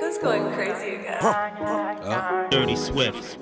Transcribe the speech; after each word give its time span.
Nico's 0.00 0.18
going 0.18 0.52
crazy 0.52 0.94
again. 0.94 1.18
Oh. 1.20 2.48
Dirty 2.52 2.76
Swift. 2.76 3.40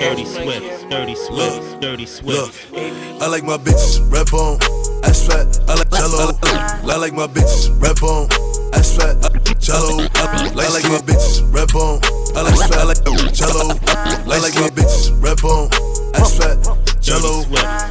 Dirty 0.00 0.24
Swift. 0.24 0.88
Dirty 0.88 1.14
Swift. 1.14 1.80
Dirty 1.82 2.06
Look, 2.24 2.54
Swift. 2.54 2.72
I 3.20 3.26
like 3.26 3.44
my 3.44 3.58
bitches 3.58 4.00
red 4.10 4.30
bone, 4.30 4.58
ass 5.04 5.26
fat. 5.26 5.60
I 5.68 5.74
like 5.74 5.90
jello. 5.90 6.38
I 6.42 6.96
like 6.96 7.12
my 7.12 7.26
bitches 7.26 7.68
red 7.82 8.00
bone, 8.00 8.30
ass 8.72 8.96
fat. 8.96 9.20
Jello. 9.60 10.08
I 10.14 10.68
like 10.72 10.84
my 10.84 11.02
bitches 11.04 11.42
red 11.52 11.68
bone. 11.68 12.00
I 12.34 12.40
like 12.48 12.56
fat. 12.56 12.78
I 12.78 12.84
like 12.84 13.04
jello. 13.34 13.76
I 13.86 14.38
like 14.38 14.54
my 14.54 14.70
bitches 14.70 15.12
red 15.22 15.36
bone, 15.42 15.68
ass 16.14 16.32
fat. 16.38 16.87
Jello. 17.00 17.44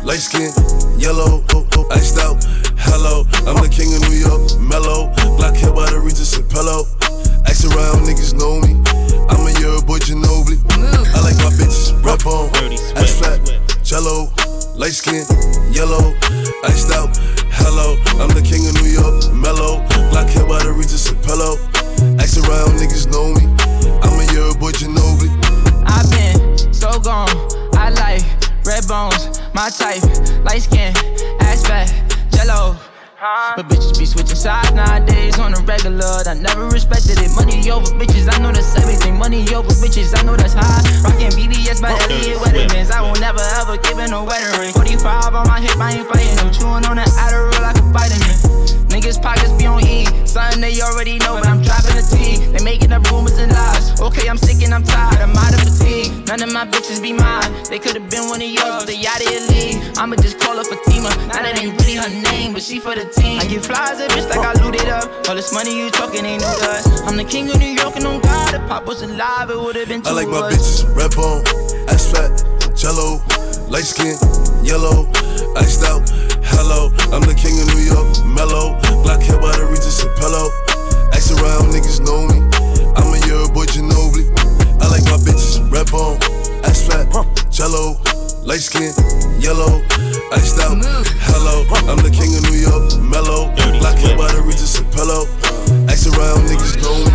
Light 0.03 0.19
skin, 0.19 0.51
yellow, 0.97 1.43
iced 1.91 2.19
out. 2.19 2.43
Hello, 2.77 3.25
I'm 3.47 3.59
the 3.61 3.69
king 3.69 3.93
of 3.95 4.01
New 4.07 4.15
York. 4.15 4.59
Mellow, 4.59 5.11
black 5.35 5.55
hair 5.55 5.73
by 5.73 5.89
the 5.89 5.99
Regis 5.99 6.37
and 6.37 6.47
pillow. 6.49 6.85
Ask 7.45 7.65
around, 7.65 8.05
niggas 8.07 8.33
know 8.37 8.61
me. 8.63 8.79
I'm 9.27 9.43
a 9.43 9.51
year 9.59 9.81
boy 9.83 9.99
Ginobili. 9.99 10.59
I 10.71 11.19
like 11.23 11.35
my 11.43 11.51
bitches 11.55 11.91
red 12.03 12.23
bone, 12.23 12.49
ass 12.95 13.11
flat, 13.19 13.39
Jello, 13.83 14.31
light 14.75 14.93
skin, 14.93 15.25
yellow, 15.71 16.15
iced 16.63 16.91
out. 16.91 17.11
Hello, 17.51 17.97
I'm 18.21 18.31
the 18.31 18.43
king 18.43 18.63
of 18.67 18.75
New 18.79 18.91
York. 18.91 19.33
Mellow, 19.33 19.83
black 20.11 20.29
hair 20.29 20.47
by 20.47 20.63
the 20.63 20.71
Regis 20.71 21.09
and 21.09 21.19
pillow. 21.23 21.59
Ask 22.19 22.37
around, 22.47 22.79
niggas 22.79 23.11
know 23.11 23.33
me. 23.35 23.43
I'm 24.03 24.15
a 24.19 24.25
year 24.31 24.53
boy 24.55 24.71
Ginobili. 24.71 25.33
I've 25.83 26.07
been 26.11 26.73
so 26.73 26.99
gone. 26.99 27.27
I 27.73 27.89
like 27.89 28.36
red 28.67 28.85
bones, 28.85 29.39
my 29.55 29.69
type, 29.71 30.03
light 30.43 30.61
skin, 30.61 30.91
ass 31.39 31.65
fat, 31.65 31.87
jello. 32.35 32.75
But 33.55 33.65
bitches 33.65 33.97
be 33.97 34.05
switching 34.05 34.35
sides 34.35 34.73
nowadays 34.73 35.39
on 35.39 35.53
the 35.53 35.61
regular. 35.63 36.21
I 36.27 36.35
never 36.35 36.67
respected 36.67 37.17
it. 37.17 37.31
Money 37.33 37.71
over 37.71 37.89
bitches, 37.95 38.27
I 38.29 38.37
know 38.43 38.51
that's 38.51 38.75
everything. 38.77 39.17
Money 39.17 39.41
over 39.55 39.71
bitches, 39.81 40.13
I 40.13 40.21
know 40.21 40.35
that's 40.35 40.53
high. 40.53 40.83
Rockin' 41.01 41.31
BBS 41.33 41.81
by 41.81 41.95
Elliot 41.95 42.37
Weathermans. 42.43 42.91
I 42.91 43.01
will 43.01 43.19
never 43.19 43.41
ever 43.57 43.77
give 43.77 43.97
in 43.97 44.11
a 44.13 44.23
wedding 44.23 44.59
ring. 44.59 44.73
45 44.73 45.33
on 45.33 45.47
my 45.47 45.61
hip, 45.61 45.79
I 45.79 45.97
ain't 45.97 46.07
fighting 46.07 46.35
them. 46.35 46.51
Chewing 46.51 46.85
on 46.85 46.97
that 46.97 47.09
Adderall 47.17 47.61
like 47.63 47.79
a 47.79 47.87
vitamin. 47.89 48.66
Niggas 48.97 49.21
pockets 49.21 49.51
be 49.61 49.67
on 49.67 49.85
E. 49.85 50.09
Something 50.25 50.59
they 50.59 50.81
already 50.81 51.19
know, 51.19 51.37
but 51.37 51.45
I'm 51.45 51.61
dropping 51.61 52.01
a 52.01 52.01
T. 52.01 52.41
They 52.49 52.63
making 52.65 52.91
up 52.91 53.05
rumors 53.11 53.37
and 53.37 53.51
lies. 53.51 54.01
Okay, 54.01 54.27
I'm 54.27 54.37
sick 54.37 54.65
and 54.65 54.73
I'm 54.73 54.81
tired. 54.81 55.21
I'm 55.21 55.37
out 55.37 55.53
of 55.53 55.61
fatigue. 55.61 56.25
None 56.25 56.41
of 56.41 56.51
my 56.51 56.65
bitches 56.65 56.99
be 56.99 57.13
mine. 57.13 57.45
They 57.69 57.77
could've 57.77 58.09
been 58.09 58.25
one 58.25 58.41
of 58.41 58.49
yours, 58.49 58.81
but 58.81 58.87
they 58.87 58.97
out 59.05 59.21
of 59.21 59.29
your 59.29 59.45
league. 59.53 59.77
I'ma 60.01 60.15
just 60.15 60.39
call 60.39 60.57
her 60.57 60.63
Fatima. 60.63 61.13
Now 61.29 61.45
that 61.45 61.61
ain't 61.61 61.77
really 61.77 62.01
her 62.01 62.09
name, 62.09 62.53
but 62.53 62.63
she 62.63 62.79
for 62.79 62.95
the 62.95 63.05
team. 63.05 63.37
I 63.39 63.45
get 63.45 63.63
flies 63.63 64.01
a 64.01 64.07
bitch 64.09 64.33
like 64.33 64.41
I 64.41 64.57
looted 64.65 64.89
up. 64.89 65.05
All 65.29 65.35
this 65.35 65.53
money 65.53 65.77
you 65.77 65.91
talking 65.91 66.25
ain't 66.25 66.41
new 66.41 66.49
to 66.49 66.69
us. 66.73 67.01
I'm 67.05 67.17
the 67.17 67.23
king 67.23 67.51
of 67.51 67.59
New 67.59 67.69
York 67.77 67.97
and 67.97 68.07
on 68.07 68.19
God. 68.21 68.55
If 68.55 68.67
Pop 68.67 68.87
was 68.87 69.03
alive, 69.03 69.51
it 69.51 69.61
would've 69.61 69.87
been 69.87 70.01
two 70.01 70.09
I 70.09 70.13
like 70.13 70.27
my 70.27 70.49
bitches 70.49 70.89
red 70.97 71.13
bone, 71.13 71.45
ass 71.85 72.09
fat, 72.09 72.33
jello, 72.73 73.21
light 73.69 73.85
skin, 73.85 74.17
yellow, 74.65 75.05
iced 75.53 75.85
out. 75.85 76.01
Hello, 76.57 76.89
I'm 77.13 77.21
the 77.21 77.37
king 77.37 77.53
of 77.61 77.69
New 77.69 77.85
York. 77.85 78.09
Mellow, 78.25 78.73
black 79.05 79.21
hair 79.21 79.37
by 79.37 79.53
the 79.53 79.69
Regis 79.69 80.01
and 80.01 80.09
pillow. 80.17 80.49
Ask 81.13 81.29
around, 81.37 81.69
niggas 81.69 82.01
know 82.01 82.25
me. 82.25 82.41
I'm 82.97 83.13
a 83.13 83.19
year 83.29 83.45
boy 83.53 83.69
Ginobili. 83.69 84.25
I 84.81 84.89
like 84.89 85.05
my 85.05 85.21
bitches 85.21 85.61
red 85.69 85.85
bone, 85.93 86.17
ass 86.65 86.81
fat, 86.81 87.05
jello, 87.53 88.01
light 88.41 88.65
skin, 88.65 88.89
yellow, 89.37 89.85
iced 90.33 90.57
out. 90.57 90.81
Hello, 91.29 91.61
I'm 91.85 92.01
the 92.01 92.09
king 92.09 92.33
of 92.33 92.41
New 92.49 92.57
York. 92.57 92.89
Mellow, 93.05 93.53
black 93.77 94.01
hair 94.01 94.17
by 94.17 94.25
the 94.33 94.41
Regis 94.41 94.81
and 94.81 94.89
pillow. 94.91 95.29
Ask 95.85 96.09
around, 96.09 96.49
niggas 96.49 96.81
know 96.81 96.97
me. 97.05 97.13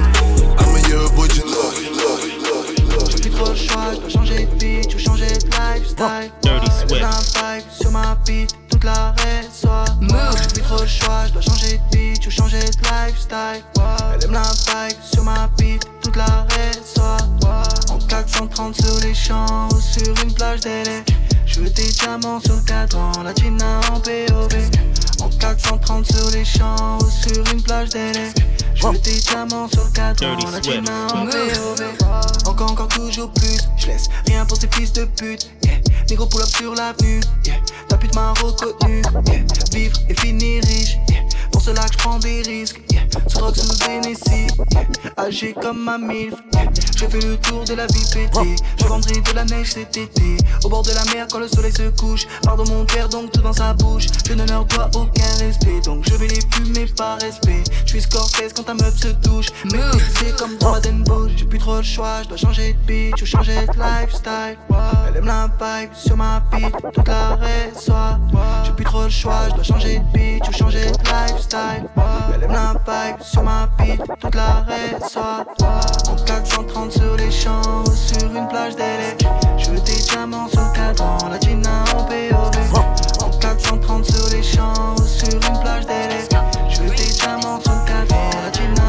I'm 0.55 0.71
a 0.71 0.81
year 0.87 1.03
boy 1.19 1.27
Ginobili. 1.27 1.91
Trop 3.35 3.51
le 3.51 3.57
choix, 3.57 3.95
je 3.95 4.01
dois 4.01 4.09
changer 4.09 4.47
de 4.47 4.55
beat 4.55 4.95
ou 4.95 4.99
changer 4.99 5.27
de 5.27 5.47
lifestyle. 5.51 6.31
Dirty 6.43 6.71
Swift. 6.71 6.93
aime 6.93 7.11
la 7.11 7.59
vibe 7.59 7.65
sur 7.71 7.91
ma 7.91 8.17
beat, 8.27 8.55
toute 8.83 8.91
la 8.91 9.15
soit 9.53 9.85
J'ai 10.01 10.49
plus 10.49 10.63
trop 10.63 10.81
le 10.81 10.87
choix, 10.87 11.27
je 11.27 11.33
dois 11.33 11.43
changer 11.43 11.79
de 11.79 11.97
beat 11.97 12.27
ou 12.27 12.31
changer 12.31 12.59
de 12.59 12.83
lifestyle. 12.83 13.63
Elle 14.15 14.25
aime 14.25 14.33
la 14.33 14.43
vibe 14.43 14.99
sur 15.03 15.23
ma 15.23 15.49
beat, 15.59 15.85
toute 16.03 16.17
la 16.17 16.47
soit 16.85 17.17
En 17.91 17.99
430 17.99 18.75
sur 18.75 19.01
les 19.07 19.15
champs 19.15 19.69
ou 19.73 19.81
sur 19.81 20.15
une 20.25 20.35
plage 20.35 20.61
d'LA. 20.61 21.03
Je 21.47 21.61
veux 21.61 21.71
des 21.71 21.89
diamants 21.93 22.41
sur 22.41 22.57
le 22.57 22.63
cadran, 22.63 23.13
la 23.23 23.33
Gina 23.35 23.81
en 23.93 24.01
POV. 24.01 24.71
En 25.21 25.29
430 25.29 26.07
sur 26.07 26.31
les 26.31 26.45
champs 26.45 26.99
ou 26.99 27.11
sur 27.11 27.45
une 27.53 27.63
plage 27.63 27.91
d'LA. 27.91 28.31
Je 28.75 28.87
veux 28.87 28.99
des 28.99 29.21
diamants 29.21 29.69
sur 29.69 29.85
le 29.85 29.91
cadran, 29.91 30.37
Dirty 30.37 30.53
la. 30.53 30.61
Gina 30.63 31.07
en 31.15 31.27
POV. 31.27 32.47
Encore, 32.47 32.73
encore, 32.73 32.89
toujours 32.89 33.33
plus. 33.33 33.61
Je 33.77 33.87
laisse 33.87 34.09
rien 34.27 34.45
pour 34.45 34.57
ces 34.57 34.69
fils 34.69 34.93
de 34.93 35.05
pute. 35.05 35.51
Yeah. 35.65 35.75
Négro 36.11 36.27
pull 36.27 36.43
up 36.43 36.49
sur 36.49 36.75
l'avenue. 36.75 37.21
Yeah. 37.45 37.57
Ta 37.89 37.97
pute 37.97 38.15
m'a 38.15 38.33
reconnu. 38.33 39.03
Yeah. 39.27 39.45
Vivre 39.73 39.97
et 40.09 40.15
finir 40.15 40.63
riche. 40.65 40.97
Yeah. 41.09 41.23
Pour 41.51 41.63
cela 41.63 41.83
que 41.83 41.93
je 41.93 41.99
prends 41.99 42.19
des 42.19 42.43
risques. 42.43 42.82
Yeah. 42.93 43.05
Drogue, 43.35 43.57
sous 43.57 43.89
Hennessy. 43.89 44.47
Yeah. 44.73 44.87
Âgé 45.19 45.55
comme 45.55 45.83
ma 45.83 45.99
milf. 45.99 46.35
Yeah. 46.53 46.71
J'ai 46.99 47.09
fait 47.09 47.21
le 47.21 47.37
tour 47.39 47.65
de 47.65 47.75
la 47.75 47.87
vie 47.87 48.05
pétée. 48.13 48.57
Je 48.79 48.85
vendrai 48.85 49.21
de 49.21 49.33
la 49.35 49.45
neige 49.45 49.73
cet 49.73 49.97
été. 49.97 50.37
Au 50.65 50.69
bord 50.69 50.83
de 50.83 50.93
la 50.93 51.05
mer 51.15 51.27
quand 51.31 51.39
le 51.39 51.49
soleil 51.49 51.73
se 51.73 51.89
couche. 52.01 52.27
Pardon 52.43 52.65
mon 52.69 52.85
père, 52.85 53.09
donc 53.09 53.33
tout 53.33 53.41
dans 53.41 53.53
sa 53.53 53.75
bouche. 53.75 54.07
Je 54.27 54.35
ne 54.35 54.47
leur 54.47 54.65
dois 54.67 54.91
aucun 54.95 55.35
respect. 55.41 55.81
Donc 55.85 56.05
je 56.09 56.15
vais 56.15 56.29
les 56.29 56.41
fumer 56.53 56.87
par 56.97 57.19
respect. 57.21 57.65
Je 57.87 57.91
suis 57.91 58.03
Scorsese 58.03 58.53
quand 58.55 58.65
ta 58.65 58.75
meuf 58.75 58.97
se 58.99 59.09
touche. 59.09 59.47
Mais 59.73 59.81
c'est 60.19 60.37
comme 60.37 60.57
dans 60.59 60.73
Baden. 60.73 61.05
J'ai 61.37 61.45
plus 61.45 61.59
trop 61.59 61.77
le 61.77 61.83
choix. 61.83 62.23
Je 62.23 62.29
dois 62.29 62.37
changer 62.37 62.75
de 62.75 62.79
beat 62.87 63.21
ou 63.21 63.27
changer 63.27 63.67
de 63.67 63.79
lifestyle. 63.79 64.59
Elle 65.09 65.17
aime 65.17 65.27
la 65.27 65.47
vibe 65.47 65.91
sur 65.95 66.17
ma 66.17 66.43
beat. 66.53 66.75
Toute 66.93 67.09
la 67.09 67.39
soit 67.75 68.19
J'ai 68.65 68.73
plus 68.73 68.85
trop 68.85 69.05
le 69.05 69.11
choix. 69.11 69.49
Je 69.49 69.55
dois 69.55 69.65
changer 69.65 69.99
de 69.99 70.05
beat 70.13 70.49
ou 70.49 70.53
changer 70.53 70.87
de 70.87 70.99
lifestyle. 70.99 71.89
Elle 72.35 72.45
aime 72.45 72.53
la 72.53 72.75
sur 73.21 73.43
ma 73.43 73.69
beat. 73.79 74.01
Toute 74.21 74.35
la 74.35 74.65
soit 75.09 75.45
En 76.09 76.17
430 76.25 76.93
sur 76.93 77.17
les 77.17 77.31
champs 77.31 77.85
sur 77.95 78.27
une 78.27 78.49
plage 78.49 78.77
d'LA. 78.77 79.17
Je 79.59 79.71
veux 79.71 79.81
des 79.81 80.03
diamants 80.11 80.49
sur 80.49 80.61
le 80.61 80.75
cadran. 80.75 81.19
La 81.31 81.39
Gina 81.39 81.85
en 81.97 82.05
POV. 82.05 83.25
En 83.25 83.31
430 83.39 84.05
sur 84.05 84.37
les 84.37 84.43
champs 84.43 84.97
sur 84.97 85.33
une 85.33 85.61
plage 85.61 85.87
d'LA. 85.87 86.43
Je 86.69 86.83
veux 86.83 86.91
des 86.91 87.13
diamants 87.21 87.61
sur 87.61 87.73
le 87.73 87.87
cadran. 87.87 88.31
La 88.45 88.53
Gina 88.53 88.82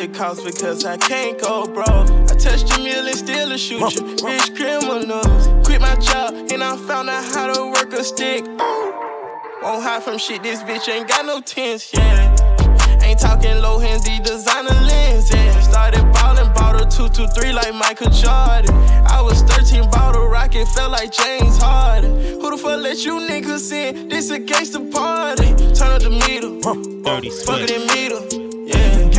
the 0.00 0.08
cost 0.08 0.44
because 0.44 0.86
I 0.86 0.96
can't 0.96 1.38
go 1.38 1.66
bro. 1.66 1.84
I 1.84 2.34
touched 2.34 2.72
a 2.72 2.82
mill 2.82 3.06
and 3.06 3.16
still 3.16 3.52
a 3.52 3.58
shoot 3.58 3.80
you. 3.94 4.16
Rich 4.26 4.56
criminals. 4.56 5.66
Quit 5.66 5.80
my 5.80 5.94
job 5.96 6.32
and 6.50 6.62
I 6.62 6.76
found 6.88 7.10
out 7.10 7.24
how 7.34 7.52
to 7.52 7.66
work 7.66 7.92
a 7.92 8.02
stick. 8.02 8.46
Won't 9.62 9.82
hide 9.84 10.02
from 10.02 10.16
shit, 10.16 10.42
this 10.42 10.62
bitch 10.62 10.88
ain't 10.88 11.06
got 11.06 11.26
no 11.26 11.42
tents, 11.42 11.92
yeah. 11.92 12.34
Ain't 13.02 13.20
talking 13.20 13.60
low 13.60 13.78
hands, 13.78 14.04
these 14.04 14.20
designer 14.20 14.70
lens, 14.70 15.30
yeah. 15.34 15.60
Started 15.60 16.02
ballin', 16.14 16.50
bought 16.54 16.80
a 16.80 16.86
223 16.88 17.52
like 17.52 17.74
Michael 17.74 18.10
Jordan. 18.10 18.74
I 19.04 19.20
was 19.20 19.42
13, 19.42 19.90
bought 19.90 20.16
a 20.16 20.20
rocket, 20.20 20.66
felt 20.68 20.92
like 20.92 21.12
James 21.12 21.58
Harden. 21.58 22.40
Who 22.40 22.50
the 22.50 22.56
fuck 22.56 22.80
let 22.80 23.04
you 23.04 23.20
niggas 23.20 23.70
in? 23.70 24.08
This 24.08 24.30
against 24.30 24.72
the 24.72 24.80
party. 24.80 25.48
Turn 25.74 25.92
up 25.92 26.00
the 26.00 26.08
meter. 26.08 26.56
Dirty 27.02 27.28
Fuck 27.28 27.60
it 27.60 27.70
in 27.70 27.86
meter. 27.88 28.39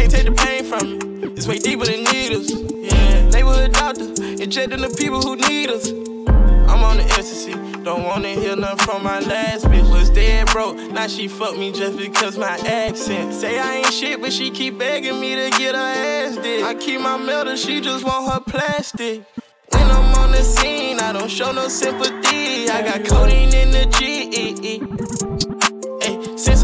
Can't 0.01 0.13
take 0.13 0.25
the 0.25 0.31
pain 0.31 0.63
from 0.63 0.97
me. 0.97 1.27
It's 1.37 1.45
way 1.45 1.59
deeper 1.59 1.85
than 1.85 2.03
needles. 2.05 2.49
Yeah, 2.49 3.29
neighborhood 3.29 3.71
doctor, 3.71 4.05
injecting 4.41 4.81
the 4.81 4.89
people 4.97 5.21
who 5.21 5.35
need 5.35 5.69
us. 5.69 5.91
I'm 5.91 6.83
on 6.83 6.97
the 6.97 7.03
ecstasy. 7.03 7.53
Don't 7.83 8.05
wanna 8.05 8.29
hear 8.29 8.55
nothing 8.55 8.79
from 8.79 9.03
my 9.03 9.19
last 9.19 9.65
bitch. 9.65 9.87
Was 9.91 10.09
dead 10.09 10.47
broke. 10.47 10.75
Now 10.91 11.05
she 11.05 11.27
fuck 11.27 11.55
me 11.55 11.71
just 11.71 11.99
because 11.99 12.35
my 12.35 12.57
accent. 12.65 13.31
Say 13.31 13.59
I 13.59 13.75
ain't 13.75 13.93
shit, 13.93 14.19
but 14.19 14.33
she 14.33 14.49
keep 14.49 14.79
begging 14.79 15.21
me 15.21 15.35
to 15.35 15.51
get 15.55 15.75
her 15.75 15.81
ass 15.81 16.35
did. 16.37 16.63
I 16.63 16.73
keep 16.73 16.99
my 16.99 17.17
metal, 17.17 17.55
she 17.55 17.79
just 17.79 18.03
want 18.03 18.27
her 18.33 18.39
plastic. 18.39 19.23
When 19.69 19.83
I'm 19.83 20.15
on 20.15 20.31
the 20.31 20.41
scene, 20.41 20.99
I 20.99 21.13
don't 21.13 21.29
show 21.29 21.51
no 21.51 21.67
sympathy. 21.67 22.67
I 22.71 22.81
got 22.81 23.05
codeine 23.05 23.53
in 23.53 23.69
the 23.69 23.85
G. 23.99 25.50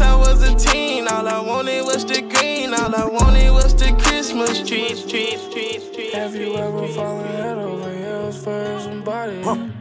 I 0.00 0.16
was 0.16 0.42
a 0.42 0.54
teen, 0.54 1.08
all 1.08 1.26
I 1.26 1.40
wanted 1.40 1.84
was 1.84 2.04
the 2.04 2.20
green. 2.22 2.72
All 2.72 2.94
I 2.94 3.04
wanted 3.04 3.50
was 3.50 3.74
the 3.74 3.92
Christmas 4.02 4.66
trees, 4.68 5.04
trees, 5.04 5.42
trees, 5.52 5.90
trees. 5.94 6.14
Have 6.14 6.34
you 6.34 6.56
ever 6.56 6.86
fallen 6.88 7.26
head 7.26 7.58
over 7.58 7.90
heels 7.96 8.42
for 8.42 8.80
somebody? 8.80 9.38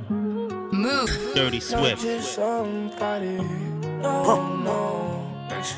Move, 0.09 1.09
Dirty 1.35 1.57
Not 1.57 1.63
Swift. 1.63 2.01
just 2.01 2.33
somebody. 2.33 3.37
No, 4.01 4.55
no. 4.57 5.16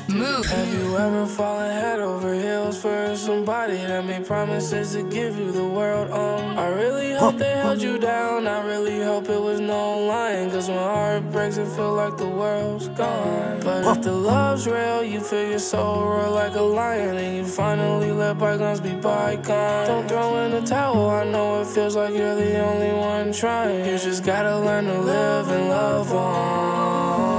Move, 0.08 0.46
Have 0.46 0.72
you 0.72 0.96
ever 0.96 1.26
fallen 1.26 1.70
head 1.70 2.00
over 2.00 2.34
heels 2.34 2.80
for 2.80 3.16
somebody 3.16 3.76
that 3.76 4.04
made 4.04 4.26
promises 4.26 4.92
to 4.92 5.02
give 5.02 5.38
you 5.38 5.52
the 5.52 5.64
world? 5.64 6.10
I 6.10 6.68
really 6.68 7.12
hope 7.12 7.38
they 7.38 7.52
held 7.52 7.80
you 7.80 7.98
down. 7.98 8.46
I 8.46 8.64
really 8.66 9.02
hope 9.02 9.28
it 9.28 9.40
was 9.40 9.60
no 9.60 10.06
lying. 10.06 10.50
Cause 10.50 10.68
when 10.68 10.78
heart 10.78 11.30
breaks, 11.32 11.56
it 11.56 11.66
feel 11.68 11.94
like 11.94 12.16
the 12.16 12.28
world's 12.28 12.88
gone. 12.88 13.60
But 13.60 13.96
if 13.96 14.02
the 14.02 14.12
love's 14.12 14.66
real, 14.66 15.02
you 15.02 15.20
feel 15.20 15.48
your 15.48 15.58
soul 15.58 16.02
roar 16.04 16.28
like 16.28 16.54
a 16.54 16.62
lion. 16.62 17.16
And 17.16 17.36
you 17.38 17.44
finally 17.44 18.12
let 18.12 18.38
bygones 18.38 18.80
be 18.80 18.94
bygones. 18.94 19.88
Don't 19.88 20.08
throw 20.08 20.44
in 20.44 20.50
the 20.52 20.62
towel. 20.62 21.08
I 21.10 21.24
know 21.24 21.62
it 21.62 21.66
feels 21.66 21.96
like 21.96 22.14
you're 22.14 22.34
the 22.34 22.60
only 22.60 22.92
one 22.92 23.32
trying. 23.32 23.84
You 23.86 23.98
just 23.98 24.24
gotta 24.24 24.58
learn 24.58 24.84
to 24.86 25.00
live 25.00 25.48
and 25.48 25.68
love 25.68 26.12
on. 26.12 27.29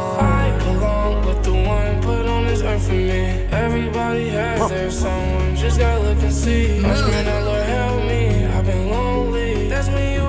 Their 4.71 4.89
someone, 4.89 5.53
just 5.53 5.77
gotta 5.77 5.99
look 5.99 6.23
and 6.23 6.31
see. 6.31 6.81
I 6.85 6.95
scream 6.95 7.27
out, 7.27 7.43
Lord, 7.43 7.65
help 7.65 8.05
me. 8.05 8.45
I've 8.45 8.65
been 8.65 8.89
lonely. 8.89 9.67
That's 9.67 9.89
when 9.89 10.13
you 10.13 10.25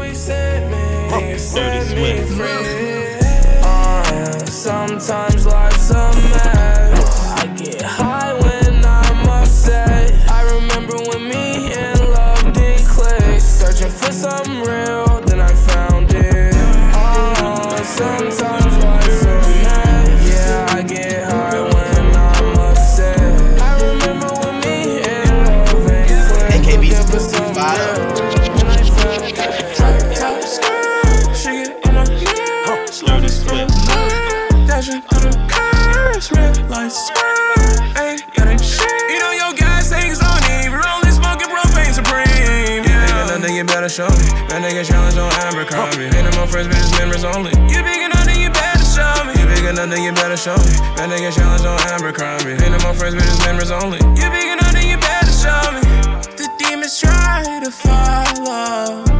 me. 0.69 0.79
And 1.15 1.29
you 1.31 1.39
set 1.39 1.95
me 1.95 2.25
free. 2.27 3.61
Uh, 3.63 4.45
sometimes 4.47 5.47
life's 5.47 5.91
a 5.91 6.11
mess. 6.13 6.62
Abercrombie. 46.53 46.77
Ain't 46.77 46.85
no 46.85 46.91
more 46.91 46.99
members 46.99 47.25
only. 47.25 47.51
You 47.73 47.83
big 47.83 48.03
enough, 48.03 48.25
then 48.25 48.41
you 48.41 48.51
better 48.51 48.85
show 48.85 49.25
me. 49.25 49.33
You 49.41 49.47
big 49.47 49.65
enough, 49.65 49.89
then 49.89 50.03
you 50.03 50.13
better 50.13 50.37
show 50.37 50.57
me. 50.57 50.73
That 50.97 51.09
nigga 51.09 51.35
challenge 51.35 51.65
on 51.65 51.81
Abercrombie. 51.89 52.63
Ain't 52.63 52.73
no 52.73 52.79
more 52.85 52.95
friends, 52.95 53.15
bitches, 53.15 53.45
members 53.47 53.71
only. 53.71 53.99
You 53.99 54.29
big 54.31 54.49
enough, 54.49 54.73
then 54.73 54.89
you 54.89 54.99
better 54.99 55.33
show 55.33 55.73
me. 55.73 55.81
The 56.37 56.49
demons 56.59 56.99
try 56.99 57.61
to 57.63 57.71
follow. 57.71 59.12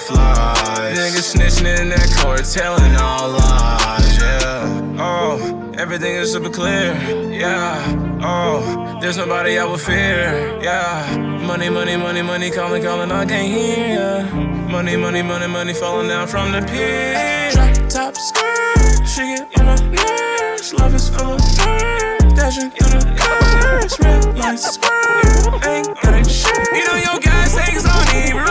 Flies. 0.00 0.98
Niggas 0.98 1.34
snitching 1.34 1.80
in 1.80 1.88
that 1.90 2.08
court, 2.20 2.44
telling 2.44 2.96
all 2.96 3.30
lies, 3.30 4.18
yeah. 4.18 4.96
Oh, 4.98 5.72
everything 5.78 6.14
is 6.14 6.32
super 6.32 6.50
clear, 6.50 6.94
yeah. 7.30 8.18
Oh, 8.22 8.98
there's 9.00 9.16
nobody 9.16 9.58
I 9.58 9.64
would 9.64 9.80
fear, 9.80 10.60
yeah. 10.62 11.16
Money, 11.46 11.70
money, 11.70 11.96
money, 11.96 12.22
money, 12.22 12.50
calling, 12.50 12.82
calling, 12.82 13.10
I 13.10 13.24
can't 13.24 13.48
hear 13.48 13.98
ya. 13.98 14.22
Money, 14.70 14.96
money, 14.96 15.22
money, 15.22 15.46
money 15.46 15.74
falling 15.74 16.08
down 16.08 16.26
from 16.28 16.52
the 16.52 16.60
pier. 16.62 17.50
Drop 17.52 17.88
top 17.88 18.16
skirt, 18.16 19.08
she 19.08 19.22
get 19.22 19.58
on 19.58 19.66
my 19.66 19.76
nerves. 19.96 20.72
Love 20.74 20.94
is 20.94 21.08
full 21.08 21.34
of 21.34 21.40
hurt, 21.58 22.36
dashing 22.36 22.70
through 22.70 23.00
the 23.00 23.16
cars. 23.16 23.98
Red 23.98 24.38
lights, 24.38 24.78
ain't 25.66 25.88
got 26.02 26.14
a 26.14 26.24
shit. 26.28 26.68
You 26.76 26.84
know 26.86 26.96
your 26.96 27.18
gas 27.20 27.54
tanks 27.54 27.84
on 27.84 28.04
E, 28.14 28.32
we're 28.34 28.46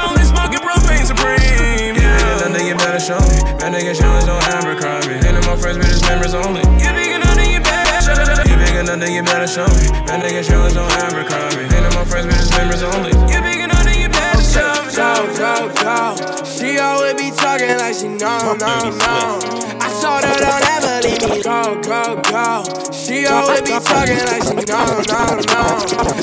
Yeah, 2.60 2.76
nigga, 2.76 2.76
nothing 2.76 2.76
you 2.76 2.76
better 2.76 3.00
show 3.00 3.20
me. 3.24 3.40
That 3.60 3.72
nigga 3.72 3.96
challenge 3.96 4.28
on 4.28 4.44
Abercrombie. 4.52 5.16
Ain't 5.24 5.32
no 5.32 5.42
more 5.48 5.56
friends, 5.56 5.80
bitches, 5.80 6.04
members 6.04 6.34
only. 6.36 6.60
You 6.84 6.92
big 6.92 7.16
enough, 7.16 7.36
then 7.40 7.48
you 7.56 7.62
better 7.64 8.04
show 8.04 8.20
me. 8.20 8.52
You 8.52 8.58
big 8.60 8.76
enough, 8.76 9.00
then 9.00 9.12
you 9.16 9.24
better 9.24 9.48
show 9.48 9.68
me. 9.80 9.88
That 10.12 10.20
nigga 10.20 10.44
challenge 10.44 10.76
on 10.76 10.92
Abercrombie. 10.92 11.72
Ain't 11.72 11.88
no 11.88 11.92
more 11.96 12.04
friends, 12.04 12.28
bitches, 12.28 12.52
members 12.60 12.84
only. 12.84 13.16
You 13.32 13.40
big 13.40 13.64
enough, 13.64 13.88
then 13.88 13.96
you 13.96 14.10
better 14.12 14.44
show 14.44 14.76
me. 14.84 14.92
Go, 14.92 15.24
go, 15.40 15.72
go. 15.72 16.20
She 16.44 16.76
always 16.84 17.16
be 17.16 17.32
talking 17.32 17.80
like 17.80 17.96
she 17.96 18.12
know, 18.12 18.60
no, 18.60 18.92
no. 18.92 19.40
I 19.80 19.88
told 20.04 20.28
her 20.28 20.36
don't 20.36 20.64
ever 20.76 21.00
leave 21.08 21.24
me. 21.32 21.40
Go, 21.40 21.80
go, 21.80 22.20
go. 22.28 22.68
She 22.92 23.24
always 23.24 23.64
be 23.64 23.72
talking 23.80 24.20
like 24.28 24.44
she 24.44 24.60
know, 24.68 25.00
no, 25.08 25.24
no. 25.48 25.64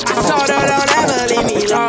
I 0.05 0.21
told 0.21 0.45
her 0.45 0.53
don't 0.53 0.69
ever 0.69 0.85
leave 0.85 0.85
me. 0.85 0.86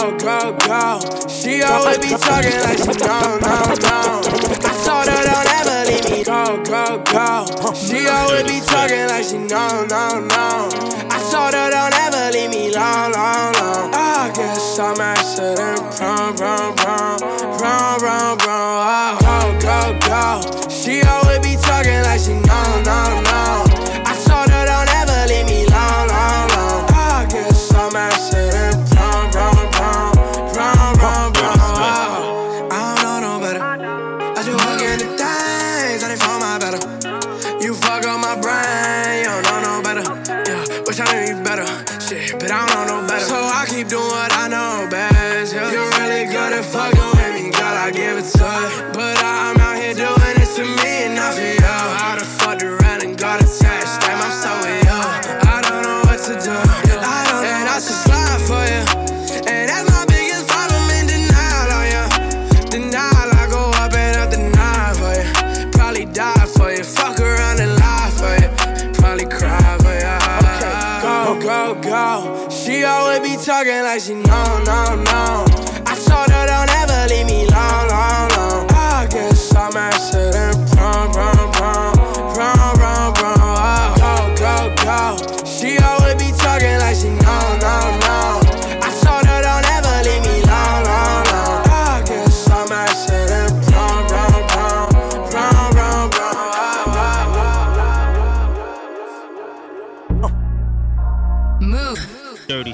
Go, 0.08 0.16
go, 0.16 0.56
go. 0.66 1.28
She 1.28 1.62
always 1.62 1.98
be 1.98 2.08
talking 2.08 2.58
like 2.64 2.78
she 2.78 2.96
know, 2.96 3.36
no, 3.44 3.74
no. 3.76 4.22
I 4.64 4.72
told 4.80 5.04
her 5.04 5.22
don't 5.28 5.48
ever 5.60 5.84
leave 5.84 6.08
me. 6.10 6.24
Go, 6.24 6.56
go, 6.64 7.04
go. 7.12 7.74
She 7.74 8.08
always 8.08 8.44
be 8.44 8.60
talking 8.64 9.06
like 9.08 9.24
she 9.24 9.36
know, 9.36 9.84
no, 9.84 10.24
no. 10.24 10.70
I 11.10 11.20
told 11.30 11.52
her 11.52 11.68
don't 11.68 11.92
ever 11.92 12.32
leave 12.32 12.48
me 12.48 12.74
long, 12.74 13.12
long, 13.12 13.52
long. 13.52 13.92
I 13.92 14.32
guess 14.34 14.78
I'm 14.78 14.98
accident 14.98 15.78
prone, 15.94 16.34
prone, 16.36 16.74
prone, 16.76 17.18
prone, 17.58 17.98
prone, 18.00 18.38
prone. 18.38 19.18
Oh, 19.20 19.58
go, 19.60 19.92
go, 20.08 20.58
go. 20.62 20.67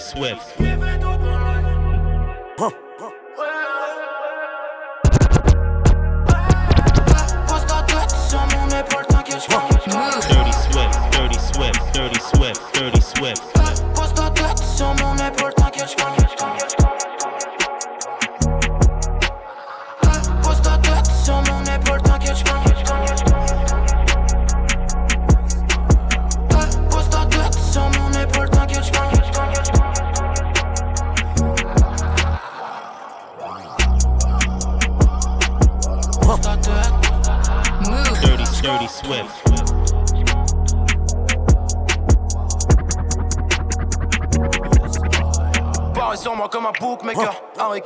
Swift. 0.04 0.52
Huh. 2.58 2.70
Huh. 9.38 9.74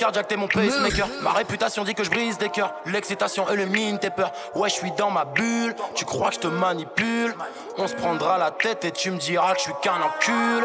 Cardiaque, 0.09 0.29
t'es 0.29 0.37
mon 0.37 0.49
pacemaker. 0.49 1.07
Ma 1.23 1.33
réputation 1.33 1.85
dit 1.85 1.95
que 1.95 2.03
je 2.03 2.09
brise 2.09 2.39
des 2.39 2.49
cœurs. 2.49 2.73
L'excitation 2.87 3.47
élimine 3.51 3.99
tes 3.99 4.09
peurs. 4.09 4.33
Ouais, 4.55 4.71
je 4.71 4.75
suis 4.75 4.91
dans 4.93 5.11
ma 5.11 5.27
bulle. 5.27 5.75
Tu 5.95 6.07
crois 6.07 6.29
que 6.31 6.37
je 6.37 6.41
te 6.41 6.47
manipule? 6.47 7.35
On 7.77 7.87
se 7.87 7.95
prendra 7.95 8.39
la 8.39 8.51
tête 8.51 8.87
et 8.87 8.91
tu 8.91 9.11
me 9.11 9.19
diras 9.19 9.53
que 9.53 9.59
je 9.59 9.65
suis 9.65 9.73
qu'un 9.83 10.01
encul. 10.01 10.65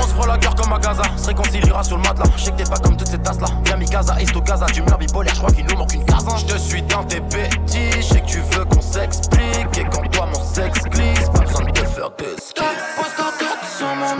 On 0.00 0.02
se 0.02 0.14
prend 0.14 0.26
la 0.26 0.36
guerre 0.38 0.56
comme 0.56 0.72
à 0.72 0.78
Gaza. 0.78 1.04
Se 1.16 1.28
réconciliera 1.28 1.84
sur 1.84 1.96
le 1.96 2.02
matelas. 2.02 2.26
Je 2.36 2.44
sais 2.44 2.50
que 2.50 2.56
t'es 2.56 2.68
pas 2.68 2.78
comme 2.78 2.96
toutes 2.96 3.08
ces 3.08 3.18
tasses 3.18 3.40
là. 3.40 3.46
Viens 3.64 3.76
mi 3.76 3.86
Gaza, 3.86 4.20
Isto 4.20 4.40
Gaza. 4.40 4.66
Du 4.66 4.82
mur 4.82 4.98
bipolaire, 4.98 5.34
je 5.34 5.38
crois 5.38 5.52
qu'il 5.52 5.66
nous 5.66 5.76
manque 5.76 5.94
une 5.94 6.04
case. 6.04 6.26
Je 6.38 6.54
te 6.54 6.58
suis 6.58 6.82
dans 6.82 7.04
tes 7.04 7.20
bêtises. 7.20 7.94
Je 7.96 8.02
sais 8.02 8.20
que 8.20 8.26
tu 8.26 8.40
veux 8.40 8.64
qu'on 8.64 8.82
s'explique. 8.82 9.78
Et 9.78 9.84
quand 9.84 10.10
toi 10.10 10.26
mon 10.26 10.42
sexe 10.42 10.82
glisse, 10.84 11.28
pas 11.32 11.40
besoin 11.40 11.66
de 11.66 11.70
te 11.70 11.84
faire 11.86 12.10
de 12.10 12.36
ski. 12.40 12.62
Pose 12.96 13.14
ta 13.16 13.30
tête 13.38 13.62
sur 13.78 13.86
mon 13.94 14.16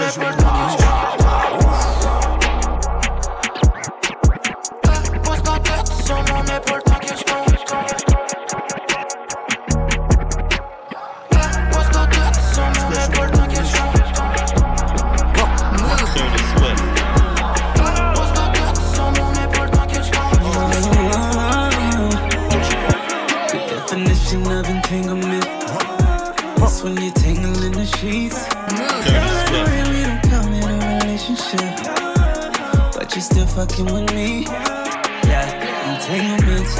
fucking 33.66 33.92
with 33.92 34.14
me. 34.14 34.42
Yeah, 34.42 35.94
entanglements. 35.94 36.72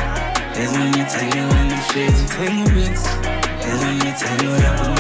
Is 0.59 0.73
when 0.73 0.89
you 0.89 1.05
tangle 1.05 1.57
in 1.57 1.69
the 1.69 1.81
sheets. 1.93 2.21
Entanglements. 2.23 3.07
Is 3.67 3.81
when 3.83 3.95
you 3.97 4.13
tangled 4.19 4.65
up 4.65 4.81
with 4.81 4.91
me. 4.91 4.96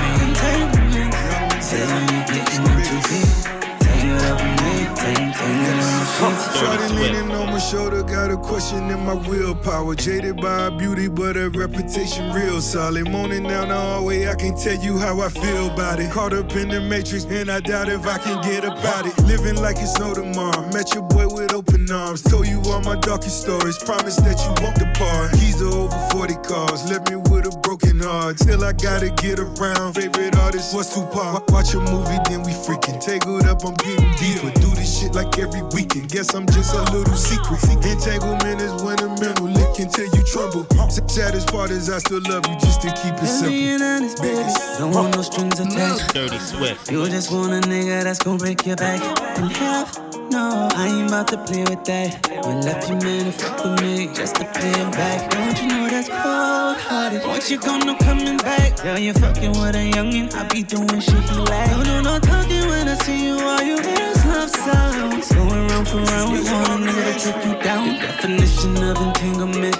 Shoulder, 8.36 8.42
got 8.42 8.48
question 8.48 8.90
in 8.90 9.04
my 9.04 9.14
willpower. 9.28 9.94
Jaded 9.94 10.36
by 10.36 10.70
beauty, 10.70 11.08
but 11.08 11.36
her 11.36 11.50
reputation 11.50 12.32
real 12.32 12.60
solid. 12.60 13.08
Moaning 13.10 13.44
down 13.44 13.68
the 13.68 13.74
hallway, 13.74 14.28
I 14.28 14.34
can 14.34 14.56
tell 14.56 14.80
you 14.82 14.98
how 14.98 15.20
I 15.20 15.28
feel 15.28 15.72
about 15.72 16.00
it. 16.00 16.10
Caught 16.10 16.32
up 16.32 16.56
in 16.56 16.68
the 16.68 16.80
matrix, 16.80 17.24
and 17.24 17.50
I 17.50 17.60
doubt 17.60 17.88
if 17.88 18.06
I 18.06 18.18
can 18.18 18.42
get 18.42 18.64
about 18.64 19.06
it. 19.06 19.18
Living 19.24 19.56
like 19.56 19.76
it's 19.78 19.98
no 19.98 20.14
tomorrow. 20.14 20.68
Met 20.72 20.94
your 20.94 21.04
boy 21.04 21.28
with 21.28 21.52
open 21.52 21.90
arms. 21.90 22.22
Told 22.22 22.46
you 22.46 22.60
all 22.66 22.80
my 22.82 22.96
darkest 22.96 23.42
stories. 23.42 23.78
Promise 23.78 24.16
that 24.16 24.38
you 24.44 24.64
won't 24.64 24.78
depart. 24.78 25.32
Keys 25.32 25.56
to 25.56 25.66
over 25.66 26.08
40 26.12 26.34
cars. 26.46 26.90
Let 26.90 27.10
me 27.10 27.16
with 27.36 27.52
a 27.52 27.58
broken 27.60 28.00
heart. 28.00 28.38
Still, 28.40 28.64
I 28.64 28.72
gotta 28.72 29.10
get 29.10 29.38
around. 29.38 29.94
Favorite 29.94 30.36
artist 30.36 30.74
was 30.74 30.88
Tupac. 30.92 31.48
Watch 31.50 31.74
a 31.74 31.80
movie, 31.80 32.18
then 32.28 32.42
we 32.42 32.52
freaking. 32.52 32.98
Tangled 33.00 33.44
up, 33.44 33.64
I'm 33.64 33.74
getting 33.74 34.10
deeper. 34.16 34.50
Do 34.60 34.68
this 34.74 35.00
shit 35.00 35.14
like 35.14 35.38
every 35.38 35.62
weekend. 35.76 36.08
Guess 36.10 36.34
I'm 36.34 36.46
just 36.46 36.72
a 36.74 36.82
little 36.92 37.14
secret. 37.16 37.62
Entanglement 37.84 38.60
is 38.60 38.82
when 38.82 38.98
a 39.00 39.08
mental 39.20 39.48
lick 39.48 39.78
until 39.78 40.06
you 40.06 40.22
tremble. 40.24 40.64
Saddest 41.08 41.48
part 41.48 41.70
is 41.70 41.90
I 41.90 41.98
still 41.98 42.20
love 42.28 42.46
you 42.48 42.56
just 42.60 42.80
to 42.82 42.88
keep 42.88 43.14
it 43.14 43.28
And 43.28 43.48
being 43.48 43.78
simple. 43.78 43.86
honest, 43.86 44.22
baby. 44.22 44.78
Don't 44.78 44.92
want 44.92 45.14
no 45.16 45.22
strings 45.22 45.60
attached. 45.60 46.14
Dirty 46.14 46.38
Swift. 46.38 46.90
You 46.90 47.06
just 47.08 47.30
want 47.32 47.52
a 47.52 47.68
nigga 47.68 48.04
that's 48.04 48.18
gonna 48.18 48.38
break 48.38 48.64
your 48.66 48.76
back 48.76 49.00
in 49.38 49.50
half. 49.50 50.05
No, 50.30 50.68
I 50.74 50.88
ain't 50.88 51.08
about 51.08 51.28
to 51.28 51.38
play 51.38 51.62
with 51.62 51.84
that. 51.84 52.28
You 52.30 52.52
left 52.66 52.88
your 52.88 53.00
man 53.00 53.26
to 53.26 53.32
fuck 53.32 53.64
with 53.64 53.80
me 53.82 54.06
just 54.14 54.36
to 54.36 54.44
pay 54.44 54.72
him 54.72 54.90
back. 54.90 55.30
Don't 55.30 55.62
you 55.62 55.68
know 55.68 55.88
that's 55.88 56.08
cold 56.08 56.76
hearted? 56.78 57.22
Once 57.26 57.50
you 57.50 57.58
gone, 57.58 57.86
no 57.86 57.94
coming 57.96 58.36
back. 58.38 58.82
Girl, 58.82 58.98
you 58.98 59.12
fucking 59.14 59.52
with 59.52 59.76
a 59.76 59.90
youngin', 59.92 60.34
I 60.34 60.48
be 60.48 60.62
doing 60.62 61.00
shit 61.00 61.22
he 61.30 61.36
like. 61.38 61.70
No, 61.70 61.82
no, 61.82 62.00
no 62.02 62.18
talking 62.18 62.66
when 62.68 62.88
I 62.88 62.94
see 63.04 63.26
you. 63.26 63.38
All 63.38 63.62
you 63.62 63.78
hear 63.80 64.10
is 64.10 64.24
love 64.26 64.50
sounds. 64.50 65.32
Going 65.32 65.68
round 65.68 65.88
for 65.88 65.98
round, 65.98 66.32
we 66.32 66.42
want 66.42 66.68
a 66.68 66.76
nigga 66.84 67.04
to 67.06 67.32
take 67.32 67.44
you 67.46 67.62
down. 67.62 67.86
The 67.88 68.00
definition 68.00 68.76
of 68.82 68.96
entanglement. 68.98 69.76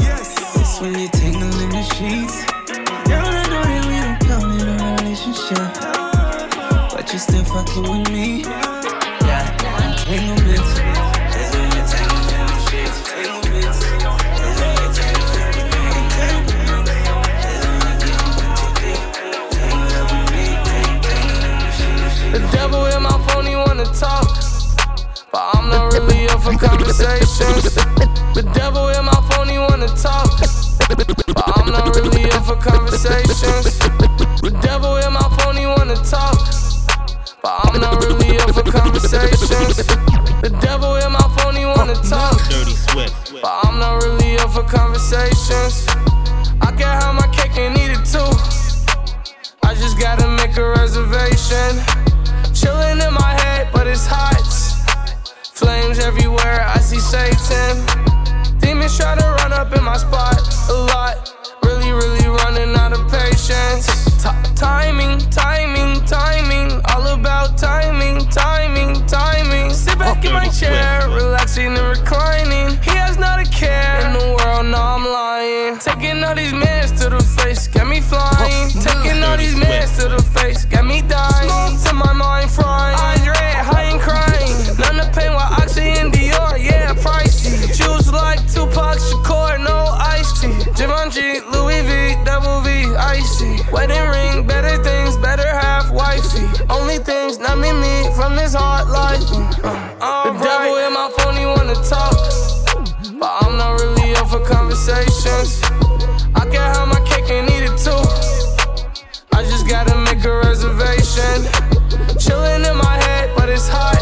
Yes, 0.00 0.34
It's 0.56 0.80
when 0.80 0.98
you 0.98 1.08
tangle 1.08 1.54
in 1.62 1.70
the 1.70 1.82
sheets. 1.94 2.44
Girl, 3.06 3.24
I 3.24 3.44
know 3.46 3.62
that 3.62 3.84
we 3.86 3.96
don't 4.02 4.20
come 4.26 4.50
in 4.58 4.68
a 4.68 4.96
relationship. 4.98 5.94
But 6.90 7.12
you 7.12 7.18
still 7.18 7.44
fucking 7.44 7.82
with 7.82 8.10
me. 8.10 8.73
The 10.04 10.12
devil 22.52 22.84
in 22.84 23.02
my 23.02 23.18
phone, 23.26 23.46
he 23.46 23.56
wanna 23.56 23.86
talk. 23.94 24.28
But 25.32 25.42
I'm 25.54 25.70
not 25.70 25.94
really 25.94 26.28
up 26.28 26.42
for 26.42 26.52
conversations. 26.58 27.74
The 28.34 28.42
devil 28.52 28.88
in 28.88 29.06
my 29.06 29.12
phone, 29.30 29.48
he 29.48 29.56
wanna 29.56 29.88
talk. 29.88 30.38
But 31.34 31.48
I'm 31.56 31.72
not 31.72 31.96
really 31.96 32.30
up 32.32 32.44
for 32.44 32.56
conversations. 32.56 33.78
The 34.42 34.50
devil 34.60 34.96
in 34.98 35.14
my 35.14 35.34
phone, 35.38 35.56
he 35.56 35.64
wanna 35.64 35.96
talk. 36.04 36.63
But 37.44 37.60
I'm 37.68 37.78
not 37.78 38.02
really 38.02 38.38
up 38.38 38.54
for 38.54 38.62
conversations. 38.62 39.76
The 40.40 40.48
devil 40.62 40.96
in 40.96 41.12
my 41.12 41.28
phone, 41.36 41.56
he 41.56 41.66
wanna 41.66 41.92
talk. 41.96 42.40
Dirty 42.48 42.72
Swift. 42.72 43.34
But 43.42 43.52
I'm 43.64 43.78
not 43.78 44.02
really 44.02 44.38
up 44.38 44.48
for 44.52 44.62
conversations. 44.62 45.84
I 46.62 46.72
can 46.72 46.88
have 46.88 47.14
my 47.14 47.28
cake 47.36 47.58
and 47.58 47.76
eat 47.76 47.92
it 47.92 48.04
too. 48.08 48.32
I 49.62 49.74
just 49.74 50.00
gotta 50.00 50.26
make 50.40 50.56
a 50.56 50.70
reservation. 50.80 51.84
Chillin' 52.56 53.06
in 53.06 53.12
my 53.12 53.32
head, 53.44 53.68
but 53.74 53.86
it's 53.86 54.06
hot. 54.06 54.40
Flames 55.52 55.98
everywhere, 55.98 56.64
I 56.64 56.78
see 56.78 56.98
Satan. 56.98 57.76
Demons 58.58 58.96
try 58.96 59.16
to 59.16 59.26
run 59.44 59.52
up 59.52 59.76
in 59.76 59.84
my 59.84 59.98
spot 59.98 60.40
a 60.70 60.72
lot. 60.72 61.30
Really, 61.62 61.92
really 61.92 62.26
running 62.26 62.74
out 62.74 62.94
of 62.94 63.04
patience. 63.12 63.84
T- 64.24 64.54
timing, 64.56 65.18
timing, 65.28 66.02
timing. 66.06 66.80
Back 69.98 70.24
in 70.24 70.32
my 70.32 70.48
chair, 70.48 71.08
relaxing 71.08 71.76
and 71.76 71.88
reclining. 71.98 72.70
He 72.82 72.90
has 72.96 73.18
not 73.18 73.40
a 73.40 73.48
care 73.50 74.00
in 74.06 74.12
the 74.12 74.26
world, 74.36 74.66
no, 74.66 74.78
I'm 74.78 75.04
lying. 75.04 75.78
Taking 75.78 76.22
all 76.24 76.34
these 76.34 76.52
mans 76.52 76.92
to 77.02 77.10
the 77.10 77.22
face, 77.38 77.68
got 77.68 77.86
me 77.86 78.00
flying. 78.00 78.70
Taking 78.70 79.22
all 79.22 79.36
these 79.36 79.56
mans 79.56 79.96
to 79.98 80.08
the 80.08 80.22
face, 80.34 80.64
got 80.64 80.84
me 80.84 81.02
dying. 81.02 81.48
Smoke 81.48 81.80
to 81.86 81.92
my 81.94 82.12
mind 82.12 82.50
frying. 82.50 82.98
Andre, 82.98 83.34
high 83.36 83.88
and 83.92 84.00
crying. 84.00 84.54
None 84.78 84.96
to 85.04 85.10
pain 85.14 85.32
while 85.32 85.52
Oxy 85.60 85.82
and 85.82 86.12
Dior, 86.12 86.58
yeah, 86.58 86.94
pricey. 86.94 87.54
Juice 87.76 88.10
like 88.12 88.40
Tupac 88.52 88.98
Shakur, 88.98 89.62
no 89.62 89.94
iced 90.00 90.42
tea. 90.42 90.54
Givenchy, 90.74 91.40
Louis 91.52 91.82
V, 91.86 92.24
double 92.24 92.60
V, 92.60 92.94
icy. 92.96 93.60
Wedding 93.70 94.08
ring, 94.08 94.33
things 97.04 97.38
not 97.38 97.58
me, 97.58 97.70
me 97.72 98.10
from 98.16 98.34
this 98.34 98.54
hard 98.54 98.88
life. 98.88 99.20
Uh, 100.00 100.32
the 100.32 100.44
devil 100.44 100.76
in 100.78 100.92
my 100.92 101.12
phone, 101.16 101.36
he 101.36 101.44
wanna 101.44 101.76
talk. 101.84 102.16
But 103.20 103.32
I'm 103.44 103.56
not 103.56 103.80
really 103.80 104.14
up 104.16 104.28
for 104.28 104.40
conversations. 104.40 105.60
I 106.34 106.48
can 106.48 106.64
have 106.64 106.88
my 106.88 107.00
cake 107.04 107.28
and 107.30 107.48
eat 107.52 107.68
it 107.68 107.76
too. 107.76 108.04
I 109.36 109.44
just 109.44 109.68
gotta 109.68 109.96
make 110.08 110.24
a 110.24 110.34
reservation. 110.48 111.44
Chilling 112.18 112.64
in 112.64 112.76
my 112.76 112.96
head, 113.04 113.30
but 113.36 113.48
it's 113.48 113.68
hot. 113.68 114.00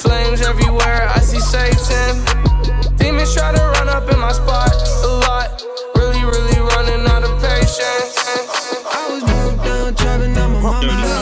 Flames 0.00 0.42
everywhere, 0.42 1.08
I 1.08 1.20
see 1.20 1.40
Satan. 1.40 2.20
Demons 2.96 3.34
try 3.34 3.52
to 3.52 3.64
run 3.78 3.88
up 3.88 4.10
in 4.12 4.18
my 4.18 4.32
spot 4.32 4.72
a 5.04 5.12
lot. 5.24 5.62
Really, 5.96 6.24
really 6.24 6.60
running 6.72 7.06
out 7.08 7.24
of 7.24 7.32
patience. 7.40 8.12
I 8.84 9.00
was 9.08 9.22
moved 9.24 9.64
down, 9.64 9.94
trapping 9.94 10.36
on 10.36 10.52
my 10.52 10.60
mama 10.60 11.17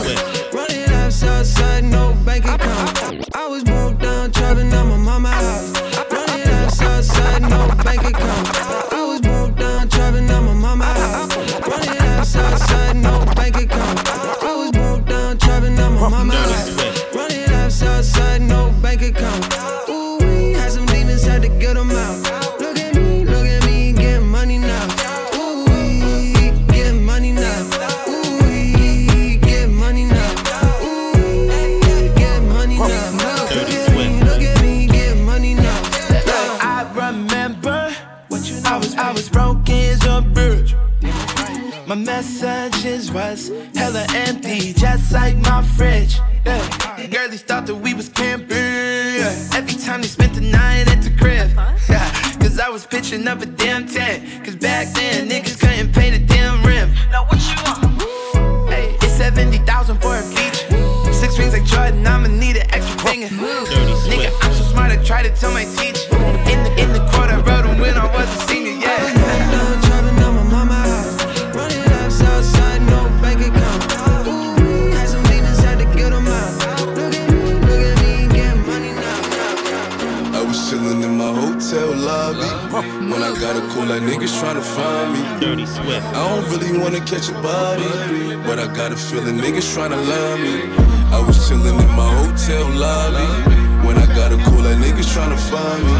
niggas 89.77 89.89
tryna 89.91 90.09
line 90.09 90.43
me. 90.43 90.77
I 91.13 91.21
was 91.21 91.37
chillin' 91.49 91.81
in 91.81 91.91
my 91.97 92.09
hotel 92.09 92.69
lobby. 92.71 93.87
When 93.87 93.97
I 93.99 94.07
got 94.07 94.33
a 94.33 94.37
call, 94.37 94.63
that 94.63 94.79
niggas 94.79 95.13
trying 95.13 95.31
to 95.31 95.37
find 95.37 95.85
me. 95.85 95.93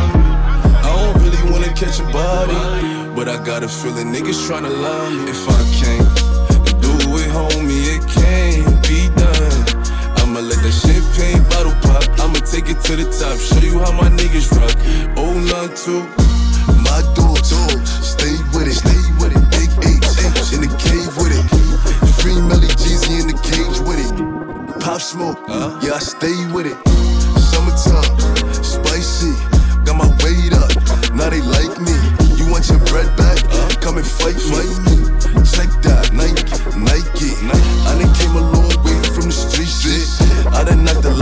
I 0.83 1.13
don't 1.13 1.23
really 1.23 1.53
wanna 1.53 1.73
catch 1.75 2.01
a 2.01 2.05
body, 2.05 3.15
but 3.15 3.29
I 3.29 3.43
got 3.45 3.63
a 3.63 3.69
feeling 3.69 4.13
niggas 4.13 4.47
trying 4.47 4.65
to 4.65 4.71
line 4.71 5.25
me. 5.25 5.31
If 5.31 5.49
I 5.49 5.63
can't 5.79 6.06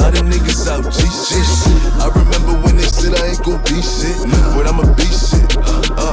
lot 0.04 0.20
of 0.20 0.26
niggas 0.28 0.68
out, 0.68 0.84
G 0.92 1.00
shit. 1.08 1.48
I 1.96 2.12
remember 2.12 2.52
when 2.60 2.76
they 2.76 2.84
said 2.84 3.16
I 3.16 3.32
ain't 3.32 3.40
gon' 3.40 3.56
be 3.64 3.80
shit, 3.80 4.12
but 4.52 4.68
I'ma 4.68 4.84
be 5.00 5.08
shit. 5.08 5.48
Uh, 5.96 6.12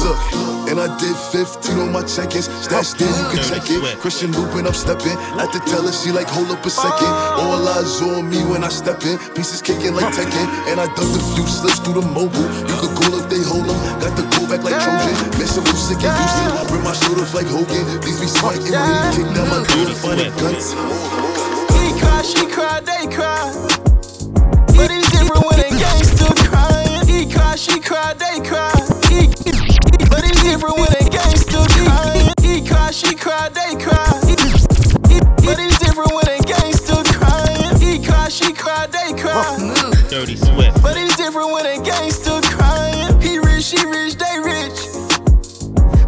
look, 0.00 0.16
and 0.72 0.80
I 0.80 0.88
did 0.96 1.12
15 1.12 1.84
on 1.84 1.92
my 1.92 2.00
check-ins. 2.00 2.48
Stash 2.64 2.96
there, 2.96 3.12
you 3.12 3.26
can 3.28 3.44
check 3.44 3.68
it. 3.68 4.00
Christian 4.00 4.32
looping, 4.32 4.64
I'm 4.64 4.72
stepping. 4.72 5.12
At 5.36 5.52
the 5.52 5.60
teller, 5.68 5.92
she 5.92 6.16
like, 6.16 6.28
hold 6.32 6.48
up 6.48 6.64
a 6.64 6.70
second. 6.70 7.12
All 7.36 7.60
eyes 7.76 8.00
on 8.00 8.24
me 8.30 8.40
when 8.48 8.64
I 8.64 8.72
step 8.72 9.04
in. 9.04 9.20
Pieces 9.36 9.60
kicking 9.60 9.92
like 9.92 10.08
Tekken. 10.16 10.46
And 10.72 10.80
I 10.80 10.88
ducked 10.96 11.12
a 11.12 11.22
few 11.36 11.44
slips 11.44 11.78
through 11.84 12.00
the 12.00 12.06
mobile. 12.08 12.48
You 12.64 12.76
could 12.80 12.94
call 12.96 13.12
up, 13.20 13.28
they 13.28 13.42
hold 13.44 13.68
'em. 13.68 13.76
Got 14.00 14.16
the 14.16 14.24
go 14.32 14.48
back 14.48 14.64
like 14.64 14.80
Trojan. 14.80 15.14
Messing 15.36 15.64
with 15.68 15.76
sick 15.76 16.00
and 16.00 16.16
Houston. 16.16 16.72
Bring 16.72 16.84
my 16.88 16.96
shoulders 16.96 17.34
like 17.36 17.48
Hogan. 17.52 17.84
These 18.00 18.16
be 18.16 18.28
smiting 18.32 18.72
me. 18.72 18.96
Kick 19.12 19.28
down 19.36 19.48
my 19.52 19.60
door, 19.68 19.92
find 20.00 20.20
the 20.24 20.32
guns. 20.40 21.55
Cry, 22.76 22.84
they 22.84 23.14
cry. 23.14 23.52
But 24.76 24.90
it's 24.90 25.10
different 25.10 25.46
when 25.46 25.56
they 25.56 25.72
gangsta 25.80 26.28
crying. 26.44 27.06
He 27.08 27.32
cry, 27.32 27.56
she 27.56 27.80
cry, 27.80 28.12
they 28.12 28.36
cry. 28.44 28.70
He, 29.08 29.28
but 30.12 30.20
it's 30.20 30.42
different 30.42 30.76
when 30.76 30.90
they 30.92 31.08
gangsta 31.08 31.64
crying. 31.72 32.34
He 32.42 32.68
cry, 32.68 32.90
she 32.90 33.14
cry, 33.14 33.48
they 33.48 33.80
cry. 33.80 34.04
He, 34.28 34.36
but 35.40 35.56
it's 35.58 35.78
different 35.78 36.12
when 36.12 36.26
they 36.26 36.36
gangsta 36.44 37.00
crying. 37.16 37.80
He 37.80 38.04
cry, 38.04 38.28
she 38.28 38.52
cry, 38.52 38.86
they 38.88 39.16
cry. 39.16 39.56
Dirty 40.10 40.36
Swift. 40.36 40.82
But 40.82 40.98
it's 40.98 41.16
different 41.16 41.52
when 41.52 41.64
they 41.64 41.78
gangsta 41.78 42.42
crying. 42.42 43.18
He 43.22 43.38
rich, 43.38 43.64
she 43.64 43.80
rich, 43.86 44.16
they 44.20 44.36
rich. 44.44 44.76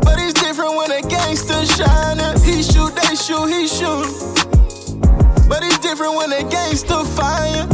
But 0.05 0.21
it's 0.21 0.35
different 0.35 0.77
when 0.77 0.93
a 0.93 1.01
gangsta 1.01 1.65
shining. 1.65 2.37
He 2.45 2.63
shoot, 2.63 2.95
they 2.95 3.17
shoot, 3.17 3.47
he 3.49 3.67
shoot. 3.67 3.78
But 5.99 6.05
it's 6.05 6.13
different 6.13 6.17
when 6.17 6.33
a 6.33 6.49
gangsta 6.49 7.07
fire. 7.17 7.67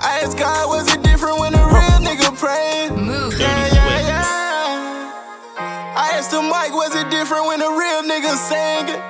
I 0.00 0.20
asked 0.22 0.36
God, 0.36 0.68
was 0.68 0.92
it 0.92 1.02
different 1.02 1.38
when 1.38 1.54
a 1.54 1.64
real 1.66 1.98
nigga 2.02 2.36
praying? 2.36 2.96
Move. 2.96 3.38
Yeah, 3.38 3.66
yeah, 3.72 4.00
yeah. 4.00 5.54
I 5.96 6.10
asked 6.14 6.32
him, 6.32 6.48
Mike, 6.48 6.72
was 6.72 6.94
it 6.96 7.08
different 7.10 7.46
when 7.46 7.60
a 7.62 7.70
real 7.70 8.02
nigga 8.02 8.34
singing? 8.34 9.00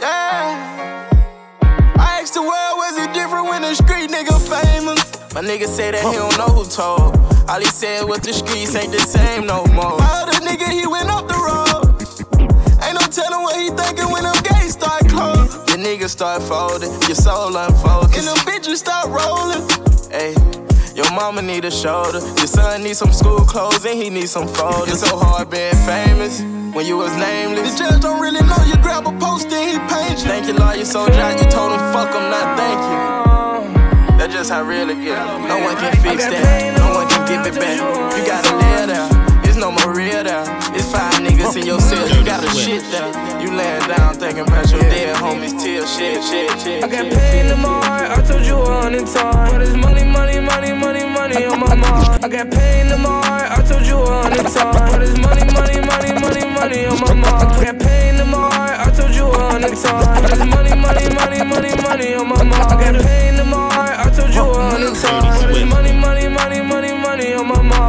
Yeah. 0.00 1.06
I 1.98 2.18
asked 2.20 2.34
the 2.34 2.42
world, 2.42 2.76
was 2.82 2.98
it 2.98 3.12
different 3.12 3.46
when 3.46 3.62
a 3.62 3.74
street 3.74 4.10
nigga 4.10 4.34
famous? 4.42 5.04
My 5.32 5.42
nigga 5.42 5.66
said 5.66 5.94
that 5.94 6.02
he 6.02 6.16
don't 6.16 6.36
know 6.36 6.48
who 6.48 6.64
told. 6.68 7.16
All 7.48 7.60
he 7.60 7.66
said 7.66 8.02
was 8.04 8.20
the 8.20 8.32
streets 8.32 8.74
ain't 8.74 8.90
the 8.90 8.98
same 8.98 9.46
no 9.46 9.64
more. 9.66 9.98
My 9.98 10.26
other 10.26 10.38
nigga, 10.44 10.68
he 10.68 10.86
went 10.86 11.10
up 11.10 11.28
the 11.28 11.38
road. 11.38 11.86
Ain't 12.82 12.98
no 12.98 13.06
telling 13.06 13.42
what 13.42 13.54
he 13.54 13.70
thinking 13.70 14.10
when 14.10 14.24
them 14.24 14.34
gates 14.42 14.72
start 14.72 15.06
closing. 15.08 15.39
Niggas 15.80 16.10
start 16.10 16.42
folding, 16.42 16.92
your 17.08 17.14
soul 17.14 17.56
unfolds. 17.56 18.14
And 18.14 18.26
them 18.26 18.36
bitches 18.44 18.76
start 18.76 19.08
rolling. 19.08 19.64
Hey. 20.10 20.36
Your 20.94 21.10
mama 21.12 21.40
need 21.40 21.64
a 21.64 21.70
shoulder. 21.70 22.20
Your 22.20 22.46
son 22.46 22.82
need 22.82 22.96
some 22.96 23.12
school 23.14 23.40
clothes 23.46 23.86
and 23.86 23.96
he 23.96 24.10
need 24.10 24.28
some 24.28 24.46
folders. 24.46 25.00
It's 25.00 25.08
so 25.08 25.16
hard 25.16 25.48
being 25.48 25.74
famous 25.88 26.42
when 26.76 26.84
you 26.84 26.98
was 26.98 27.16
nameless. 27.16 27.72
The 27.72 27.88
judge 27.88 28.02
don't 28.02 28.20
really 28.20 28.42
know 28.44 28.62
you. 28.68 28.76
Grab 28.82 29.06
a 29.06 29.12
poster 29.18 29.56
and 29.56 29.70
he 29.72 29.78
paint 29.88 30.20
you. 30.20 30.28
Thank 30.28 30.46
you, 30.48 30.52
lawyer, 30.52 30.84
so 30.84 31.06
dry. 31.06 31.32
You 31.32 31.48
told 31.48 31.72
him 31.72 31.80
fuck 31.96 32.12
him, 32.12 32.28
not 32.28 32.58
thank 32.60 32.76
you. 32.76 34.18
That's 34.18 34.34
just 34.34 34.50
how 34.50 34.62
real 34.62 34.90
it 34.90 35.00
get. 35.00 35.16
No 35.48 35.64
one 35.64 35.76
can 35.76 35.96
fix 36.04 36.26
that. 36.26 36.76
No 36.76 36.92
one 36.92 37.08
can 37.08 37.24
give 37.24 37.40
it 37.48 37.58
back. 37.58 37.80
You 37.80 38.26
gotta 38.26 38.49
shit 42.60 42.84
there. 42.92 43.08
You 43.40 43.56
laying 43.56 43.88
down 43.88 44.14
thinking 44.14 44.44
about 44.44 44.70
your 44.70 44.80
dead 44.82 45.16
homies 45.16 45.56
till 45.60 45.86
shit, 45.86 46.22
shit, 46.22 46.50
shit. 46.60 46.84
I 46.84 46.88
got 46.88 47.10
pain 47.10 47.46
in 47.46 47.58
my 47.58 47.80
heart, 47.84 48.10
I 48.18 48.22
told 48.22 48.44
you 48.44 48.56
a 48.60 48.80
hundred 48.82 49.06
times. 49.06 49.50
But 49.50 49.62
it's 49.62 49.74
money, 49.74 50.04
money, 50.04 50.40
money, 50.40 50.72
money, 50.72 51.04
money 51.08 51.44
on 51.46 51.58
my 51.58 51.74
mind. 51.74 52.24
I 52.24 52.28
got 52.28 52.50
pain 52.50 52.92
in 52.92 53.00
my 53.00 53.24
heart, 53.24 53.48
I 53.58 53.62
told 53.64 53.86
you 53.86 53.96
a 53.96 54.22
hundred 54.22 54.44
times. 54.52 54.92
But 54.92 55.02
it's 55.02 55.16
money, 55.18 55.44
money, 55.56 55.80
money, 55.80 56.12
money, 56.20 56.44
money 56.52 56.84
on 56.84 57.00
my 57.00 57.14
mind. 57.14 57.48
I 57.56 57.64
got 57.64 57.78
pain 57.80 58.20
in 58.20 58.28
my 58.28 58.44
heart, 58.52 58.76
I 58.86 58.90
told 58.92 59.14
you 59.14 59.26
a 59.26 59.38
hundred 59.50 59.74
times. 59.80 60.20
But 60.20 60.32
it's 60.32 60.44
money, 60.44 60.74
money, 60.76 61.08
money, 61.16 61.40
money, 61.42 61.72
money 61.80 62.14
on 62.14 62.28
my 62.28 62.42
mind. 62.44 62.68
I 62.68 62.76
got 62.76 62.94
pain 63.00 63.40
in 63.40 63.48
my 63.48 63.72
heart, 63.72 63.96
I 64.04 64.10
told 64.12 64.34
you 64.36 64.44
a 64.44 64.60
hundred 64.68 64.94
times. 65.00 65.40
But 65.40 65.50
it's 65.56 65.64
money, 65.64 65.96
money, 65.96 66.28
money, 66.28 66.60
money, 66.60 66.92
money 66.92 67.32
on 67.32 67.48
my 67.48 67.62
mind. 67.62 67.79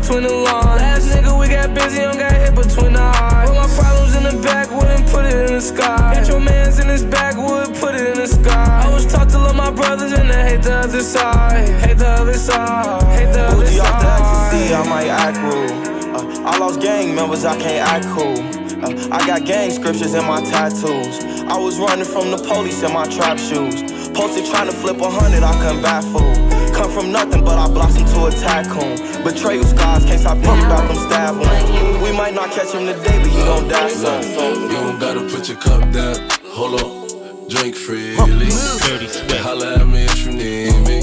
Between 0.00 0.22
the 0.22 0.32
lines. 0.32 0.80
Last 0.80 1.08
nigga, 1.08 1.38
we 1.38 1.48
got 1.48 1.74
busy, 1.74 2.00
don't 2.00 2.18
got 2.18 2.32
hit 2.32 2.54
between 2.54 2.92
the 2.92 3.00
eyes. 3.00 3.48
Put 3.48 3.56
my 3.56 3.68
problems 3.76 4.16
in 4.16 4.22
the 4.24 4.42
back, 4.42 4.70
wouldn't 4.70 5.06
put 5.08 5.24
it 5.24 5.48
in 5.48 5.54
the 5.54 5.60
sky. 5.60 6.14
Got 6.14 6.28
your 6.28 6.40
mans 6.40 6.78
in 6.78 6.88
his 6.88 7.04
back, 7.04 7.36
would 7.36 7.74
put 7.76 7.94
it 7.94 8.06
in 8.12 8.18
the 8.18 8.26
sky. 8.26 8.82
I 8.84 8.92
was 8.92 9.06
taught 9.10 9.28
to 9.30 9.38
love 9.38 9.56
my 9.56 9.70
brothers 9.70 10.12
and 10.12 10.28
to 10.28 10.36
hate 10.36 10.62
the 10.62 10.74
other 10.74 11.00
side. 11.00 11.68
Hate 11.80 11.98
the 11.98 12.08
other 12.08 12.34
side. 12.34 13.02
Hate 13.16 13.32
the 13.32 13.46
other 13.46 13.66
side. 13.66 13.86
off 13.86 14.00
the 14.02 14.10
ecstasy, 14.20 14.74
I 14.74 14.82
might 14.88 15.08
act 15.08 15.38
rude. 15.38 15.70
Uh, 16.16 16.50
I 16.50 16.58
lost 16.58 16.80
gang 16.80 17.14
members, 17.14 17.44
I 17.44 17.56
can't 17.58 17.84
act 17.88 18.06
cool. 18.14 18.38
Uh, 18.84 19.16
I 19.16 19.26
got 19.26 19.44
gang 19.46 19.70
scriptures 19.70 20.14
in 20.14 20.24
my 20.26 20.40
tattoos. 20.44 21.24
I 21.48 21.56
was 21.56 21.78
running 21.78 22.04
from 22.04 22.30
the 22.30 22.38
police 22.38 22.82
in 22.82 22.92
my 22.92 23.06
trap 23.06 23.38
shoes. 23.38 23.80
Posted 24.12 24.46
trying 24.46 24.68
to 24.68 24.76
flip 24.76 25.00
a 25.00 25.10
hundred, 25.10 25.42
I 25.42 25.52
couldn't 25.62 25.82
buy 25.82 26.00
food. 26.00 26.45
Come 26.76 26.90
from 26.90 27.10
nothing, 27.10 27.42
but 27.42 27.58
I 27.58 27.66
blossomed 27.68 28.06
to 28.08 28.26
a 28.26 28.30
tycoon. 28.30 29.24
Betrayal 29.24 29.64
scars, 29.64 30.04
can't 30.04 30.20
stop 30.20 30.36
thinking 30.38 30.66
about 30.66 30.86
them 30.86 30.96
stab 31.08 31.34
wounds. 31.36 32.02
We 32.04 32.12
might 32.12 32.34
not 32.34 32.50
catch 32.50 32.72
him 32.74 32.84
today, 32.84 33.18
but 33.22 33.32
you 33.32 33.44
gon' 33.44 33.68
die 33.68 33.88
soon. 33.88 34.22
You 34.62 34.68
don't 34.68 34.98
gotta 34.98 35.20
put 35.20 35.48
your 35.48 35.56
cup 35.56 35.90
down. 35.90 36.16
Hold 36.52 36.82
on, 36.82 37.48
drink 37.48 37.74
freely. 37.74 38.50
Dirty 38.84 39.08
Swift. 39.08 39.32
Holla 39.38 39.76
at 39.80 39.86
me 39.86 40.04
if 40.04 40.26
you 40.26 40.32
need 40.32 40.76
me. 40.86 41.00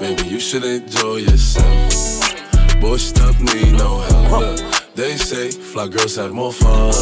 Baby, 0.00 0.28
you 0.28 0.40
should 0.40 0.64
enjoy 0.64 1.16
yourself. 1.16 2.80
Boy, 2.80 2.96
stop 2.96 3.38
need 3.40 3.72
no 3.72 4.00
help. 4.00 4.40
Look, 4.40 4.94
they 4.94 5.16
say 5.16 5.50
fly 5.50 5.86
girls 5.88 6.16
have 6.16 6.32
more 6.32 6.52
fun. 6.52 6.92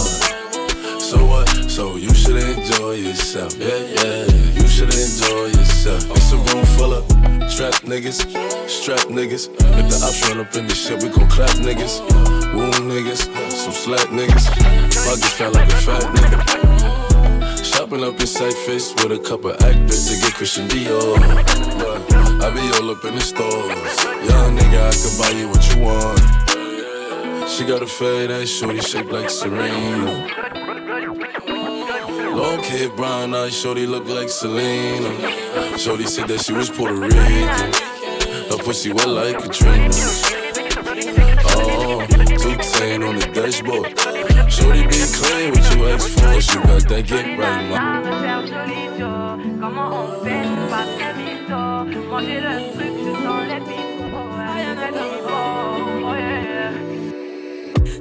So 1.01 1.25
what? 1.25 1.52
So 1.73 1.97
you 1.97 2.13
should 2.13 2.37
enjoy 2.37 2.97
yourself. 2.97 3.57
Yeah, 3.57 3.69
yeah. 3.69 4.05
yeah. 4.05 4.61
You 4.61 4.69
should 4.69 4.93
enjoy 4.93 5.47
yourself. 5.57 6.05
It's 6.11 6.31
a 6.31 6.37
room 6.37 6.67
full 6.77 6.93
of 6.93 7.09
trap 7.49 7.73
niggas, 7.89 8.29
strap 8.69 9.09
niggas. 9.09 9.49
If 9.49 9.85
the 9.89 9.99
ops 10.05 10.29
run 10.29 10.45
up 10.45 10.55
in 10.55 10.67
this 10.67 10.87
shit, 10.87 11.03
we 11.03 11.09
gon' 11.09 11.31
clap 11.31 11.49
niggas. 11.65 12.01
Wound 12.53 12.75
niggas, 12.93 13.25
some 13.51 13.73
slack 13.73 14.07
niggas. 14.09 14.53
Pockets 15.03 15.33
fat 15.33 15.55
like 15.55 15.73
a 15.73 15.77
fat 15.77 16.03
nigga. 16.13 17.65
Shopping 17.65 18.05
up 18.05 18.21
in 18.21 18.27
sight 18.27 18.53
face 18.53 18.93
with 18.97 19.13
a 19.13 19.19
couple 19.27 19.53
actors 19.53 20.11
to 20.11 20.21
get 20.21 20.35
Christian 20.35 20.69
Dior. 20.69 21.17
I 22.45 22.51
be 22.53 22.61
all 22.77 22.91
up 22.91 23.03
in 23.07 23.15
the 23.15 23.21
stores. 23.23 24.05
Young 24.29 24.59
nigga, 24.59 24.91
I 24.91 24.95
could 25.01 25.17
buy 25.19 25.31
you 25.41 25.49
what 25.49 25.65
you 25.73 25.81
want. 25.81 27.49
She 27.49 27.65
got 27.65 27.81
a 27.81 27.87
fade 27.87 28.31
ass 28.31 28.51
shorty 28.51 28.83
shaped 28.83 29.11
like 29.11 29.31
Serena. 29.31 30.72
Long 31.03 32.63
kid, 32.63 32.95
brown 32.95 33.35
eyes, 33.35 33.59
shorty 33.59 33.87
look 33.87 34.07
like 34.07 34.29
Selena. 34.29 35.11
Shorty 35.77 36.07
said 36.07 36.29
that 36.29 36.45
she 36.45 36.53
was 36.53 36.71
Puerto 36.71 36.95
Rican. 36.95 37.73
Her 38.49 38.59
pussy 38.63 38.93
wet 38.93 39.09
like 39.09 39.39
Katrina. 39.43 39.91
Oh, 41.55 42.07
two 42.39 42.57
ten 42.79 43.03
on 43.03 43.17
the 43.19 43.27
dashboard. 43.35 43.99
Shorty 44.49 44.87
be 44.87 45.03
clean 45.13 45.51
with 45.51 45.75
you 45.75 45.89
ex 45.89 46.07
for. 46.15 46.41
She 46.41 46.55
got 46.55 46.89
that 46.89 47.07
get 47.07 47.37
right, 47.37 47.69
man. 47.69 48.03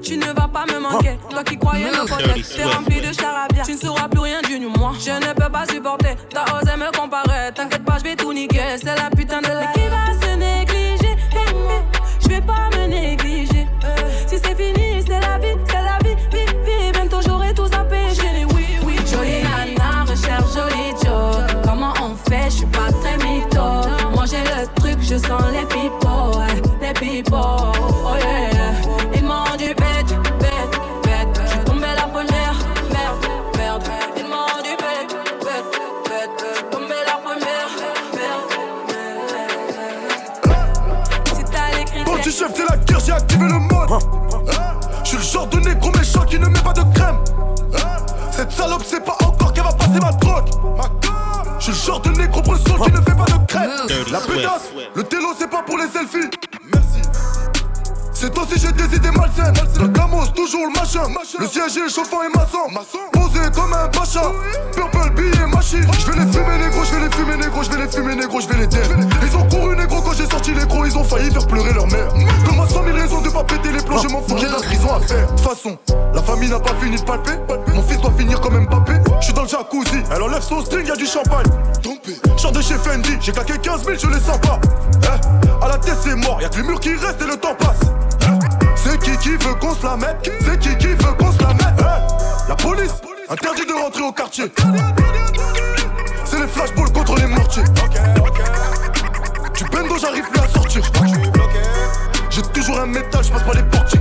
Tu 0.04 0.18
ne 0.18 0.26
vas 0.26 0.48
pas 0.48 0.66
me 0.66 0.80
manquer, 0.80 1.18
toi 1.30 1.44
qui 1.44 1.58
croyais 1.58 1.86
me 1.86 2.08
connaître. 2.08 2.56
T'es 2.56 2.64
rempli 2.64 3.02
de 3.02 3.14
charabia, 3.14 3.64
tu 3.64 3.74
ne 3.74 3.78
sauras 3.78 4.08
plus 4.08 4.20
rien 4.20 4.42
du 4.42 4.60
moi. 4.60 4.94
Je 5.00 5.12
ne 5.12 5.34
peux 5.34 5.50
pas 5.50 5.66
supporter, 5.66 6.16
t'as 6.30 6.44
osé 6.58 6.76
me 6.76 6.92
comparer. 6.98 7.52
T'inquiète 7.54 7.86
pas, 7.86 7.98
je 8.00 8.04
vais 8.04 8.16
tout 8.16 8.34
niquer. 8.34 8.78
C'est 8.78 8.96
la 8.96 9.10
putain 9.10 9.42
de 9.42 9.48
la. 9.48 9.68
Qui 9.74 9.88
va 9.88 10.12
se 10.20 10.36
négliger 10.36 11.16
Et 11.34 11.54
moi, 11.54 11.84
Je 12.22 12.28
vais 12.30 12.42
pas 12.42 12.70
me 12.76 12.88
négliger. 12.88 13.68
Si 14.28 14.38
c'est 14.38 14.56
fini, 14.56 15.04
c'est 15.06 15.20
la 15.20 15.38
vie, 15.38 15.56
c'est 15.68 15.84
la 15.84 15.98
vie, 16.04 16.16
vie, 16.32 16.46
vie. 16.66 16.92
Bientôt 16.94 17.20
j'aurai 17.26 17.54
tout 17.54 17.70
payer. 17.90 18.16
Chérie, 18.16 18.46
oui, 18.56 18.66
oui. 18.86 18.96
Jolie 19.06 19.44
nana, 19.44 20.04
recherche 20.04 20.54
joli 20.54 20.92
Joe. 21.04 21.46
Comment 21.64 21.94
on 22.02 22.16
fait? 22.30 22.46
Je 22.46 22.58
suis 22.58 22.66
pas 22.66 22.92
très 23.02 23.18
mytho. 23.18 23.62
Manger 24.16 24.44
le 24.46 24.82
truc, 24.82 24.98
je 25.02 25.18
sens 25.18 25.44
les 25.52 25.66
pipeaux, 25.66 26.01
C'est 48.92 49.06
pas 49.06 49.16
encore 49.26 49.54
qu'elle 49.54 49.64
va 49.64 49.72
passer 49.72 50.00
ma 50.02 50.12
drogue. 50.12 50.50
Je 51.60 51.64
suis 51.64 51.72
le 51.72 51.78
genre 51.78 52.02
de 52.02 52.10
négro 52.10 52.42
bresson 52.42 52.76
qui 52.84 52.92
ne 52.92 52.98
fait 52.98 53.16
pas 53.16 53.24
de. 53.24 53.88
Dirty 53.88 54.12
La 54.12 54.20
Swift. 54.20 54.36
pétasse, 54.36 54.70
le 54.94 55.04
télo, 55.04 55.28
c'est 55.40 55.50
pas 55.50 55.64
pour 55.64 55.78
les 55.78 55.88
selfies. 55.88 56.30
Merci. 56.74 57.02
C'est 58.12 58.38
aussi 58.38 58.60
j'ai 58.60 58.72
des 58.74 58.96
idées 58.98 59.12
malsaines. 59.12 59.54
Le 59.80 59.88
gamos, 59.88 60.28
toujours 60.36 60.68
le 60.68 60.74
machin. 60.74 61.04
Le 61.40 61.48
siège 61.48 61.78
est 61.78 61.90
chauffant 61.90 62.22
et 62.24 62.38
maçon. 62.38 62.60
Posé 63.14 63.40
comme 63.56 63.74
un 63.74 63.88
pacha. 63.88 64.32
Purple 64.76 65.10
billet 65.16 65.48
machine. 65.48 65.88
Je 66.00 66.12
vais 66.12 66.20
les 66.24 66.32
fumer 66.32 66.58
négro, 66.58 66.84
je 66.84 66.92
vais 66.92 67.02
les 67.06 67.16
fumer 67.16 67.38
négro, 67.38 67.64
je 67.64 67.70
vais 67.72 67.78
les 67.78 67.88
fumer 67.90 68.16
négro, 68.16 68.42
je 68.42 68.48
vais 68.48 68.58
les 68.58 68.68
dire. 68.68 68.82
Ils 69.24 69.36
ont 69.38 69.48
couru 69.48 69.76
négro 69.76 70.02
quand 70.02 70.14
j'ai 70.14 70.28
sorti 70.28 70.54
les 70.54 70.66
gros, 70.66 70.86
ils 70.86 70.98
ont 70.98 71.04
failli 71.04 71.32
faire 71.32 71.48
pleurer 71.48 71.74
leur 71.74 71.88
mère. 71.88 72.14
Donne-moi 72.46 72.68
100 72.68 72.84
000 72.84 72.98
raisons 72.98 73.22
de 73.22 73.30
pas 73.30 73.44
péter 73.44 73.72
les 73.72 73.82
plombs, 73.82 74.02
je 74.04 74.08
m'en 74.10 74.22
fous 74.22 74.36
de 74.36 74.46
la 74.46 74.58
prison 74.58 74.94
à 74.94 75.00
faire. 75.00 75.26
De 75.26 75.32
toute 75.32 75.40
façon, 75.40 75.78
la 76.32 76.38
famille 76.38 76.50
n'a 76.50 76.60
pas 76.60 76.74
fini 76.82 76.96
de 76.96 77.02
palper. 77.02 77.32
Mon 77.74 77.84
fils 77.84 78.00
doit 78.00 78.14
finir 78.18 78.40
comme 78.40 78.58
Mbappé. 78.66 78.94
Je 79.20 79.26
suis 79.26 79.34
dans 79.34 79.42
le 79.42 79.50
jacuzzi, 79.50 80.02
elle 80.16 80.22
enlève 80.22 80.42
son 80.42 80.62
string, 80.62 80.88
y 80.88 80.92
a 80.92 80.96
du 80.96 81.06
champagne. 81.06 81.48
Chant 82.38 82.52
de 82.52 82.62
chez 82.62 82.76
Fendi, 82.76 83.18
j'ai 83.20 83.34
claqué 83.34 83.58
15 83.58 83.84
000, 83.84 83.98
je 84.02 84.08
les 84.08 84.20
sens 84.20 84.40
pas. 84.40 84.60
Eh, 85.04 85.66
à 85.66 85.68
la 85.68 85.78
tête 85.78 85.98
c'est 86.02 86.16
mort, 86.16 86.42
y'a 86.42 86.48
que 86.48 86.58
les 86.58 86.64
murs 86.64 86.80
qui 86.80 86.96
restent 86.96 87.22
et 87.22 87.28
le 87.28 87.36
temps 87.36 87.56
passe. 87.56 87.82
C'est 88.76 88.98
qui 89.00 89.18
qui 89.18 89.32
veut 89.32 89.54
qu'on 89.56 89.76
se 89.76 89.84
la 89.84 89.98
mette? 89.98 90.32
C'est 90.46 90.58
qui 90.58 90.78
qui 90.78 90.88
veut 90.88 91.14
qu'on 91.20 91.32
se 91.34 91.42
la 91.42 91.50
mette? 91.50 91.80
Eh, 91.80 92.50
La 92.50 92.56
police 92.56 92.94
Interdit 93.30 93.66
de 93.66 93.74
rentrer 93.74 94.04
au 94.04 94.12
quartier 94.12 94.46
C'est 96.26 96.40
les 96.40 96.48
flashballs 96.48 96.92
contre 96.92 97.16
les 97.16 97.28
mortiers 97.28 97.64
Tu 99.54 99.66
bendo 99.66 99.98
j'arrive 100.00 100.26
plus 100.30 100.42
à 100.42 100.48
sortir 100.48 100.82
J'ai 102.30 102.42
toujours 102.42 102.80
un 102.80 102.88
métal, 102.88 103.24
je 103.24 103.32
passe 103.32 103.44
pas 103.44 103.54
les 103.54 103.64
portiers 103.64 104.00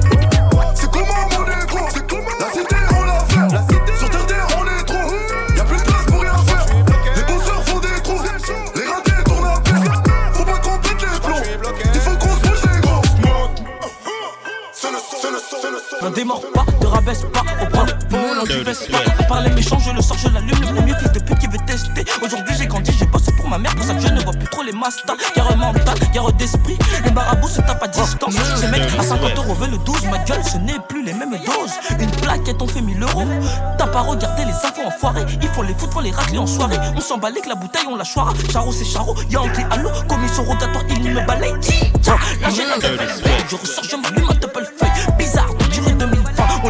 N'en 16.02 16.10
démords 16.10 16.40
pas, 16.54 16.64
ne 16.80 16.86
rabaisse 16.86 17.26
pas, 17.32 17.44
au 17.62 17.66
point 17.66 17.84
de 17.84 18.34
n'en 18.34 18.44
divesse 18.44 18.88
pas. 18.88 19.24
Par 19.28 19.42
les 19.42 19.50
méchants, 19.50 19.78
je 19.78 19.90
le 19.92 20.00
sors, 20.00 20.16
je 20.16 20.28
l'allume, 20.28 20.58
le 20.60 20.74
premier 20.74 20.94
fils 20.94 21.12
de 21.12 21.18
pute 21.20 21.38
qui 21.38 21.46
veut 21.46 21.58
tester. 21.66 22.04
Aujourd'hui, 22.24 22.54
j'ai 22.58 22.66
grandi, 22.66 22.90
j'ai 22.98 23.06
pour 23.06 23.19
ma 23.50 23.58
mère, 23.58 23.74
pour 23.74 23.84
ça 23.84 23.94
que 23.94 24.00
je 24.00 24.08
ne 24.08 24.20
vois 24.22 24.32
plus 24.32 24.48
trop 24.48 24.62
les 24.62 24.72
mastas. 24.72 25.16
Guerre 25.34 25.56
mentale, 25.56 25.98
guerre 26.12 26.32
d'esprit, 26.32 26.78
les 27.04 27.10
marabouts 27.10 27.48
se 27.48 27.60
tapent 27.60 27.82
à 27.82 27.88
distance. 27.88 28.34
Ces 28.56 28.68
mecs 28.68 28.82
à 28.98 29.02
50 29.02 29.36
euros 29.36 29.54
veulent 29.54 29.72
le 29.72 29.78
12, 29.78 30.06
ma 30.06 30.18
gueule, 30.18 30.44
ce 30.44 30.56
n'est 30.58 30.78
plus 30.88 31.04
les 31.04 31.12
mêmes 31.12 31.36
doses. 31.44 31.74
Une 31.98 32.10
plaquette, 32.10 32.62
on 32.62 32.68
fait 32.68 32.80
1000 32.80 33.02
euros. 33.02 33.24
T'as 33.76 33.88
pas 33.88 34.00
regardé 34.02 34.44
les 34.44 34.52
infos 34.52 34.86
enfoirés, 34.86 35.26
il 35.42 35.48
faut 35.48 35.64
les 35.64 35.74
foutre, 35.74 35.94
faut 35.94 36.00
les 36.00 36.12
racler 36.12 36.38
en 36.38 36.46
soirée. 36.46 36.78
On 36.96 37.00
s'emballe 37.00 37.34
que 37.34 37.48
la 37.48 37.56
bouteille, 37.56 37.86
on 37.90 37.96
la 37.96 38.04
choira. 38.04 38.32
Charo, 38.52 38.72
c'est 38.72 38.84
Charo, 38.84 39.16
Yankee, 39.28 39.64
allô, 39.70 39.90
commission 40.08 40.44
rogatoire, 40.44 40.84
il 40.88 41.12
me 41.12 41.26
balaye. 41.26 41.52
Tiens, 42.02 42.16
là 42.40 42.48
j'ai 42.54 42.64
la 42.64 42.76
je 43.50 43.56
ressors, 43.56 43.84
je 43.84 43.96
m'allume 43.96 44.26
ma 44.26 44.34
double 44.34 44.64
feuille. 44.78 44.89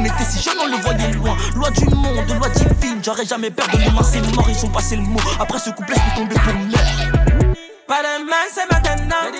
On 0.01 0.05
était 0.05 0.25
si 0.25 0.43
jeunes, 0.43 0.57
on 0.59 0.67
le 0.67 0.77
voyait 0.77 1.13
loin. 1.13 1.37
Loi 1.55 1.71
du 1.73 1.85
monde, 1.85 2.27
loi 2.39 2.49
divine, 2.49 3.01
j'aurais 3.05 3.27
jamais 3.27 3.51
peur 3.51 3.69
de 3.69 3.77
l'humain, 3.77 4.03
c'est 4.03 4.23
mort, 4.35 4.49
ils 4.49 4.65
ont 4.65 4.71
passé 4.71 4.97
le 4.97 5.03
mot. 5.03 5.21
Après 5.39 5.59
ce 5.59 5.69
couplet, 5.71 5.95
je 5.95 6.01
suis 6.01 6.21
tombé 6.21 6.35
pour 6.37 6.55
merde. 6.55 7.57
Pas 7.87 8.03
de 8.03 8.25
main, 8.25 8.47
c'est 8.51 8.65
maintenant. 8.73 9.31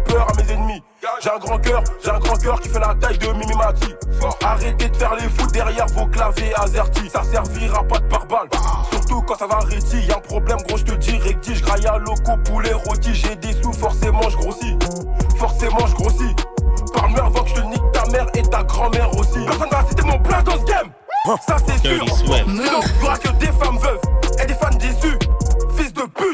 Trop 0.00 0.14
peur 0.14 0.26
à 0.28 0.42
mes 0.42 0.52
ennemis. 0.52 0.82
J'ai 1.22 1.30
un 1.30 1.38
grand 1.38 1.58
cœur, 1.58 1.82
j'ai 2.02 2.10
un 2.10 2.18
grand 2.18 2.36
cœur 2.36 2.60
qui 2.60 2.68
fait 2.68 2.78
la 2.78 2.94
taille 2.94 3.18
de 3.18 3.28
Mimi 3.32 3.54
Mati. 3.56 3.94
Arrêtez 4.44 4.88
de 4.88 4.96
faire 4.96 5.14
les 5.14 5.28
fous 5.28 5.46
derrière 5.52 5.86
vos 5.86 6.06
claviers 6.06 6.54
azertis. 6.56 7.08
Ça 7.10 7.22
servira 7.22 7.82
pas 7.84 7.98
de 7.98 8.06
pare-balles. 8.06 8.48
Surtout 8.90 9.22
quand 9.22 9.36
ça 9.36 9.46
va 9.46 9.58
réti. 9.58 9.98
Y'a 10.06 10.16
un 10.16 10.20
problème, 10.20 10.58
gros, 10.68 10.76
je 10.76 10.84
te 10.84 10.94
dis, 10.94 11.18
recti. 11.18 11.54
Je 11.54 11.62
graille 11.62 11.86
à 11.86 11.98
loco, 11.98 12.36
poulet 12.44 12.72
rôti. 12.72 13.14
J'ai 13.14 13.36
des 13.36 13.52
sous, 13.62 13.72
forcément, 13.72 14.28
je 14.28 14.36
grossis. 14.36 14.76
Forcément, 15.38 15.86
je 15.86 15.94
grossis. 15.94 16.36
Parle-moi 16.94 17.24
avant 17.24 17.42
que 17.42 17.48
je 17.50 17.54
te 17.54 17.60
nique 17.60 17.92
ta 17.92 18.06
mère 18.10 18.26
et 18.34 18.42
ta 18.42 18.62
grand-mère 18.62 19.16
aussi. 19.18 19.44
Personne 19.46 19.70
va 19.70 19.84
citer 19.88 20.02
mon 20.02 20.18
plat 20.18 20.42
dans 20.42 20.58
ce 20.58 20.64
game. 20.64 20.90
Ça, 21.46 21.56
c'est 21.66 21.78
sûr. 21.86 22.04
Sinon, 22.16 22.80
y'aura 23.00 23.18
que 23.18 23.28
des 23.32 23.52
femmes 23.52 23.78
veuves 23.78 24.00
et 24.42 24.46
des 24.46 24.54
fans 24.54 24.70
déçus. 24.78 25.18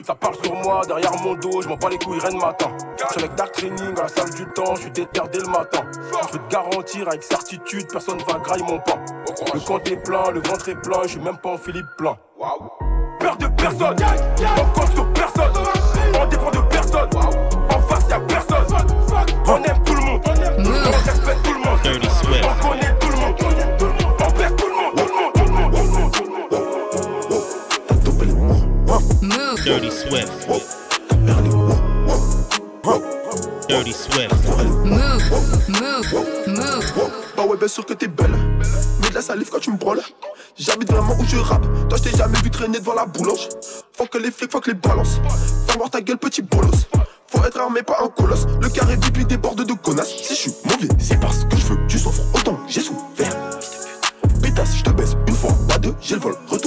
Ça 0.06 0.14
parle 0.14 0.36
sur 0.40 0.54
moi, 0.54 0.82
derrière 0.86 1.10
mon 1.24 1.34
dos, 1.34 1.62
je 1.62 1.68
m'en 1.68 1.74
bats 1.74 1.88
les 1.90 1.98
couilles, 1.98 2.20
rien 2.20 2.30
de 2.30 2.36
matin. 2.36 2.70
J'suis 3.10 3.24
avec 3.24 3.34
Dark 3.34 3.50
Training 3.50 3.98
à 3.98 4.02
la 4.02 4.08
salle 4.08 4.30
du 4.30 4.46
temps, 4.52 4.76
j'suis 4.76 4.92
déter 4.92 5.20
dès 5.32 5.40
le 5.40 5.48
matin. 5.48 5.80
Je 6.22 6.28
peux 6.28 6.38
te 6.38 6.48
garantir 6.48 7.08
avec 7.08 7.24
certitude, 7.24 7.88
personne 7.90 8.18
va 8.18 8.38
grailler 8.38 8.62
mon 8.62 8.78
pain. 8.78 9.04
Le 9.52 9.58
compte 9.58 9.90
est 9.90 9.96
plein, 9.96 10.30
le 10.30 10.40
ventre 10.42 10.68
est 10.68 10.80
plein, 10.80 11.02
je 11.02 11.08
suis 11.08 11.18
même 11.18 11.38
pas 11.38 11.48
en 11.48 11.58
Philippe 11.58 11.88
plein. 11.98 12.16
Peur 13.18 13.36
de 13.36 13.48
personne, 13.48 13.96
on 14.56 14.78
compte 14.78 14.94
sur 14.94 15.12
personne, 15.12 15.52
on 16.20 16.26
dépend 16.26 16.50
de 16.52 16.60
personne. 16.70 17.10
En 17.68 17.80
face 17.80 18.08
y'a 18.08 18.20
personne, 18.20 18.64
on 19.48 19.56
aime 19.56 19.82
tout 19.84 19.94
le 19.94 20.02
monde, 20.02 20.20
on 20.24 21.04
respecte 21.04 21.42
tout 21.42 21.52
le 21.52 21.58
monde, 21.58 21.80
on 21.82 22.68
connaît 22.68 22.94
tout 23.00 23.05
Dirty 29.66 29.90
Swift. 29.90 30.30
Dirty 33.68 33.92
Swift. 33.92 34.30
Bah 37.36 37.42
ouais, 37.42 37.56
bien 37.56 37.66
sûr 37.66 37.84
que 37.84 37.94
t'es 37.94 38.06
belle. 38.06 38.30
Mais 39.02 39.08
de 39.08 39.14
la 39.16 39.22
salive 39.22 39.48
quand 39.50 39.58
tu 39.58 39.72
me 39.72 39.76
brûles. 39.76 40.00
J'habite 40.56 40.92
vraiment 40.92 41.16
où 41.18 41.24
je 41.26 41.38
rappe. 41.38 41.66
Toi, 41.88 41.98
je 41.98 42.08
t'ai 42.08 42.16
jamais 42.16 42.38
vu 42.44 42.50
traîner 42.50 42.78
devant 42.78 42.94
la 42.94 43.06
boulange. 43.06 43.48
Faut 43.92 44.06
que 44.06 44.18
les 44.18 44.30
flics, 44.30 44.52
faut 44.52 44.60
que 44.60 44.70
les 44.70 44.76
balances. 44.76 45.20
Fais 45.66 45.76
voir 45.76 45.90
ta 45.90 46.00
gueule, 46.00 46.18
petit 46.18 46.42
bolos. 46.42 46.86
Faut 47.26 47.44
être 47.44 47.58
armé, 47.58 47.82
pas 47.82 47.98
un 48.04 48.06
colosse. 48.06 48.46
Le 48.60 48.68
carré 48.68 48.94
vide 48.94 49.16
lui 49.16 49.24
déborde 49.24 49.64
de 49.64 49.72
connasses. 49.72 50.14
Si 50.16 50.32
je 50.36 50.38
suis 50.42 50.54
mauvais, 50.64 50.94
c'est 51.00 51.18
parce 51.18 51.44
que 51.44 51.56
je 51.56 51.66
veux 51.66 51.86
tu 51.88 51.98
souffres 51.98 52.22
autant 52.34 52.60
j'ai 52.68 52.82
souffert. 52.82 53.34
Pétasse, 54.40 54.76
je 54.76 54.84
te 54.84 54.90
baisse 54.90 55.16
une 55.26 55.34
fois, 55.34 55.50
pas 55.68 55.78
deux, 55.78 55.94
j'ai 56.00 56.14
le 56.14 56.20
vol. 56.20 56.36
Retour 56.46 56.65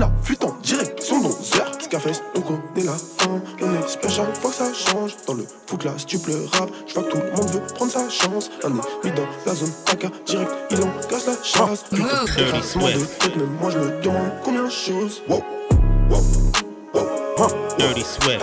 la 0.00 0.10
fuite 0.22 0.44
en 0.44 0.56
direction 0.62 1.20
d'11h. 1.20 1.82
Scarface, 1.82 2.22
on 2.34 2.40
connaît 2.40 2.84
la 2.84 2.92
fin. 2.92 3.40
On 3.62 3.84
espère 3.84 4.10
chaque 4.10 4.36
fois 4.36 4.50
que 4.50 4.56
ça 4.56 4.72
change. 4.72 5.14
Dans 5.26 5.34
le 5.34 5.44
foot 5.66 5.86
tu 6.06 6.18
pleures 6.18 6.50
rap, 6.52 6.70
je 6.86 6.94
vois 6.94 7.02
que 7.04 7.10
tout 7.10 7.18
le 7.18 7.30
monde 7.32 7.50
veut 7.50 7.60
prendre 7.74 7.92
sa 7.92 8.08
chance. 8.08 8.50
Un 8.64 8.68
ennemi 8.68 9.16
dans 9.16 9.26
la 9.46 9.54
zone 9.54 9.72
AK, 9.90 10.24
direct, 10.26 10.50
il 10.70 10.78
engage 10.78 11.26
la 11.26 11.42
chasse. 11.42 11.84
Putain, 11.90 12.24
Dirty 12.24 12.40
effacement 12.40 12.86
de 12.86 13.04
tête, 13.04 13.36
même 13.36 13.56
moi 13.60 13.70
je 13.70 13.78
me 13.78 14.02
demande 14.02 14.32
combien 14.44 14.64
de 14.64 14.70
choses. 14.70 15.22
Wow. 15.28 15.42
Dirty 17.78 18.02
Swift. 18.02 18.40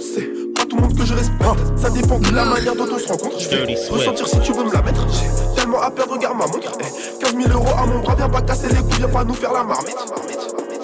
C'est 0.00 0.52
pas 0.54 0.64
tout 0.64 0.76
le 0.76 0.82
monde 0.82 0.96
que 0.96 1.04
je 1.04 1.14
respecte. 1.14 1.44
Ça 1.76 1.90
dépend 1.90 2.18
de 2.18 2.30
la 2.34 2.44
manière 2.44 2.74
dont 2.74 2.86
on 2.92 2.98
se 2.98 3.08
rencontre. 3.08 3.38
Je 3.38 3.48
vais 3.48 3.74
ressentir 3.90 4.26
si 4.28 4.40
tu 4.40 4.52
veux 4.52 4.64
me 4.64 4.72
la 4.72 4.82
mettre. 4.82 5.06
J'ai 5.12 5.54
tellement 5.60 5.80
à 5.80 5.90
perdre, 5.90 6.14
regarde 6.14 6.36
ma 6.38 6.46
montre. 6.46 6.72
Eh, 6.80 7.24
15 7.24 7.34
000 7.36 7.48
euros 7.52 7.74
à 7.76 7.86
mon 7.86 8.00
bras, 8.00 8.14
viens 8.14 8.28
pas 8.28 8.42
casser 8.42 8.68
les 8.68 8.76
couilles, 8.76 8.98
viens 8.98 9.08
pas 9.08 9.24
nous 9.24 9.34
faire 9.34 9.52
la 9.52 9.64
marmite. 9.64 9.96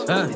Hein? 0.08 0.28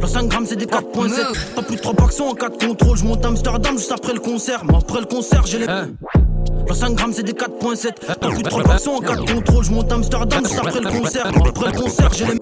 Le 0.00 0.06
5 0.06 0.26
grammes 0.28 0.46
c'est 0.46 0.56
des 0.56 0.66
4.7 0.66 1.54
T'as 1.54 1.62
plus 1.62 1.76
de 1.76 1.80
3 1.80 2.04
actions 2.04 2.28
en 2.28 2.34
4 2.34 2.66
contrôles. 2.66 2.96
Je 2.98 3.04
monte 3.04 3.24
à 3.24 3.28
Amsterdam 3.28 3.78
juste 3.78 3.92
après 3.92 4.12
le 4.12 4.20
concert. 4.20 4.62
Mais 4.64 4.76
après 4.76 5.00
le 5.00 5.06
concert 5.06 5.46
j'ai 5.46 5.58
les 5.58 5.66
Le 5.66 6.74
5 6.74 6.94
grammes 6.94 7.12
c'est 7.12 7.22
des 7.22 7.32
4.7 7.32 7.90
T'as 8.06 8.28
plus 8.28 8.42
de 8.42 8.48
3 8.48 8.70
actions 8.70 8.96
en 8.96 9.00
4 9.00 9.34
contrôles. 9.34 9.64
Je 9.64 9.70
monte 9.70 9.92
à 9.92 9.94
Amsterdam 9.96 10.44
juste 10.44 10.58
après 10.58 10.80
le 10.80 10.90
concert. 11.00 11.30
Mais 11.32 11.48
après 11.48 11.72
le 11.72 11.80
concert 11.80 12.10
j'ai 12.12 12.26
les 12.26 12.38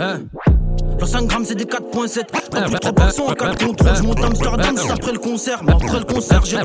le 1.01 1.07
5 1.07 1.27
grammes 1.27 1.45
c'est 1.45 1.55
des 1.55 1.65
4.7 1.65 2.25
T'as 2.51 2.63
plus 2.63 2.73
de 2.73 2.79
3 2.79 3.05
actions 3.07 3.27
en 3.29 3.35
4 3.35 3.67
contrôles 3.67 3.97
Je 3.97 4.03
monte 4.03 4.21
à 4.21 4.27
Amsterdam 4.27 4.77
juste 4.77 4.91
après 4.91 5.13
le 5.13 5.19
concert. 5.19 5.63
Mais 5.65 5.73
après 5.73 5.99
le 5.99 6.05
concert 6.05 6.45
j'ai 6.45 6.59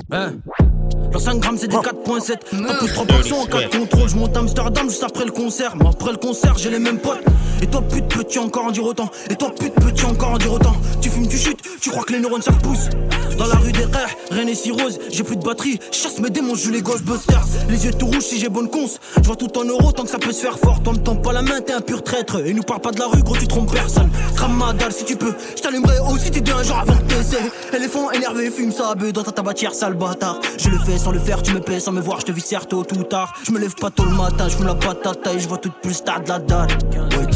le 1.15 1.21
5 1.21 1.39
grammes 1.39 1.57
c'est 1.57 1.67
des 1.67 1.77
4.7 1.77 2.35
T'as 2.51 2.73
plus 2.75 2.87
de 2.87 2.93
3 2.93 3.05
actions 3.17 3.41
en 3.41 3.45
4 3.45 3.77
contrôles 3.77 4.09
Je 4.09 4.15
monte 4.15 4.35
à 4.35 4.39
Amsterdam 4.39 4.89
juste 4.89 5.03
après 5.03 5.25
le 5.25 5.31
concert. 5.31 5.75
Mais 5.77 5.87
après 5.87 6.11
le 6.11 6.17
concert 6.17 6.57
j'ai 6.57 6.69
les 6.69 6.79
mêmes 6.79 6.99
potes. 6.99 7.23
Et 7.61 7.67
toi 7.67 7.81
pute 7.81 8.07
peux-tu 8.07 8.39
encore 8.39 8.65
en 8.65 8.71
dire 8.71 8.83
autant? 8.83 9.09
Et 9.29 9.35
toi 9.35 9.51
pute 9.57 9.73
peux-tu 9.75 10.05
encore 10.05 10.31
en 10.31 10.37
dire 10.37 10.51
autant? 10.51 10.75
Tu 11.01 11.09
fumes 11.09 11.27
tu 11.27 11.37
chutes 11.37 11.59
Tu 11.79 11.89
crois 11.89 12.03
que 12.03 12.13
les 12.13 12.19
neurones 12.19 12.41
ça 12.41 12.51
pousse 12.51 12.89
Dans 13.37 13.47
la 13.47 13.55
rue 13.55 13.71
des 13.71 13.85
rêves 13.85 14.15
rien 14.31 14.45
n'est 14.45 14.55
si 14.55 14.71
rose. 14.71 14.99
J'ai 15.11 15.23
plus 15.23 15.37
de 15.37 15.43
batterie 15.43 15.79
Chasse 15.91 16.19
mes 16.19 16.29
démons 16.29 16.55
je 16.55 16.65
joue 16.65 16.71
les 16.71 16.81
Ghostbusters. 16.81 17.45
Les 17.69 17.85
yeux 17.85 17.93
tout 17.93 18.07
rouges 18.07 18.19
si 18.19 18.39
j'ai 18.39 18.49
bonne 18.49 18.69
conce. 18.69 18.99
Je 19.17 19.23
vois 19.23 19.37
tout 19.37 19.57
en 19.57 19.63
euros 19.63 19.91
tant 19.91 20.03
que 20.03 20.09
ça 20.09 20.19
peut 20.19 20.33
se 20.33 20.41
faire 20.41 20.59
fort. 20.59 20.81
Toi 20.83 20.93
me 20.93 20.99
tends 20.99 21.15
pas 21.15 21.31
la 21.31 21.41
main 21.41 21.61
t'es 21.61 21.73
un 21.73 21.81
pur 21.81 22.03
traître. 22.03 22.45
Et 22.45 22.53
nous 22.53 22.63
parle 22.63 22.81
pas 22.81 22.91
de 22.91 22.99
la 22.99 23.07
rue 23.07 23.23
gros 23.23 23.37
tu 23.37 23.47
trompes 23.47 23.71
personne. 23.71 24.09
Crame 24.35 24.57
ma 24.57 24.73
dalle 24.73 24.91
si 24.91 25.05
tu 25.05 25.15
peux 25.15 25.33
Je 25.55 25.61
t'allumerai 25.61 25.99
aussi 26.11 26.29
t'es 26.31 26.51
un 26.51 26.63
jour 26.63 26.77
avant 26.77 26.97
que 26.97 27.03
t'essaies. 27.03 27.51
Éléphant 27.73 28.11
énervé 28.11 28.51
fume 28.51 28.71
sa 28.71 28.95
beuh 28.95 29.13
dans 29.13 29.23
ta 29.23 29.31
tabatière 29.31 29.73
sale 29.73 29.93
bâtard. 29.93 30.39
Je 30.57 30.69
le 30.69 30.77
fais 30.79 30.97
sans 31.05 31.11
le 31.11 31.19
faire 31.19 31.43
tu 31.43 31.53
me 31.53 31.59
paies 31.59 31.79
sans 31.79 31.91
me 31.91 32.01
voir 32.01 32.19
Je 32.19 32.25
te 32.25 32.31
vis 32.31 32.41
certes 32.41 32.69
tôt 32.69 32.79
ou 32.79 33.03
tard. 33.03 33.35
Je 33.45 33.51
me 33.51 33.59
lève 33.59 33.75
pas 33.75 33.91
tôt 33.91 34.05
le 34.05 34.15
matin 34.15 34.47
Je 34.49 34.63
la 34.63 34.73
patate 34.73 35.27
et 35.35 35.39
je 35.39 35.47
vois 35.47 35.59
toute 35.59 35.79
plus 35.79 36.01
tard 36.03 36.21
de 36.21 36.29
la 36.29 36.39
dalle 36.39 36.69
Ouais, 36.93 37.27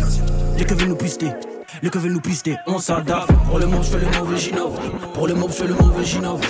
les 0.57 0.65
que 0.65 0.73
veulent 0.73 0.89
nous 0.89 0.95
pister 0.95 1.27
les 1.83 1.89
que 1.91 1.99
veulent 1.99 2.13
nous 2.13 2.19
pister, 2.19 2.57
on 2.65 2.79
s'adapte. 2.79 3.31
Pour 3.47 3.59
le 3.59 3.67
mob 3.67 3.83
je 3.83 3.89
fais 3.91 3.99
le 3.99 4.07
mauvais 4.17 4.37
j'innove 4.37 4.79
Pour 5.13 5.27
le 5.27 5.35
mob 5.35 5.51
je 5.51 5.55
fais 5.55 5.67
le 5.67 5.75
mauvais 5.75 6.03
j'innove 6.03 6.41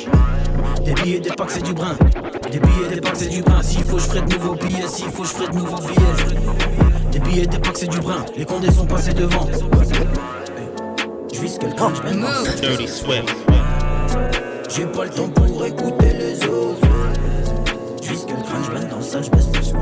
Des 0.86 0.94
billets, 0.94 1.20
des 1.20 1.30
packs 1.32 1.52
c'est 1.52 1.62
du 1.62 1.74
brin. 1.74 1.96
Des 2.50 2.60
billets, 2.60 2.96
des 2.96 3.02
packs 3.02 3.18
c'est 3.18 3.28
du 3.28 3.42
brin. 3.42 3.62
S'il 3.62 3.84
faut 3.84 4.00
je 4.00 4.06
ferai 4.06 4.22
de 4.22 4.34
nouveaux 4.34 4.56
billets. 4.56 4.88
S'il 4.88 5.10
faut 5.10 5.26
je 5.26 5.30
ferai 5.30 5.50
de 5.50 5.56
nouveaux 5.56 5.82
billets. 5.82 7.12
Des 7.12 7.20
billets, 7.20 7.48
des 7.48 7.60
packs 7.60 7.78
c'est 7.78 7.88
du 7.88 8.00
brin. 8.00 8.26
Les 8.38 8.46
condés 8.46 8.72
sont 8.72 8.86
passés 8.86 9.14
devant. 9.14 9.46
Je 11.34 11.40
vis 11.42 11.60
quelqu'un, 11.60 11.92
je 11.94 12.62
Dirty 12.62 12.88
Swift. 12.88 13.36
J'ai 14.70 14.86
pas 14.86 15.04
le 15.04 15.10
temps 15.10 15.30
pour 15.30 15.66
écouter 15.66 16.14
les 16.14 16.46
autres 16.46 16.88
Je 18.04 18.12
vis 18.12 18.26
quelqu'un, 18.26 18.64
je 18.64 18.72
mène 18.72 18.88
dans 18.88 19.02
ça, 19.02 19.20
je 19.22 19.30
baisse 19.32 19.48
le 19.54 19.64
son 19.64 19.78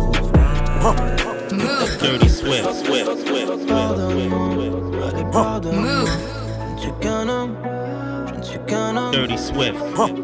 Dirty 1.99 2.29
Swift. 2.29 2.63
Swift. 2.85 3.09
Allez, 5.03 5.25
pardonne-moi. 5.31 6.05
Je 6.69 6.73
ne 6.73 6.79
suis 6.79 6.91
qu'un 7.01 7.27
homme, 7.27 7.55
je 8.27 8.39
ne 8.39 8.43
suis 8.43 8.59
qu'un 8.65 8.95
homme. 8.95 9.11
Dirty 9.11 9.37
Swift. 9.37 9.75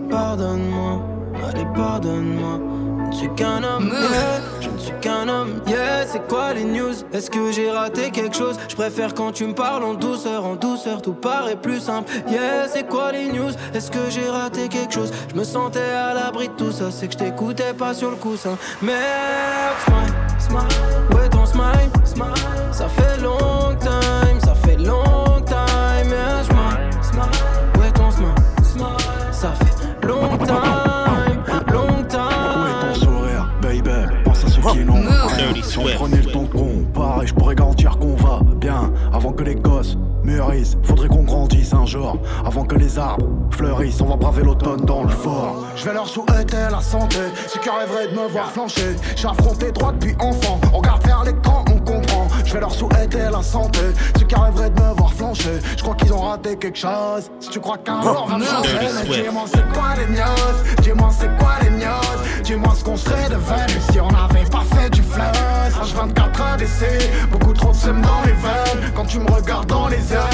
Pardonne-moi, 0.10 1.02
allez, 1.50 1.66
pardonne-moi. 1.76 2.60
Je 3.04 3.10
ne 3.10 3.14
suis 3.16 3.30
qu'un 3.36 3.64
homme, 3.64 3.90
yeah. 3.92 4.40
je 4.40 4.53
ne 4.53 4.53
suis 4.84 5.00
qu'un 5.00 5.28
homme. 5.28 5.62
Yeah, 5.68 6.06
c'est 6.06 6.28
quoi 6.28 6.54
les 6.54 6.66
news? 6.66 6.94
Est-ce 7.14 7.30
que 7.30 7.52
j'ai 7.52 7.72
raté 7.72 8.12
quelque 8.12 8.36
chose? 8.36 8.58
Je 8.68 8.76
préfère 8.76 9.14
quand 9.14 9.32
tu 9.32 9.46
me 9.48 9.54
parles 9.54 9.84
en 9.84 9.94
douceur, 9.94 10.46
en 10.46 10.56
douceur, 10.56 11.02
tout 11.02 11.14
paraît 11.14 11.56
plus 11.56 11.80
simple. 11.80 12.12
Yeah, 12.30 12.68
c'est 12.68 12.88
quoi 12.88 13.12
les 13.12 13.32
news? 13.32 13.52
Est-ce 13.74 13.90
que 13.90 14.10
j'ai 14.10 14.30
raté 14.30 14.68
quelque 14.68 14.94
chose? 14.94 15.12
Je 15.32 15.40
me 15.40 15.44
sentais 15.44 15.80
à 15.80 16.14
l'abri 16.14 16.50
de 16.50 16.54
tout 16.54 16.72
ça, 16.72 16.92
c'est 16.92 17.08
que 17.08 17.14
je 17.14 17.20
t'écoutais 17.20 17.74
pas 17.74 17.94
sur 17.94 18.10
le 18.10 18.18
coussin. 18.18 18.58
Merde, 18.82 19.76
smile, 19.86 20.14
smile, 20.40 21.18
ouais 21.18 21.30
ton 21.30 21.46
smile, 21.46 21.90
smile. 22.04 22.28
Ça 22.72 22.88
fait 22.90 23.22
long 23.22 23.76
time, 23.80 24.40
ça 24.44 24.56
fait 24.56 24.78
long 24.78 25.42
time. 25.46 26.10
Yeah, 26.10 26.44
smile, 26.44 26.90
smile, 27.02 27.82
ouais 27.82 27.92
ton 27.92 28.12
smile, 28.12 28.36
smile. 28.64 29.32
Ça 29.32 29.52
fait 29.52 29.73
Si 35.62 35.78
on 35.78 35.86
prenait 35.96 36.22
le 36.22 36.32
temps 36.32 36.46
qu'on 36.46 36.84
pareil, 36.94 37.28
je 37.28 37.34
pourrais 37.34 37.56
garantir 37.56 37.98
qu'on 37.98 38.16
va 38.16 38.42
bien 38.56 38.92
Avant 39.14 39.32
que 39.32 39.44
les 39.44 39.56
gosses 39.56 39.98
mûrissent. 40.24 40.78
Faudrait 40.84 41.08
qu'on 41.08 41.24
grandisse 41.24 41.74
un 41.74 41.86
jour 41.86 42.18
Avant 42.46 42.64
que 42.64 42.76
les 42.76 42.98
arbres 42.98 43.28
fleurissent. 43.52 44.02
On 44.02 44.08
va 44.08 44.16
braver 44.16 44.44
l'automne 44.44 44.86
dans 44.86 45.04
le 45.04 45.10
fort. 45.10 45.66
Je 45.76 45.86
vais 45.86 45.94
leur 45.94 46.08
souhaiter 46.08 46.58
la 46.72 46.82
santé. 46.82 47.18
Ceux 47.48 47.60
qui 47.60 47.70
rêveraient 47.70 48.08
de 48.08 48.16
me 48.20 48.28
voir 48.28 48.52
flancher 48.52 48.96
J'ai 49.16 49.28
affronté 49.28 49.72
droit 49.72 49.92
depuis 49.92 50.16
enfant. 50.20 50.60
On 50.74 50.78
regarde 50.78 51.06
vers 51.06 51.24
l'écran, 51.24 51.64
on 51.70 51.80
comprend. 51.80 52.28
Je 52.46 52.54
vais 52.54 52.60
leur 52.60 52.72
souhaiter 52.74 53.30
la 53.32 53.42
santé. 53.42 53.80
Ceux 54.18 54.26
qui 54.26 54.36
rêveraient 54.36 54.70
de 54.70 54.82
me 54.82 54.94
voir 54.96 55.14
flancher 55.14 55.60
Je 55.78 55.84
crois 55.84 55.96
qu'ils 55.96 56.14
ont 56.14 56.22
raté 56.22 56.56
quelque 56.58 56.78
chose. 56.78 57.30
Si 57.40 57.50
tu 57.50 57.60
crois 57.60 57.78
qu'un 57.78 58.02
jour 58.02 58.28
va 58.28 58.38
me 58.38 58.46
changer 58.46 58.70
mais 59.08 59.24
Dis-moi 59.24 59.44
c'est 59.48 59.74
quoi 59.74 59.96
les 59.98 60.14
news? 60.14 60.82
Dis-moi 60.82 61.10
c'est 61.12 61.38
quoi 61.38 61.54
les 61.64 61.70
news? 61.70 62.44
Dis-moi 62.44 62.74
ce 62.76 62.84
qu'on 62.84 62.98
serait 62.98 63.30
devenu 63.30 63.82
Si 63.92 64.00
on 64.00 64.10
n'avait 64.10 64.33
pas 64.54 64.64
fait 64.76 64.90
du 64.92 65.02
flash. 65.02 65.74
H24 65.74 66.54
ADC 66.54 67.30
Beaucoup 67.32 67.54
trop 67.54 67.72
de 67.72 67.76
seum 67.76 68.02
dans 68.02 68.22
les 68.26 68.34
veines. 68.34 68.92
Quand 68.96 69.06
tu 69.06 69.20
me 69.20 69.30
regardes 69.30 69.68
dans 69.68 69.88
les 69.88 69.98
yeux 69.98 70.30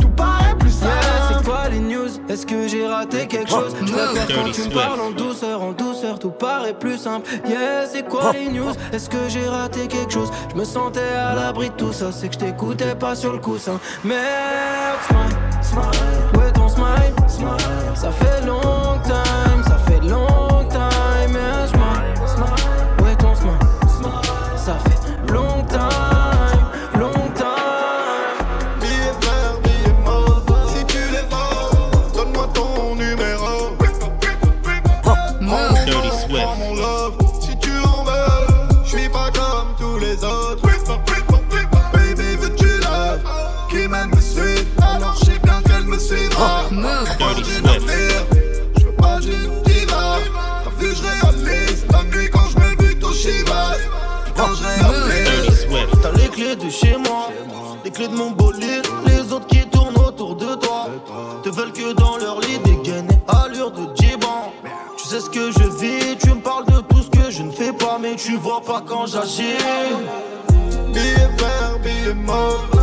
Tout 0.00 0.08
paraît 0.10 0.54
plus 0.58 0.70
simple. 0.70 0.92
Yeah, 0.94 1.28
c'est 1.28 1.44
quoi 1.44 1.68
les 1.68 1.80
news? 1.80 2.08
Est-ce 2.28 2.46
que 2.46 2.68
j'ai 2.68 2.86
raté 2.86 3.26
quelque 3.26 3.50
chose? 3.50 3.74
Je 3.80 3.92
préfère 3.92 4.26
quand 4.36 4.50
tu 4.52 4.62
me 4.62 4.74
parles 4.74 5.00
en 5.00 5.10
douceur, 5.10 5.62
en 5.62 5.72
douceur, 5.72 6.18
tout 6.18 6.30
paraît 6.30 6.74
plus 6.74 6.98
simple. 6.98 7.28
Yeah, 7.48 7.86
c'est 7.92 8.06
quoi 8.06 8.32
les 8.32 8.48
news? 8.48 8.72
Est-ce 8.92 9.08
que 9.08 9.28
j'ai 9.28 9.48
raté 9.48 9.88
quelque 9.88 10.12
chose? 10.12 10.30
Je 10.52 10.56
me 10.58 10.64
sentais 10.64 11.00
à 11.00 11.34
l'abri 11.34 11.70
de 11.70 11.74
tout 11.74 11.92
ça, 11.92 12.12
c'est 12.12 12.28
que 12.28 12.34
je 12.34 12.38
t'écoutais 12.38 12.94
pas 12.94 13.14
sur 13.16 13.32
le 13.32 13.38
coussin. 13.38 13.80
Merde, 14.04 14.98
smile, 15.08 15.36
smile, 15.62 16.40
ouais 16.40 16.52
ton 16.52 16.68
smile, 16.68 17.14
smile. 17.26 17.48
Ça 17.94 18.10
fait 18.12 18.46
long 18.46 18.98
mon 58.12 58.30
bolide, 58.30 58.86
les 59.06 59.32
autres 59.32 59.46
qui 59.46 59.66
tournent 59.68 59.96
autour 59.96 60.36
de 60.36 60.54
toi. 60.54 60.86
Te 61.42 61.48
veulent 61.48 61.72
que 61.72 61.92
dans 61.92 62.16
leur 62.16 62.40
lit 62.40 62.58
dégainer 62.58 63.18
allure 63.28 63.70
de 63.70 63.88
Djiban. 63.94 64.52
Tu 64.96 65.06
sais 65.06 65.20
ce 65.20 65.30
que 65.30 65.50
je 65.50 65.68
vis, 65.78 66.16
tu 66.18 66.30
me 66.30 66.40
parles 66.40 66.66
de 66.66 66.80
tout 66.80 67.02
ce 67.02 67.10
que 67.10 67.30
je 67.30 67.42
ne 67.42 67.50
fais 67.50 67.72
pas, 67.72 67.98
mais 68.00 68.16
tu 68.16 68.36
vois 68.36 68.60
pas 68.60 68.82
quand 68.86 69.06
j'agis. 69.06 69.56
Billet 70.92 71.30
vert, 71.38 71.78
billet 71.82 72.14
mauve, 72.14 72.77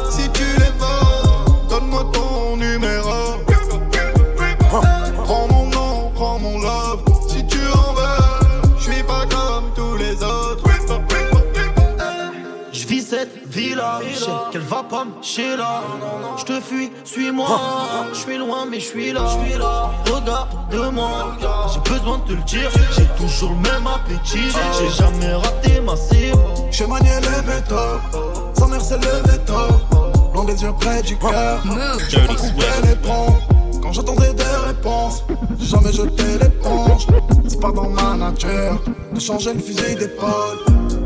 suis-moi. 17.36 18.08
Je 18.14 18.18
suis 18.18 18.38
loin, 18.38 18.66
mais 18.70 18.80
je 18.80 18.86
suis 18.86 19.12
là. 19.12 19.26
Regarde-moi, 20.06 21.38
j'ai 21.74 21.92
besoin 21.92 22.18
de 22.20 22.24
te 22.24 22.32
le 22.34 22.44
dire. 22.44 22.70
J'ai 22.96 23.06
toujours 23.18 23.52
le 23.52 23.58
même 23.58 23.88
appétit. 23.88 24.52
J'ai 24.80 24.90
jamais 24.90 25.34
raté 25.34 25.82
ma 25.82 25.96
cible. 25.96 26.38
J'ai 26.72 26.88
manié 26.88 27.12
le 27.22 27.42
béton, 27.42 28.00
sans 28.58 28.68
mère 28.68 28.82
c'est 28.82 28.98
le 28.98 29.32
veto. 29.32 29.54
Loin 30.34 30.46
des 30.46 30.62
yeux 30.62 30.74
près 30.80 31.02
du 31.02 31.18
cœur, 31.18 31.64
j'ai 32.10 32.20
pas 32.20 32.36
coupé 32.36 32.66
les 32.84 32.96
ponts. 32.96 33.36
Quand 33.82 33.94
j'attendais 33.94 34.34
des 34.34 34.44
réponses, 34.68 35.24
j'ai 35.60 35.68
jamais 35.68 35.94
jeté 35.94 36.24
l'éponge. 36.42 37.08
C'est 37.48 37.62
pas 37.62 37.72
dans 37.72 37.90
ma 37.90 38.16
nature 38.18 38.82
de 39.14 39.20
changer 39.20 39.54
le 39.54 39.60
fusil 39.60 39.96
d'épaule. 39.96 40.58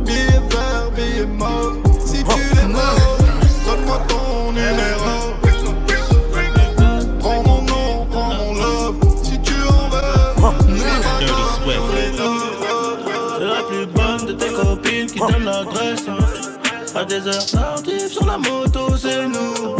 Billet 0.06 0.42
vert, 0.50 0.90
billet 0.96 1.26
mauve, 1.26 1.78
si 2.04 2.24
tu 2.24 2.40
les 2.56 2.74
veux, 2.74 3.66
donne-moi 3.66 4.00
ton 4.08 4.52
numéro. 4.54 5.19
Qui 15.28 15.34
donne 15.34 15.44
l'adresse. 15.46 16.06
À 16.96 17.06
des 17.06 17.28
heures 17.28 17.46
tardives 17.46 18.08
sur 18.12 18.26
la 18.26 18.38
moto, 18.38 18.96
c'est 18.98 19.28
nous. 19.28 19.76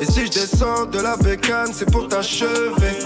Et 0.00 0.04
si 0.04 0.26
je 0.26 0.30
descends 0.30 0.86
de 0.86 1.00
la 1.00 1.16
bécane, 1.16 1.70
c'est 1.72 1.90
pour 1.90 2.08
t'achever. 2.08 2.98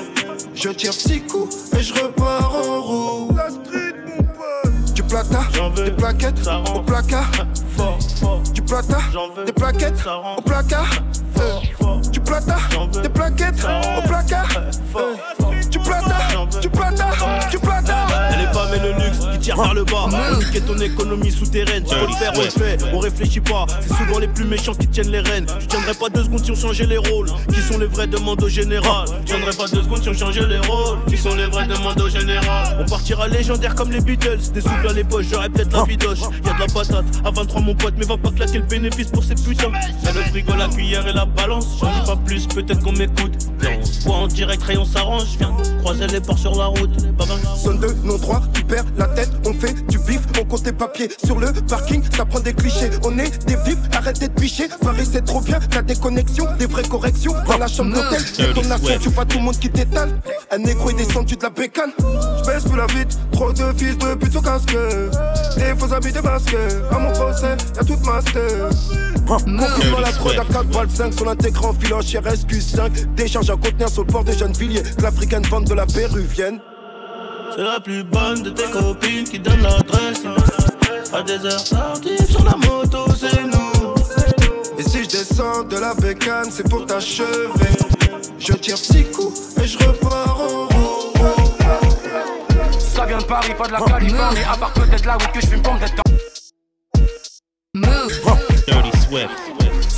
Je 0.55 0.69
tire 0.71 0.93
six 0.93 1.23
coups 1.23 1.73
et 1.77 1.83
je 1.83 1.95
repars 1.95 2.55
en 2.55 2.81
roue. 2.81 3.35
La 3.37 3.51
street, 3.51 3.95
mon 4.07 4.23
pote. 4.23 4.93
Du 4.95 5.03
plata, 5.03 5.41
des 5.75 5.91
plaquettes 5.91 6.47
au 6.75 6.81
placard. 6.81 7.31
Fort, 7.77 7.99
fort. 8.21 8.43
Du 8.53 8.63
plata, 8.63 8.99
des 9.45 9.53
plaquettes 9.53 10.07
au 10.39 10.43
placard. 10.43 10.91
Euh, 11.41 12.01
Du 12.13 12.21
plata, 12.21 12.57
des 13.03 13.09
plaquettes 13.09 13.65
au 13.65 14.09
placard. 14.09 14.49
Euh, 14.97 15.15
tire 19.45 19.57
vers 19.61 19.75
le 19.75 19.85
bas. 19.85 20.09
Niquait 20.39 20.61
ton 20.61 20.79
économie 20.79 21.31
souterraine. 21.31 21.85
Si 21.87 21.95
on 21.95 22.07
le 22.07 22.15
faire, 22.15 22.33
on 22.35 22.43
le 22.43 22.51
fait. 22.51 22.79
On 22.95 22.99
réfléchit 22.99 23.41
pas. 23.41 23.67
C'est 23.81 23.95
souvent 23.95 24.19
les 24.19 24.29
plus 24.29 24.45
méchants 24.45 24.75
qui 24.75 24.87
tiennent 24.89 25.11
les 25.11 25.21
rênes. 25.21 25.47
Je 25.61 25.67
tiendrai 25.67 25.93
pas 25.95 26.09
deux 26.09 26.25
secondes 26.25 26.45
si 26.45 26.51
on 26.51 26.55
changeait 26.55 26.87
les 26.87 26.97
rôles. 26.97 27.29
Qui 27.53 27.61
sont 27.61 27.79
les 27.79 27.87
vrais 27.87 28.07
demandes 28.07 28.43
au 28.43 28.49
général? 28.49 29.07
Je 29.21 29.33
tiendrai 29.33 29.53
pas 29.53 29.67
deux 29.69 29.83
secondes 29.83 30.03
si 30.03 30.09
on 30.09 30.15
changeait 30.15 30.47
les 30.47 30.59
rôles. 30.59 30.99
Qui 31.09 31.19
sont 31.19 31.35
les 31.35 31.47
vrais 31.47 31.67
demandes 31.67 32.01
au 32.01 32.09
général? 32.09 32.79
On 32.81 32.89
partira 32.89 33.29
légendaire 33.29 33.75
comme 33.75 33.91
les 33.91 34.01
Beatles. 34.01 34.51
Des 34.55 34.61
souffles 34.63 34.89
à 34.89 34.93
les 34.93 35.05
poches, 35.05 35.27
j'aurais 35.31 35.51
peut-être 35.51 35.77
la 35.77 35.85
bidoche. 35.85 36.21
Y'a 36.21 36.53
de 36.55 36.61
la 36.61 36.67
patate. 36.67 37.05
À 37.25 37.31
23 37.31 37.61
mon 37.61 37.75
pote, 37.75 37.95
mais 37.99 38.07
va 38.07 38.17
pas 38.17 38.31
claquer 38.31 38.59
le 38.59 38.65
bénéfice 38.65 39.09
pour 39.09 39.25
ces 39.25 39.35
putains. 39.35 39.73
Y'a 40.05 40.13
le 40.13 40.21
frigo, 40.23 40.55
la 40.57 40.69
cuillère 40.69 41.07
et 41.07 41.13
la 41.13 41.27
balance. 41.27 41.67
J'en 41.81 41.89
dis 41.89 42.07
pas 42.07 42.17
plus, 42.17 42.47
peut-être 42.47 42.83
qu'on 42.83 42.93
m'écoute. 42.93 43.33
On 43.63 43.85
se 43.85 44.01
voit 44.05 44.17
en 44.17 44.27
direct, 44.27 44.63
rayon 44.63 44.85
s'arrange. 44.85 45.37
Viens, 45.39 45.55
croiser 45.81 46.07
les 46.07 46.21
ports 46.21 46.39
sur 46.39 46.55
la 46.57 46.67
route. 46.67 46.91
Zone 47.57 47.81
2, 47.81 47.97
non 48.05 48.19
3, 48.19 48.43
tu 48.53 48.65
perds 48.65 48.85
la 48.97 49.07
tête, 49.09 49.31
on 49.47 49.53
fait 49.53 49.75
du 49.87 49.99
bif, 49.99 50.21
on 50.41 50.45
compte 50.45 50.63
tes 50.63 50.73
papiers 50.73 51.09
sur 51.25 51.39
le 51.39 51.53
parking, 51.69 52.03
ça 52.17 52.25
prend 52.25 52.41
des 52.41 52.55
clichés, 52.55 52.91
on 53.05 53.19
est 53.19 53.47
des 53.47 53.57
vifs, 53.65 53.79
arrête 53.93 54.19
d'être 54.19 54.35
biché, 54.35 54.69
Paris 54.81 55.09
c'est 55.11 55.25
trop 55.25 55.41
bien, 55.41 55.59
la 55.75 55.83
déconnexion, 55.83 56.47
des 56.59 56.67
vraies 56.67 56.89
corrections, 56.89 57.35
dans 57.47 57.59
la 57.59 57.67
chambre 57.67 57.95
d'hôtel, 57.95 58.23
détonation, 58.37 58.99
tu 59.01 59.09
vois 59.11 59.25
tout 59.25 59.39
le 59.39 59.45
monde 59.45 59.59
qui 59.59 59.71
t'étale, 59.71 60.11
un 60.51 60.59
négro 60.59 60.91
est 60.91 60.95
descendu 60.95 61.37
de 61.37 61.43
la 61.43 61.51
bécane, 61.51 61.91
je 61.99 62.47
baisse 62.47 62.65
plus 62.65 62.77
la 62.77 62.87
vite, 62.87 63.19
trop 63.33 63.53
de 63.53 63.65
fils 63.77 63.99
de 63.99 64.15
pute 64.15 64.37
au 64.37 64.41
casque, 64.41 64.77
des 65.57 65.75
faux 65.79 65.93
habits 65.93 66.13
démasqués, 66.13 66.57
à 66.91 66.99
mon 66.99 67.13
procès, 67.13 67.57
y'a 67.77 67.85
toute 67.85 68.05
master. 68.05 68.71
Confirme 69.27 70.01
la 70.01 70.13
fraude 70.13 70.39
à 70.39 70.45
4 70.45 70.67
balles 70.67 70.91
5 70.91 71.15
sur 71.15 71.25
l'intégrant 71.25 71.73
filoche 71.73 72.13
RSQ5 72.15 73.15
Décharge 73.15 73.51
un 73.51 73.57
conteneur 73.57 73.89
sur 73.89 74.03
le 74.03 74.09
port 74.13 74.25
de 74.25 74.33
Gennevilliers. 74.33 74.83
L'africaine 75.01 75.43
vente 75.45 75.65
de 75.65 75.75
la 75.75 75.87
péruvienne 75.87 76.61
c'est 77.57 77.63
la 77.63 77.79
plus 77.79 78.03
bonne 78.03 78.43
de 78.43 78.51
tes 78.51 78.69
copines 78.69 79.25
qui 79.25 79.39
donne 79.39 79.63
l'adresse. 79.63 80.23
Hein. 80.27 80.35
À 81.13 81.23
des 81.23 81.45
heures 81.47 81.63
tardives 81.63 82.29
sur 82.29 82.43
la 82.43 82.57
moto, 82.57 83.05
c'est 83.17 83.45
nous. 83.45 83.95
Et 84.77 84.83
si 84.83 85.05
je 85.05 85.09
descends 85.09 85.63
de 85.63 85.79
la 85.79 85.95
bécane, 85.95 86.51
c'est 86.51 86.69
pour 86.69 86.85
t'achever. 86.85 87.77
Je 88.41 88.55
tire 88.55 88.77
six 88.77 89.05
coups 89.05 89.57
et 89.63 89.67
je 89.69 89.79
repars 89.79 90.41
en. 90.41 90.69
Ça 92.81 93.07
vient 93.07 93.19
de 93.19 93.25
Paris, 93.25 93.53
pas 93.57 93.69
de 93.69 93.73
la 93.73 93.81
Californie. 93.83 94.41
À 94.53 94.57
part 94.57 94.73
peut-être 94.73 95.07
là 95.07 95.17
où 95.17 95.33
que 95.33 95.41
je 95.41 95.47
fume 95.47 95.63
pour. 95.63 95.75
Move. 97.75 98.21
Dirty 98.67 98.91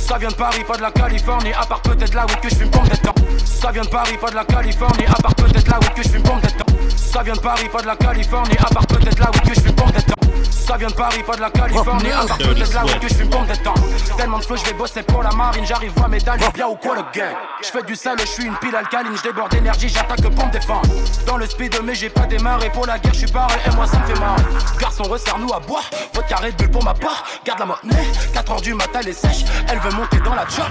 ça 0.07 0.17
vient 0.17 0.29
de 0.29 0.35
Paris, 0.35 0.63
pas 0.65 0.77
de 0.77 0.81
la 0.81 0.91
Californie, 0.91 1.51
à 1.51 1.65
part 1.65 1.81
peut-être 1.81 2.13
là 2.13 2.25
où 2.25 2.41
que 2.41 2.49
je 2.49 2.55
fume 2.55 2.69
bombe 2.69 2.87
temps. 2.87 3.13
Ça 3.43 3.71
vient 3.71 3.81
de 3.81 3.89
Paris, 3.89 4.17
pas 4.17 4.29
de 4.29 4.35
la 4.35 4.45
Californie, 4.45 5.05
à 5.05 5.21
part 5.21 5.35
peut-être 5.35 5.67
là 5.67 5.79
où 5.81 5.93
que 5.93 6.01
je 6.01 6.07
fume 6.07 6.21
bombe 6.21 6.41
temps. 6.41 6.65
Ça 6.95 7.23
vient 7.23 7.33
de 7.33 7.39
Paris, 7.39 7.67
pas 7.69 7.81
de 7.81 7.87
la 7.87 7.95
Californie, 7.97 8.57
à 8.57 8.73
part 8.73 8.87
peut-être 8.87 9.19
là 9.19 9.29
où 9.29 9.39
que 9.45 9.53
je 9.53 9.59
fume 9.59 9.73
bombe 9.73 9.91
temps. 9.91 10.13
Ça 10.49 10.77
vient 10.77 10.87
de 10.87 10.93
Paris, 10.93 11.23
pas 11.25 11.35
de 11.35 11.41
la 11.41 11.49
Californie, 11.49 12.11
à 12.11 12.25
part 12.25 12.37
peut-être 12.37 12.73
là 12.73 12.83
où 12.85 12.99
que 12.99 13.07
je 13.09 13.13
fume 13.15 13.29
bombe 13.29 13.47
temps. 13.63 13.73
Tellement 14.17 14.39
de 14.39 14.45
feu, 14.45 14.55
je 14.57 14.65
vais 14.65 14.73
bosser 14.73 15.03
pour 15.03 15.23
la 15.23 15.31
marine, 15.31 15.65
j'arrive 15.65 15.91
voir 15.95 16.09
médaille, 16.09 16.39
bien 16.53 16.67
ou 16.67 16.75
quoi 16.75 16.95
le 16.95 17.01
gang. 17.13 17.35
Je 17.61 17.67
fais 17.67 17.83
du 17.83 17.95
sale, 17.95 18.17
je 18.19 18.25
suis 18.27 18.45
une 18.45 18.55
pile 18.57 18.75
alcaline, 18.75 19.15
je 19.15 19.23
déborde 19.23 19.51
d'énergie, 19.51 19.89
j'attaque 19.89 20.21
pour 20.21 20.45
me 20.45 20.51
défendre. 20.51 20.87
Dans 21.25 21.37
le 21.37 21.45
speed, 21.45 21.75
mais 21.83 21.95
j'ai 21.95 22.09
pas 22.09 22.25
démarré 22.25 22.69
pour 22.69 22.85
la 22.85 22.99
guerre, 22.99 23.13
je 23.13 23.19
suis 23.19 23.31
barré 23.31 23.55
et 23.65 23.75
moi 23.75 23.85
ça 23.85 23.99
me 23.99 24.05
fait 24.05 24.19
marrer. 24.19 24.43
Garçon, 24.79 25.03
resserre-nous 25.03 25.53
à 25.53 25.59
boire, 25.59 25.89
votre 26.13 26.27
carré 26.27 26.51
de 26.51 26.57
bulle 26.57 26.71
pour 26.71 26.83
ma 26.83 26.93
part, 26.93 27.23
garde 27.45 27.59
la 27.59 27.65
monnaie. 27.65 28.07
4h 28.33 28.61
du 28.61 28.73
matin, 28.73 28.99
elle 29.01 29.09
est 29.09 29.13
sèche, 29.13 29.45
elle 29.69 29.79
veut 29.79 29.93
monter 29.97 30.19
dans 30.19 30.35
la 30.35 30.45
job. 30.47 30.65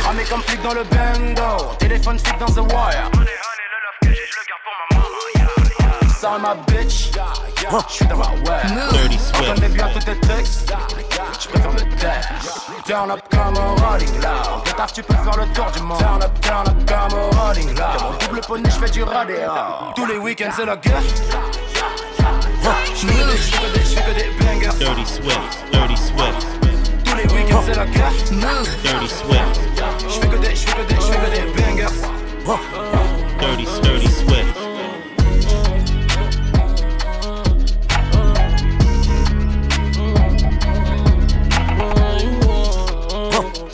Cramé 0.00 0.24
comme 0.24 0.42
flic 0.42 0.62
dans 0.62 0.74
le 0.74 0.84
bando, 0.84 1.74
téléphone 1.78 2.18
fixe 2.18 2.38
dans 2.38 2.46
the 2.46 2.72
wire. 2.72 3.10
Ça 6.20 6.38
ma 6.38 6.54
bitch, 6.54 7.10
j'suis 7.88 8.06
dans 8.06 8.18
ma 8.18 8.26
way. 8.26 8.62
Dirty 8.92 9.18
Swift. 9.18 9.54
connaît 9.54 9.68
bien 9.68 9.88
tous 9.92 9.98
tes 10.00 10.20
tricks, 10.20 10.46
j'préfère 11.40 11.72
me 11.72 11.96
taire. 11.96 12.28
Turn 12.84 13.10
up 13.10 13.20
comme 13.30 13.56
un 13.56 13.74
rolling 13.86 14.14
loud. 14.16 14.64
De 14.64 14.70
taf, 14.72 14.92
tu 14.92 15.02
peux 15.02 15.14
faire 15.14 15.36
le 15.36 15.46
tour 15.52 15.70
du 15.74 15.82
monde. 15.82 15.98
Turn 15.98 16.22
up, 16.22 16.40
turn 16.40 16.68
up 16.68 16.76
comme 16.86 17.18
un 17.18 17.40
rolling 17.40 17.68
loud. 17.68 17.76
Dans 17.76 18.04
mon 18.04 18.18
double 18.18 18.40
poney, 18.42 18.70
j'fais 18.70 18.90
du 18.90 19.02
radé. 19.02 19.46
Tous 19.96 20.06
les 20.06 20.18
week-ends, 20.18 20.52
c'est 20.54 20.66
la 20.66 20.76
guerre. 20.76 21.02
J'fais 22.94 23.06
que 23.06 23.32
des, 23.32 23.36
j'fais 23.36 23.58
que 23.58 23.78
des, 23.78 23.84
j'fais 23.84 24.02
que 24.02 24.14
des 24.14 24.44
bangers. 24.44 24.78
Dirty 24.78 25.06
Swift. 25.06 25.64
Dirty 25.72 25.96
Swift. 25.96 26.61
Tous 27.12 27.18
les 27.18 27.24
week-ends, 27.34 27.62
c'est 27.66 27.74
la 27.76 27.84
guerre. 27.84 28.10
Dirty 28.82 29.08
Swift. 29.08 29.60
J'fais 30.08 30.28
que 30.28 30.36
des, 30.38 30.56
j'fais 30.56 30.72
que 30.72 30.82
des, 30.88 30.94
j'fais 30.94 31.18
que 31.18 31.30
des 31.30 31.42
bangers. 31.60 31.92
Oh. 32.46 32.58
Dirty, 33.38 33.66
dirty 33.82 34.06
Swift. 34.08 34.56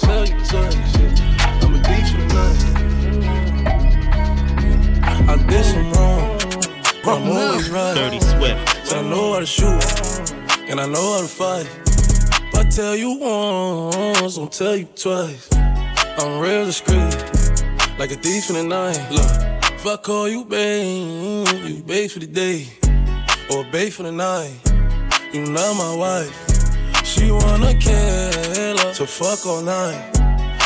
Tell 0.00 0.24
you, 0.26 0.34
tell 0.48 0.64
you 0.64 0.84
shit. 0.90 1.12
I'm 1.62 1.74
a 1.74 1.76
thief 1.84 2.08
for. 2.32 2.48
I 5.30 5.32
did 5.46 5.64
some 5.64 5.92
wrong, 5.92 6.38
but 7.04 7.12
I'm 7.14 7.30
always 7.30 7.70
right. 7.70 7.94
Dirty 7.94 8.18
Swift. 8.18 8.60
So 8.84 8.98
I 8.98 9.02
know 9.02 9.34
how 9.34 9.40
to 9.40 9.46
shoot, 9.46 9.84
and 10.68 10.80
I 10.80 10.86
know 10.86 11.12
how 11.12 11.20
to 11.20 11.28
fight. 11.28 11.87
Tell 12.78 12.94
you 12.94 13.18
once, 13.18 14.38
I'll 14.38 14.46
tell 14.46 14.76
you 14.76 14.84
twice. 14.94 15.48
I'm 15.52 16.38
real 16.38 16.64
discreet, 16.64 17.12
like 17.98 18.12
a 18.12 18.14
thief 18.14 18.50
in 18.50 18.54
the 18.54 18.62
night. 18.62 19.04
Look, 19.10 19.72
if 19.74 19.84
I 19.84 19.96
call 19.96 20.28
you 20.28 20.44
babe, 20.44 21.48
you 21.66 21.82
babe 21.82 22.08
for 22.08 22.20
the 22.20 22.28
day, 22.28 22.68
or 23.50 23.64
babe 23.72 23.90
for 23.90 24.04
the 24.04 24.12
night. 24.12 24.52
You 25.32 25.46
not 25.46 25.74
my 25.74 25.96
wife. 25.96 26.32
She 27.04 27.32
wanna 27.32 27.74
kill 27.74 28.78
her, 28.78 28.94
so 28.94 29.06
fuck 29.06 29.44
all 29.44 29.60
night. 29.60 30.16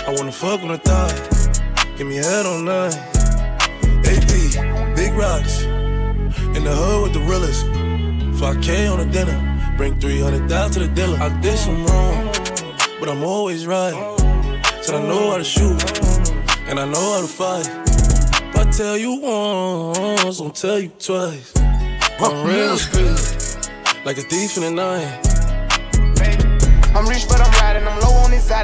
I 0.07 0.15
wanna 0.15 0.33
fuck 0.33 0.61
on 0.61 0.69
the 0.69 0.77
thigh, 0.77 1.17
give 1.97 2.07
me 2.07 2.17
head 2.17 2.45
all 2.45 2.61
night. 2.61 2.95
AP, 4.05 4.95
big 4.97 5.15
rocks, 5.15 5.63
in 5.63 6.63
the 6.63 6.75
hood 6.77 7.05
with 7.05 7.13
the 7.15 7.21
realest. 7.21 7.65
5K 8.39 8.93
on 8.93 8.99
the 8.99 9.07
dinner, 9.07 9.52
bring 9.77 9.99
300 9.99 10.49
down 10.49 10.71
to 10.73 10.81
the 10.81 10.89
dealer. 10.89 11.19
I 11.19 11.29
did 11.41 11.59
some 11.59 11.85
wrong, 11.87 12.27
but 13.01 13.09
I'm 13.09 13.23
always 13.23 13.67
right. 13.67 13.95
Said 14.83 14.97
I 14.97 15.07
know 15.07 15.31
how 15.31 15.39
to 15.39 15.45
shoot, 15.45 15.81
and 16.69 16.79
I 16.79 16.87
know 16.87 17.15
how 17.15 17.21
to 17.21 17.27
fight. 17.27 17.69
If 18.49 18.57
I 18.57 18.71
tell 18.71 18.97
you 18.97 19.21
once, 19.21 20.41
I'll 20.41 20.51
tell 20.51 20.79
you 20.79 20.91
twice. 20.99 21.53
I'm 22.21 22.47
real 22.47 22.77
discreet, 22.77 23.71
like 24.05 24.19
a 24.19 24.23
thief 24.23 24.57
in 24.57 24.63
the 24.63 24.71
night. 24.71 25.32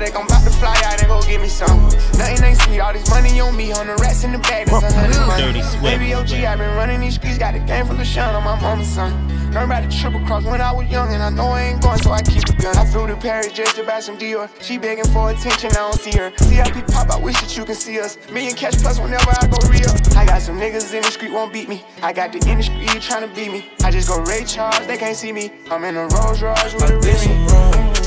Exotic. 0.03 0.19
I'm 0.19 0.27
about 0.27 0.45
to 0.45 0.51
fly 0.51 0.81
out 0.85 1.01
and 1.01 1.09
go 1.09 1.21
get 1.23 1.41
me 1.41 1.49
some. 1.49 1.83
Nothing 2.17 2.45
ain't 2.45 2.59
sweet. 2.59 2.81
All 2.81 2.93
this 2.93 3.09
money 3.11 3.41
on 3.41 3.57
me. 3.57 3.73
On 3.73 3.87
the 3.87 3.97
rats 3.97 4.25
in 4.25 4.33
the 4.33 4.39
bag. 4.39 4.67
That's 4.67 4.85
a 4.85 4.93
hundred 4.93 5.27
money. 5.27 5.43
Dirty 5.43 5.63
Swift. 5.63 5.83
Baby 5.83 6.15
OG, 6.15 6.33
i 6.33 6.57
been 6.57 6.77
running 6.77 7.01
these 7.01 7.15
streets. 7.15 7.39
Got 7.39 7.55
a 7.55 7.61
game 7.61 7.87
full 7.87 7.99
of 7.99 8.07
shine 8.07 8.35
on 8.35 8.45
my 8.45 8.61
mama's 8.61 8.89
son. 8.89 9.13
Learned 9.53 9.73
about 9.73 9.83
the 9.83 9.97
triple 9.97 10.21
cross 10.27 10.45
when 10.45 10.61
I 10.61 10.73
was 10.73 10.89
young, 10.91 11.13
and 11.15 11.23
I 11.23 11.31
know 11.31 11.47
I 11.47 11.63
ain't 11.63 11.83
going, 11.83 11.99
so 11.99 12.11
I 12.11 12.21
keep 12.23 12.47
a 12.49 12.53
gun. 12.63 12.77
I 12.77 12.85
flew 12.85 13.07
to 13.07 13.17
Paris 13.17 13.53
just 13.53 13.77
to 13.77 13.85
buy 13.85 14.01
some 14.01 14.19
Dior. 14.19 14.49
She 14.63 14.77
begging 14.77 15.07
for 15.07 15.31
attention, 15.31 15.71
I 15.71 15.89
don't 15.89 15.95
see 15.95 16.17
her. 16.19 16.31
CIP 16.37 16.87
pop, 16.89 17.11
I 17.11 17.19
wish 17.19 17.41
that 17.41 17.57
you 17.57 17.65
can 17.65 17.75
see 17.75 17.99
us. 17.99 18.19
Million 18.31 18.55
cash 18.55 18.75
plus 18.75 19.01
whenever 19.01 19.31
I 19.31 19.47
go 19.47 19.57
real. 19.69 19.91
I 20.17 20.27
got 20.27 20.43
some 20.43 20.59
niggas 20.59 20.93
in 20.93 21.03
the 21.03 21.11
street 21.11 21.33
won't 21.33 21.53
beat 21.53 21.69
me. 21.69 21.83
I 22.03 22.13
got 22.13 22.33
the 22.33 22.47
industry 22.47 22.87
trying 23.01 23.27
to 23.27 23.35
beat 23.35 23.51
me. 23.51 23.73
I 23.83 23.91
just 23.91 24.07
go 24.07 24.21
Ray 24.21 24.45
Charles, 24.45 24.87
they 24.87 24.99
can't 24.99 25.17
see 25.17 25.33
me. 25.33 25.51
I'm 25.71 25.83
in 25.85 25.97
a 25.97 26.07
Rolls 26.09 26.43
Royce 26.43 26.75
with 26.75 26.91
a 26.91 27.01
did 27.01 27.99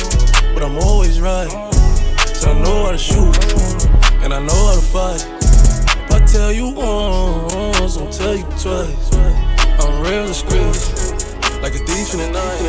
but 0.54 0.64
I'm 0.64 0.78
always 0.78 1.20
right. 1.20 1.71
So 2.42 2.50
I 2.50 2.60
know 2.60 2.86
how 2.86 2.92
to 2.92 2.98
shoot, 2.98 3.38
and 4.24 4.34
I 4.34 4.40
know 4.40 4.66
how 4.66 4.74
to 4.74 4.82
fight. 4.82 5.22
If 5.30 6.12
I 6.12 6.26
tell 6.26 6.52
you 6.52 6.74
once, 6.74 7.98
I'll 7.98 8.10
tell 8.10 8.36
you 8.36 8.42
twice. 8.58 9.14
I'm 9.78 10.02
real 10.02 10.26
discreet, 10.26 10.74
like 11.62 11.76
a 11.76 11.82
thief 11.86 12.14
in 12.16 12.20
the 12.20 12.32
night. 12.34 12.62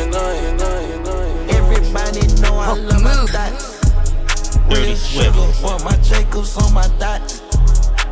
Everybody 1.49 2.21
know 2.39 2.53
I 2.53 2.77
love 2.77 3.01
my 3.01 3.25
thoughts. 3.25 3.79
Dirty 4.69 4.89
Real 4.89 4.95
Swift. 4.95 5.33
sugar, 5.33 5.65
want 5.65 5.83
my 5.83 5.97
Jacobs 6.03 6.55
on 6.55 6.71
my 6.71 6.83
thoughts. 7.01 7.41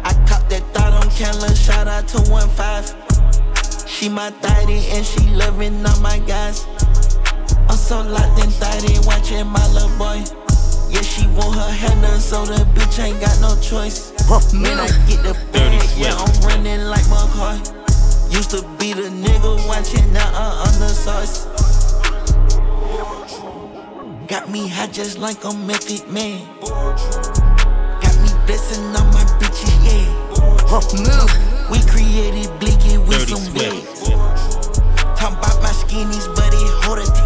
I 0.04 0.14
cop 0.28 0.50
that 0.50 0.64
thought 0.74 0.94
on 0.94 1.12
Candler, 1.12 1.54
shout 1.54 1.88
out 1.88 2.08
to 2.08 2.18
1-5. 2.18 3.88
She 3.88 4.10
my 4.10 4.32
thotty 4.32 4.88
and 4.88 5.06
she 5.06 5.30
loving 5.30 5.86
all 5.86 6.00
my 6.00 6.18
guys. 6.26 6.66
I'm 7.70 7.78
so 7.78 8.02
locked 8.02 8.44
in 8.44 8.50
thotty, 8.50 8.98
watching 9.06 9.46
my 9.46 9.68
little 9.74 9.96
boy. 10.00 10.26
Yeah, 11.12 11.24
she 11.24 11.28
want 11.28 11.56
her 11.56 11.72
hair 11.72 12.02
done, 12.02 12.20
so 12.20 12.46
the 12.46 12.64
bitch 12.74 13.04
ain't 13.04 13.20
got 13.20 13.40
no 13.42 13.60
choice. 13.62 14.12
Man, 14.54 14.80
I 14.80 14.88
get 15.08 15.24
the 15.24 15.34
bag, 15.52 15.82
yeah, 15.98 16.16
I'm 16.16 16.48
running 16.48 16.88
like 16.88 17.04
McCoy. 17.06 17.58
Used 18.32 18.52
to 18.52 18.62
be 18.78 18.94
the 18.94 19.10
nigga 19.10 19.68
watching, 19.68 20.12
now 20.14 20.28
I'm 20.30 20.68
on 20.68 20.80
the 20.80 20.88
sauce. 20.90 21.46
Got 24.28 24.50
me 24.50 24.68
high 24.68 24.88
just 24.88 25.18
like 25.18 25.44
a 25.44 25.54
method 25.54 26.08
man. 26.10 26.48
Got 26.62 28.16
me 28.22 28.30
blessing 28.46 28.84
on 28.96 29.08
my 29.12 29.26
bitches, 29.40 29.76
yeah. 29.84 30.08
Move. 30.72 31.70
We 31.70 31.80
created 31.92 32.48
Blicky 32.60 32.98
with 32.98 33.28
Dirty 33.28 33.36
some 33.36 33.44
Swift. 33.52 33.86
bags. 33.86 34.10
Talk 35.20 35.34
about 35.38 35.62
my 35.62 35.74
skinnies, 35.76 36.28
but 36.36 36.54
it 36.54 36.86
hold 36.86 37.00
a 37.00 37.21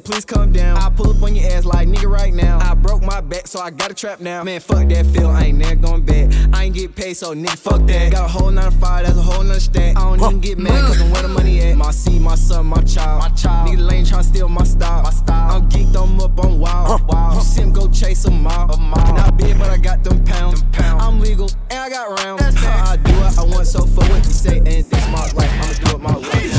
so 0.00 0.12
please 0.12 0.24
come 0.24 0.52
down. 0.52 0.76
I 0.78 0.90
pull 0.90 1.10
up 1.10 1.22
on 1.22 1.34
your 1.34 1.50
ass 1.52 1.64
like 1.64 1.88
nigga 1.88 2.08
right 2.08 2.32
now. 2.32 2.58
I 2.58 2.74
broke 2.74 3.02
my 3.02 3.20
back, 3.20 3.46
so 3.46 3.60
I 3.60 3.70
got 3.70 3.90
a 3.90 3.94
trap 3.94 4.20
now. 4.20 4.42
Man, 4.44 4.60
fuck 4.60 4.88
that 4.88 5.06
feel, 5.06 5.28
I 5.28 5.46
ain't 5.46 5.58
never 5.58 5.76
going 5.76 6.02
back. 6.02 6.32
I 6.52 6.64
ain't 6.64 6.74
get 6.74 6.94
paid, 6.94 7.14
so 7.14 7.34
nigga, 7.34 7.58
fuck 7.58 7.86
that. 7.86 8.12
Got 8.12 8.24
a 8.24 8.28
whole 8.28 8.50
nother 8.50 8.70
fire, 8.70 9.04
that's 9.04 9.16
a 9.16 9.22
whole 9.22 9.42
nother 9.42 9.60
stack. 9.60 9.96
I 9.96 10.16
don't 10.16 10.20
even 10.20 10.40
get 10.40 10.58
mad, 10.58 10.86
cause 10.86 11.00
I'm 11.00 11.10
where 11.10 11.22
the 11.22 11.28
money 11.28 11.60
at. 11.60 11.76
My 11.76 11.90
seed, 11.90 12.20
my 12.20 12.34
son, 12.34 12.66
my 12.66 12.82
child. 12.82 13.20
My 13.20 13.28
child. 13.30 13.68
Nigga 13.68 13.90
lane 13.90 14.04
tryna 14.04 14.24
steal 14.24 14.48
my 14.48 14.64
style. 14.64 15.02
My 15.02 15.10
style. 15.10 15.56
I'm 15.56 15.68
geeked, 15.68 15.96
I'm 15.96 16.20
up, 16.20 16.44
I'm 16.44 16.58
wild. 16.58 17.08
wild. 17.08 17.34
You 17.34 17.40
see 17.40 17.62
him 17.62 17.72
go 17.72 17.88
chase 17.88 18.24
a 18.24 18.30
mile. 18.30 18.70
A 18.70 18.76
mile. 18.76 19.14
Not 19.14 19.36
big, 19.36 19.58
but 19.58 19.70
I 19.70 19.76
got 19.78 20.02
them 20.04 20.24
pounds. 20.24 20.62
Them 20.62 20.70
pounds. 20.72 21.02
I'm 21.02 21.20
legal, 21.20 21.50
and 21.70 21.78
I 21.78 21.90
got 21.90 22.20
rounds. 22.20 22.42
That's 22.42 22.56
how 22.56 22.92
I 22.92 22.96
do 22.96 23.12
it, 23.12 23.38
I 23.38 23.42
want 23.44 23.66
so 23.66 23.84
for 23.86 24.04
what 24.04 24.24
you 24.24 24.32
say, 24.32 24.58
anything 24.60 25.00
smart 25.00 25.32
right. 25.34 25.50
I'ma 25.50 25.72
do 25.90 25.96
it 25.96 26.00
my 26.00 26.16
way. 26.16 26.50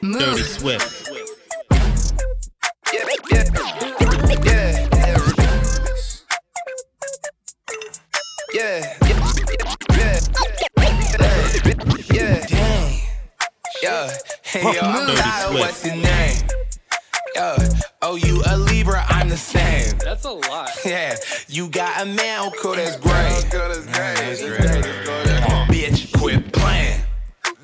Dirty 0.00 0.42
Swift. 0.42 1.05
Dirty. 15.06 15.22
Swift. 15.22 15.60
What's 15.60 15.84
your 15.84 15.96
name? 15.96 16.36
Yo, 17.34 17.56
oh, 18.02 18.16
you 18.16 18.42
a 18.46 18.56
Libra? 18.56 19.04
I'm 19.08 19.28
the 19.28 19.36
same. 19.36 19.98
That's 19.98 20.24
a 20.24 20.30
lot. 20.30 20.70
Yeah, 20.84 21.16
you 21.48 21.68
got 21.68 22.02
a 22.02 22.06
man, 22.06 22.50
cool, 22.62 22.74
that's 22.74 22.96
great. 22.96 23.12
That's 23.50 24.42
great. 24.42 24.84
Bitch, 25.68 26.18
quit 26.18 26.52
playing. 26.52 27.00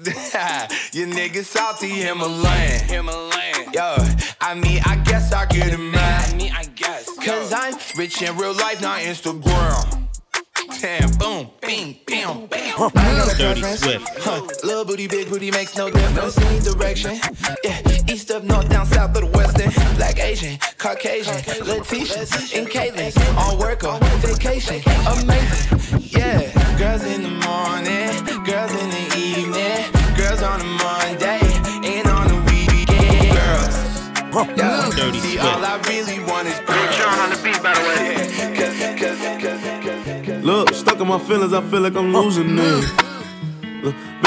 Your 0.92 1.06
nigga 1.06 1.44
salty 1.44 1.88
Himalayan. 1.88 2.84
Himalayan. 2.84 3.72
Yo, 3.72 3.96
I 4.40 4.54
mean, 4.54 4.82
I 4.84 4.96
guess 5.04 5.32
I 5.32 5.46
get 5.46 5.72
it 5.72 5.78
mad. 5.78 6.28
I 6.28 6.36
mean, 6.36 6.52
I 6.52 6.64
guess. 6.64 7.08
Cause 7.24 7.52
I'm 7.52 7.74
rich 7.96 8.20
in 8.20 8.36
real 8.36 8.52
life, 8.54 8.82
not 8.82 9.00
Instagram. 9.00 10.08
Damn, 10.80 11.10
boom, 11.18 11.50
bing, 11.60 11.98
bam, 12.06 12.46
bam. 12.46 12.74
I 12.76 12.90
got 12.92 13.32
a 13.32 13.38
Dirty 13.38 13.60
preference. 13.60 13.80
Swift. 13.80 14.08
Huh. 14.18 14.42
Little 14.64 14.84
booty, 14.84 15.06
big 15.06 15.28
booty 15.28 15.50
makes 15.50 15.76
no 15.76 15.88
difference. 15.88 16.34
Any 17.52 17.82
direction. 17.82 18.06
Yeah, 18.08 18.12
east 18.14 18.30
up, 18.30 18.44
north, 18.44 18.68
down, 18.68 18.86
south, 18.86 19.16
of 19.16 19.22
the 19.22 19.26
western. 19.26 19.70
Black, 19.96 20.18
Asian, 20.18 20.58
Caucasian, 20.78 21.34
Letitia, 21.66 22.20
and 22.58 22.68
Caitlin. 22.68 23.12
On 23.38 23.58
work 23.58 23.84
or 23.84 23.98
vacation. 24.20 24.80
Amazing. 25.06 26.00
Yeah, 26.00 26.52
girls 26.78 27.04
in 27.04 27.22
the 27.22 27.30
morning, 27.30 28.12
girls 28.44 28.72
in 28.72 28.90
the 28.90 29.16
evening, 29.16 29.84
girls 30.16 30.42
on 30.42 30.60
a 30.60 30.64
Monday, 30.64 31.40
and 31.84 32.06
on 32.08 32.28
the 32.28 32.36
weekend. 32.48 33.32
Girls. 33.36 33.76
Yeah, 34.56 34.90
Dirty 34.96 35.20
see, 35.20 35.32
Swift. 35.32 35.44
all 35.44 35.64
I 35.64 35.76
really 35.88 36.18
want 36.24 36.48
is 36.48 36.58
girls. 36.60 36.96
John 36.96 37.18
on 37.18 37.30
the 37.30 37.36
beat, 37.42 37.62
by 37.62 37.74
the 37.74 37.80
way. 37.88 38.00
Look, 40.42 40.74
stuck 40.74 41.00
in 41.00 41.06
my 41.06 41.18
feelings, 41.18 41.52
I 41.52 41.60
feel 41.62 41.80
like 41.80 41.94
I'm 41.96 42.12
losing 42.12 42.58
it. 42.58 43.11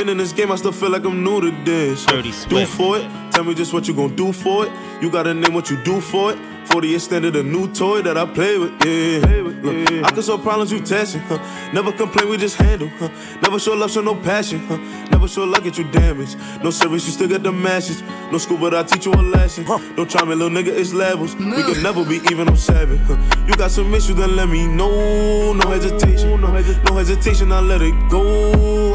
Look, 0.06 0.12
been 0.12 0.20
in 0.20 0.24
this 0.24 0.34
game, 0.34 0.52
I 0.52 0.56
still 0.56 0.72
feel 0.72 0.92
like 0.92 1.04
I'm 1.04 1.24
new 1.24 1.42
to 1.42 1.52
this. 1.64 2.06
Dirty 2.06 2.32
Do 2.48 2.66
for 2.68 2.98
it, 3.00 3.32
tell 3.32 3.44
me 3.44 3.56
just 3.56 3.74
what 3.74 3.88
you 3.88 3.96
gon' 3.96 4.16
do 4.16 4.32
for 4.32 4.68
it. 4.68 4.72
You 5.02 5.10
gotta 5.10 5.34
name 5.34 5.54
what 5.54 5.72
you 5.72 5.84
do 5.84 6.00
for 6.00 6.34
it. 6.34 6.40
For 6.66 6.82
the 6.82 6.94
extended 6.94 7.36
a 7.36 7.44
new 7.44 7.72
toy 7.74 8.02
that 8.02 8.18
I 8.18 8.26
play 8.26 8.58
with, 8.58 8.72
yeah. 8.84 9.22
Look, 9.62 10.04
I 10.04 10.12
can 10.12 10.24
solve 10.24 10.42
problems 10.42 10.72
you 10.72 10.80
testing, 10.82 11.22
huh? 11.22 11.38
Never 11.72 11.92
complain, 11.92 12.28
we 12.28 12.38
just 12.38 12.58
handle, 12.58 12.90
huh? 13.00 13.10
Never 13.42 13.60
show 13.60 13.74
love, 13.74 13.92
show 13.92 14.02
no 14.02 14.16
passion, 14.16 14.60
huh? 14.68 14.78
Never 15.12 15.28
show 15.28 15.44
love, 15.44 15.64
get 15.64 15.78
you 15.78 15.84
damaged. 15.92 16.38
No 16.64 16.72
service, 16.72 17.06
you 17.06 17.12
still 17.14 17.28
get 17.28 17.44
the 17.44 17.52
message. 17.52 18.04
No 18.32 18.40
school, 18.40 18.58
but 18.58 18.74
I 18.74 18.82
teach 18.84 19.06
you 19.06 19.14
a 19.14 19.22
lesson. 19.22 19.64
Don't 19.96 20.10
try 20.10 20.26
me, 20.26 20.34
little 20.34 20.50
nigga, 20.50 20.76
it's 20.76 20.92
levels. 20.92 21.36
We 21.36 21.62
can 21.64 21.84
never 21.84 22.04
be 22.04 22.16
even, 22.32 22.48
I'm 22.48 22.58
seven. 22.58 22.98
Huh? 22.98 23.46
You 23.48 23.54
got 23.56 23.70
some 23.70 23.94
issues, 23.94 24.16
then 24.16 24.36
let 24.36 24.50
me 24.50 24.68
know. 24.68 25.54
No 25.54 25.70
hesitation, 25.70 26.42
no, 26.42 26.48
hesitation, 26.48 27.52
I 27.52 27.60
let 27.60 27.84
it 27.84 27.94
go. 28.10 28.95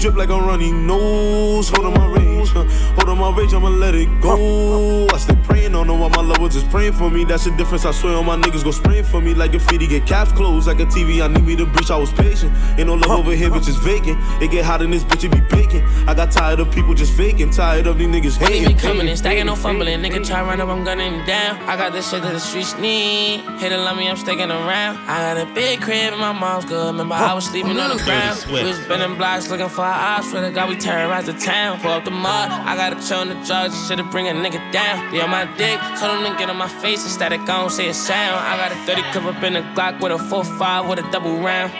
Drip 0.00 0.16
like 0.16 0.30
I'm 0.30 0.46
running 0.46 0.86
nose. 0.86 1.68
Hold 1.68 1.86
on 1.86 1.94
my 1.94 2.06
huh? 2.48 2.64
hold 2.94 3.08
on 3.10 3.18
my 3.18 3.30
rage, 3.36 3.52
I'ma 3.52 3.68
let 3.68 3.94
it 3.94 4.08
go. 4.20 5.06
I 5.12 5.18
stay 5.18 5.36
praying 5.44 5.74
on 5.74 5.86
them 5.86 6.00
while 6.00 6.10
my 6.10 6.22
love 6.22 6.38
was 6.38 6.54
just 6.54 6.70
praying 6.70 6.94
for 6.94 7.10
me. 7.10 7.24
That's 7.24 7.44
the 7.44 7.50
difference. 7.52 7.84
I 7.84 7.92
swear 7.92 8.16
on 8.16 8.26
my 8.26 8.36
niggas 8.36 8.64
go 8.64 8.70
spraying 8.70 9.04
for 9.04 9.20
me 9.20 9.34
like 9.34 9.50
graffiti. 9.50 9.86
Get 9.86 10.06
caps 10.06 10.32
closed 10.32 10.66
like 10.66 10.80
a 10.80 10.86
TV. 10.86 11.22
I 11.22 11.28
need 11.28 11.44
me 11.44 11.56
to 11.56 11.66
breach. 11.66 11.90
I 11.90 11.96
was 11.98 12.12
patient. 12.12 12.52
Ain't 12.78 12.86
no 12.86 12.94
love 12.94 13.20
over 13.20 13.32
here, 13.34 13.50
bitch 13.50 13.68
is 13.68 13.76
vacant. 13.76 14.18
It 14.42 14.50
get 14.50 14.64
hot 14.64 14.82
in 14.82 14.90
this 14.90 15.04
bitch, 15.04 15.24
it 15.24 15.30
be 15.30 15.40
baking. 15.54 15.84
I 16.08 16.14
got 16.14 16.30
tired 16.32 16.60
of 16.60 16.70
people 16.70 16.94
just 16.94 17.16
faking. 17.16 17.50
Tired 17.50 17.86
of 17.86 17.98
these 17.98 18.08
niggas 18.08 18.36
hating. 18.38 18.68
he 18.68 18.74
coming 18.74 19.08
in, 19.08 19.16
stacking 19.16 19.46
no 19.46 19.56
fumbling. 19.56 20.00
Nigga 20.00 20.26
try 20.26 20.42
run 20.42 20.60
up, 20.60 20.68
I'm 20.68 20.84
gunning 20.84 21.12
him 21.12 21.26
down. 21.26 21.56
I 21.68 21.76
got 21.76 21.92
this 21.92 22.10
shit 22.10 22.22
that 22.22 22.32
the 22.32 22.40
streets 22.40 22.76
need. 22.78 23.40
Hit 23.60 23.72
love 23.72 23.96
me, 23.96 24.08
I'm 24.08 24.16
sticking 24.16 24.50
around. 24.50 24.96
I 25.08 25.34
got 25.34 25.48
a 25.48 25.54
big 25.54 25.80
crib 25.80 26.12
and 26.12 26.20
my 26.20 26.32
mom's 26.32 26.64
good. 26.64 26.86
Remember, 26.86 27.14
I 27.14 27.34
was 27.34 27.46
sleeping 27.46 27.78
on 27.78 27.96
the 27.96 28.02
ground. 28.04 28.44
We 28.46 28.62
was 28.64 28.78
bending 28.86 29.16
blocks 29.16 29.50
looking 29.50 29.68
for 29.68 29.82
our 29.82 30.18
ops. 30.18 30.30
Swear 30.30 30.42
to 30.42 30.50
God, 30.50 30.68
we 30.68 30.76
terrorized 30.76 31.26
the 31.26 31.34
town. 31.34 31.80
Pull 31.80 31.90
up 31.90 32.04
the 32.04 32.10
mud. 32.10 32.29
I 32.30 32.74
gotta 32.76 32.96
chill 33.06 33.18
on 33.18 33.28
the 33.28 33.34
drugs. 33.44 33.74
Shit'll 33.86 34.06
bring 34.06 34.28
a 34.28 34.32
nigga 34.32 34.60
down. 34.72 35.10
Be 35.10 35.20
on 35.20 35.30
my 35.30 35.44
dick. 35.56 35.78
Told 35.98 36.18
him 36.18 36.32
to 36.32 36.38
get 36.38 36.50
on 36.50 36.56
my 36.56 36.68
face. 36.68 37.04
Instead, 37.04 37.32
I 37.32 37.44
don't 37.44 37.70
say 37.70 37.88
a 37.88 37.94
sound. 37.94 38.38
I 38.44 38.56
got 38.56 38.72
a 38.72 38.76
30 38.86 39.02
clip 39.12 39.24
up 39.24 39.42
in 39.42 39.54
the 39.54 39.60
Glock 39.74 40.00
with 40.00 40.12
a 40.12 40.16
4-5 40.16 40.88
with 40.88 40.98
a 40.98 41.10
double 41.10 41.38
round. 41.38 41.72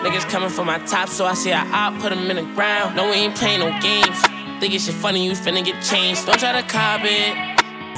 Niggas 0.00 0.28
coming 0.30 0.48
for 0.48 0.64
my 0.64 0.78
top, 0.86 1.08
so 1.08 1.26
I 1.26 1.34
say 1.34 1.52
I 1.52 1.66
op, 1.72 2.00
put 2.00 2.12
him 2.12 2.30
in 2.30 2.36
the 2.36 2.54
ground. 2.54 2.94
No, 2.94 3.10
we 3.10 3.16
ain't 3.16 3.34
playing 3.34 3.60
no 3.60 3.70
games. 3.80 4.20
Think 4.60 4.74
it's 4.74 4.86
shit 4.86 4.94
funny, 4.94 5.24
you 5.26 5.32
finna 5.32 5.64
get 5.64 5.82
changed. 5.82 6.24
Don't 6.26 6.38
try 6.38 6.52
to 6.52 6.66
cop 6.66 7.00
it. 7.02 7.36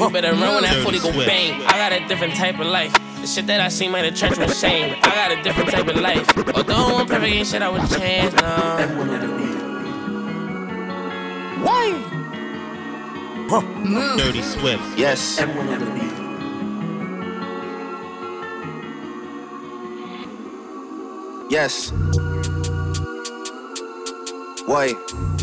You 0.00 0.08
better 0.10 0.32
run 0.32 0.54
when 0.54 0.62
that 0.62 0.82
Dirty 0.82 0.98
40 0.98 1.12
go 1.12 1.26
bang. 1.26 1.62
I 1.62 1.72
got 1.72 1.92
a 1.92 2.06
different 2.08 2.34
type 2.34 2.58
of 2.58 2.66
life. 2.66 2.92
The 3.20 3.26
shit 3.26 3.46
that 3.48 3.60
I 3.60 3.68
seen 3.68 3.92
made 3.92 4.10
the 4.10 4.16
church 4.16 4.38
was 4.38 4.58
shame. 4.58 4.96
I 5.02 5.14
got 5.14 5.30
a 5.30 5.42
different 5.42 5.70
type 5.70 5.86
of 5.86 5.96
life. 5.96 6.26
Although 6.56 6.96
I'm 6.96 7.06
perfect, 7.06 7.34
ain't 7.34 7.46
shit 7.46 7.60
I 7.60 7.68
would 7.68 7.86
change, 7.90 8.32
no. 8.40 9.59
Dirty 14.16 14.42
Swift. 14.42 14.82
Yes. 14.96 15.40
Yes. 21.50 21.92
Why? 24.66 24.94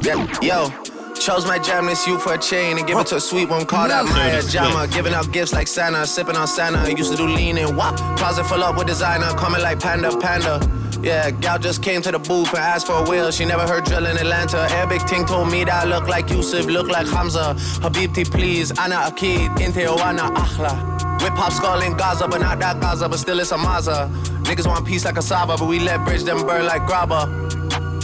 yeah, 0.02 0.30
Yo. 0.40 0.89
Chose 1.20 1.46
my 1.46 1.58
jam 1.58 1.84
this 1.84 2.06
you 2.06 2.18
for 2.18 2.32
a 2.32 2.38
chain 2.38 2.78
and 2.78 2.86
give 2.86 2.98
it 2.98 3.06
to 3.08 3.16
a 3.16 3.20
sweet 3.20 3.46
one 3.50 3.66
called 3.66 3.90
out 3.90 4.06
Maya 4.06 4.40
Jama. 4.42 4.88
Giving 4.88 5.12
out 5.12 5.30
gifts 5.30 5.52
like 5.52 5.68
Santa, 5.68 6.06
sipping 6.06 6.34
on 6.34 6.48
Santa. 6.48 6.90
Used 6.90 7.10
to 7.10 7.16
do 7.16 7.26
lean 7.26 7.58
and 7.58 7.76
wop. 7.76 7.96
Closet 8.16 8.44
full 8.44 8.64
up 8.64 8.78
with 8.78 8.86
designer, 8.86 9.28
coming 9.34 9.60
like 9.60 9.78
Panda 9.78 10.16
Panda. 10.16 10.58
Yeah, 11.02 11.30
gal 11.30 11.58
just 11.58 11.82
came 11.82 12.00
to 12.02 12.10
the 12.10 12.18
booth 12.18 12.48
and 12.48 12.58
asked 12.58 12.86
for 12.86 12.94
a 12.94 13.02
wheel. 13.02 13.30
She 13.30 13.44
never 13.44 13.66
heard 13.66 13.84
drill 13.84 14.06
in 14.06 14.16
Atlanta. 14.16 14.60
Arabic 14.72 15.02
ting 15.04 15.26
told 15.26 15.50
me 15.52 15.64
that 15.64 15.84
I 15.84 15.84
look 15.84 16.08
like 16.08 16.30
Yusuf, 16.30 16.64
look 16.64 16.88
like 16.88 17.06
Hamza. 17.06 17.54
Habibti, 17.80 18.30
please. 18.30 18.70
Ana 18.78 18.96
Akid, 19.10 19.58
Inte 19.58 19.86
Oana 19.86 20.30
Akhla. 20.34 21.20
Whip 21.22 21.34
hop 21.34 21.52
skull 21.52 21.82
in 21.82 21.98
Gaza, 21.98 22.28
but 22.28 22.40
not 22.40 22.58
that 22.60 22.80
Gaza, 22.80 23.10
but 23.10 23.18
still 23.18 23.40
it's 23.40 23.52
a 23.52 23.58
Maza. 23.58 24.10
Niggas 24.44 24.66
want 24.66 24.86
peace 24.86 25.04
like 25.04 25.18
a 25.18 25.22
Saba, 25.22 25.58
but 25.58 25.68
we 25.68 25.80
let 25.80 26.02
bridge 26.06 26.22
them 26.22 26.46
burn 26.46 26.64
like 26.64 26.86
grabber. 26.86 27.26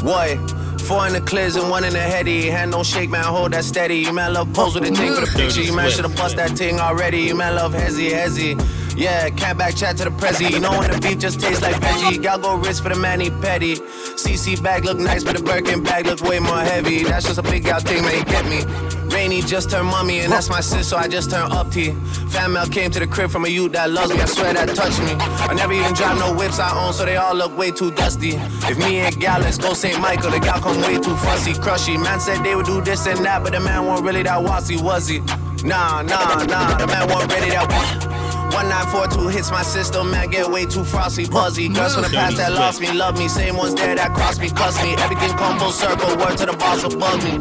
Boy, 0.02 0.38
four 0.86 1.06
in 1.06 1.12
the 1.12 1.20
clears 1.20 1.56
and 1.56 1.68
one 1.68 1.84
in 1.84 1.92
the 1.92 2.00
heady. 2.00 2.48
Hand 2.48 2.72
don't 2.72 2.86
shake, 2.86 3.10
man, 3.10 3.24
hold 3.24 3.52
that 3.52 3.64
steady. 3.64 3.98
You 3.98 4.12
man 4.12 4.32
love 4.32 4.52
pose 4.52 4.74
with 4.74 4.84
the 4.84 4.94
thing 4.94 5.14
for 5.14 5.20
the 5.20 5.32
picture. 5.36 5.62
You 5.62 5.74
man 5.74 5.90
should've 5.90 6.14
bust 6.14 6.36
that 6.36 6.50
thing 6.50 6.78
already. 6.78 7.20
You 7.22 7.34
man 7.34 7.56
love 7.56 7.72
hezzy, 7.72 8.10
hezzy. 8.10 8.54
Yeah, 8.96 9.28
can't 9.30 9.58
back 9.58 9.74
chat 9.74 9.96
to 9.98 10.04
the 10.04 10.10
prezi. 10.10 10.50
You 10.50 10.60
know 10.60 10.70
when 10.78 10.90
the 10.90 10.98
beef 11.00 11.18
just 11.18 11.40
tastes 11.40 11.62
like 11.62 11.76
veggie. 11.76 12.22
Y'all 12.22 12.38
go 12.38 12.56
wrist 12.56 12.82
for 12.82 12.88
the 12.88 12.96
manny 12.96 13.30
petty. 13.30 13.76
CC 13.76 14.62
bag 14.62 14.84
look 14.84 14.98
nice, 14.98 15.24
but 15.24 15.36
the 15.36 15.42
Birkin 15.42 15.82
bag 15.82 16.06
look 16.06 16.20
way 16.22 16.38
more 16.38 16.60
heavy. 16.60 17.02
That's 17.02 17.26
just 17.26 17.38
a 17.38 17.42
big 17.42 17.68
out 17.68 17.82
thing, 17.82 18.02
man, 18.02 18.18
you 18.18 18.24
get 18.24 18.46
me. 18.46 18.95
Rainy 19.16 19.40
just 19.40 19.70
turned 19.70 19.88
mummy, 19.88 20.18
and 20.20 20.30
that's 20.30 20.50
my 20.50 20.60
sis, 20.60 20.86
so 20.86 20.98
I 20.98 21.08
just 21.08 21.30
turned 21.30 21.50
up 21.50 21.70
T. 21.70 21.92
Fan 22.28 22.52
mail 22.52 22.66
came 22.66 22.90
to 22.90 23.00
the 23.00 23.06
crib 23.06 23.30
from 23.30 23.46
a 23.46 23.48
youth 23.48 23.72
that 23.72 23.90
loves 23.90 24.12
me, 24.12 24.20
I 24.20 24.26
swear 24.26 24.52
that 24.52 24.68
touched 24.76 25.00
me. 25.00 25.12
I 25.48 25.54
never 25.54 25.72
even 25.72 25.94
drive 25.94 26.18
no 26.18 26.34
whips 26.34 26.58
I 26.58 26.68
own, 26.78 26.92
so 26.92 27.06
they 27.06 27.16
all 27.16 27.34
look 27.34 27.56
way 27.56 27.70
too 27.70 27.90
dusty. 27.92 28.32
If 28.68 28.76
me 28.76 28.98
and 28.98 29.18
gal, 29.18 29.40
let's 29.40 29.56
go 29.56 29.72
St. 29.72 29.98
Michael, 30.02 30.32
the 30.32 30.38
gal 30.38 30.60
come 30.60 30.82
way 30.82 30.98
too 30.98 31.16
fussy, 31.16 31.54
crushy. 31.54 31.96
Man 31.96 32.20
said 32.20 32.44
they 32.44 32.54
would 32.54 32.66
do 32.66 32.82
this 32.82 33.06
and 33.06 33.24
that, 33.24 33.42
but 33.42 33.54
the 33.54 33.60
man 33.60 33.86
wasn't 33.86 34.06
really 34.06 34.22
that 34.24 34.42
wassy, 34.42 34.76
was 34.76 35.08
he? 35.08 35.20
Nah, 35.64 36.02
nah, 36.02 36.44
nah, 36.44 36.76
the 36.76 36.86
man 36.86 37.08
wasn't 37.08 37.32
ready 37.32 37.50
that 37.52 38.15
1942 38.52 39.28
hits 39.28 39.50
my 39.50 39.62
system, 39.62 40.10
man, 40.10 40.30
get 40.30 40.50
way 40.50 40.66
too 40.66 40.84
frosty, 40.84 41.28
buzzy. 41.28 41.68
Mm. 41.68 41.74
Girls 41.74 41.94
from 41.94 42.04
the 42.04 42.10
past 42.10 42.36
that 42.36 42.52
lost 42.52 42.80
me, 42.80 42.92
love 42.92 43.18
me. 43.18 43.28
Same 43.28 43.56
ones 43.56 43.74
there 43.74 43.94
that 43.94 44.14
crossed 44.14 44.40
me, 44.40 44.50
cuss 44.50 44.82
me. 44.82 44.94
Everything 44.98 45.30
come 45.36 45.58
full 45.58 45.72
circle, 45.72 46.16
word 46.16 46.36
to 46.38 46.46
the 46.46 46.56
boss 46.56 46.82
above 46.84 47.22
me. 47.24 47.32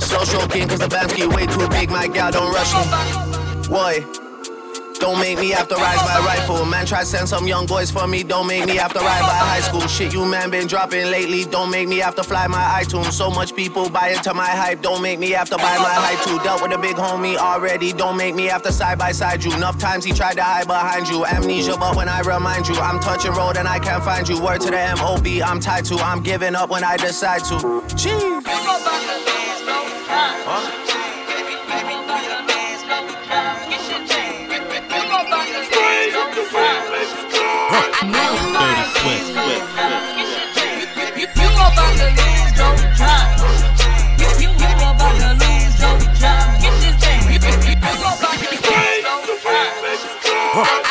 Social 0.00 0.46
king, 0.48 0.68
cause 0.68 0.80
the 0.80 0.88
Bamski 0.88 1.32
way 1.32 1.46
too 1.46 1.68
big, 1.68 1.90
my 1.90 2.06
gal 2.06 2.32
don't 2.32 2.52
rush 2.52 2.72
me. 2.74 3.68
What? 3.68 4.23
Don't 5.00 5.18
make 5.18 5.38
me 5.38 5.50
have 5.50 5.68
to 5.68 5.74
rise 5.74 6.02
by 6.02 6.18
rifle. 6.20 6.64
Man, 6.64 6.86
try 6.86 7.02
send 7.02 7.28
some 7.28 7.46
young 7.46 7.66
boys 7.66 7.90
for 7.90 8.06
me. 8.06 8.22
Don't 8.22 8.46
make 8.46 8.66
me 8.66 8.76
have 8.76 8.92
to 8.92 9.00
ride 9.00 9.22
by 9.22 9.38
high 9.50 9.60
school. 9.60 9.86
Shit, 9.86 10.12
you 10.12 10.24
man 10.24 10.50
been 10.50 10.66
dropping 10.66 11.06
lately. 11.10 11.44
Don't 11.44 11.70
make 11.70 11.88
me 11.88 11.98
have 11.98 12.14
to 12.16 12.22
fly 12.22 12.46
my 12.46 12.82
iTunes. 12.82 13.12
So 13.12 13.30
much 13.30 13.54
people 13.54 13.88
buy 13.90 14.10
into 14.10 14.32
my 14.34 14.48
hype. 14.48 14.82
Don't 14.82 15.02
make 15.02 15.18
me 15.18 15.30
have 15.30 15.48
to 15.50 15.56
buy 15.56 15.76
my 15.78 15.94
hype 15.94 16.24
too. 16.26 16.38
Dealt 16.42 16.62
with 16.62 16.72
a 16.72 16.78
big 16.78 16.96
homie 16.96 17.36
already. 17.36 17.92
Don't 17.92 18.16
make 18.16 18.34
me 18.34 18.44
have 18.46 18.62
to 18.62 18.72
side 18.72 18.98
by 18.98 19.12
side 19.12 19.44
you. 19.44 19.52
Enough 19.54 19.78
times 19.78 20.04
he 20.04 20.12
tried 20.12 20.34
to 20.34 20.42
hide 20.42 20.66
behind 20.66 21.08
you. 21.08 21.24
Amnesia, 21.26 21.76
but 21.78 21.96
when 21.96 22.08
I 22.08 22.20
remind 22.20 22.68
you, 22.68 22.74
I'm 22.76 23.00
touching 23.00 23.32
road 23.32 23.56
and 23.56 23.68
I 23.68 23.78
can't 23.78 24.02
find 24.04 24.28
you. 24.28 24.40
Word 24.40 24.60
to 24.62 24.70
the 24.70 24.96
MOB, 24.96 25.26
I'm 25.44 25.60
tied 25.60 25.84
to. 25.86 25.96
I'm 25.96 26.22
giving 26.22 26.54
up 26.54 26.70
when 26.70 26.84
I 26.84 26.96
decide 26.96 27.44
to. 27.44 27.56
Jeez. 27.94 28.42
Huh? 30.46 31.03
Job. 50.54 50.83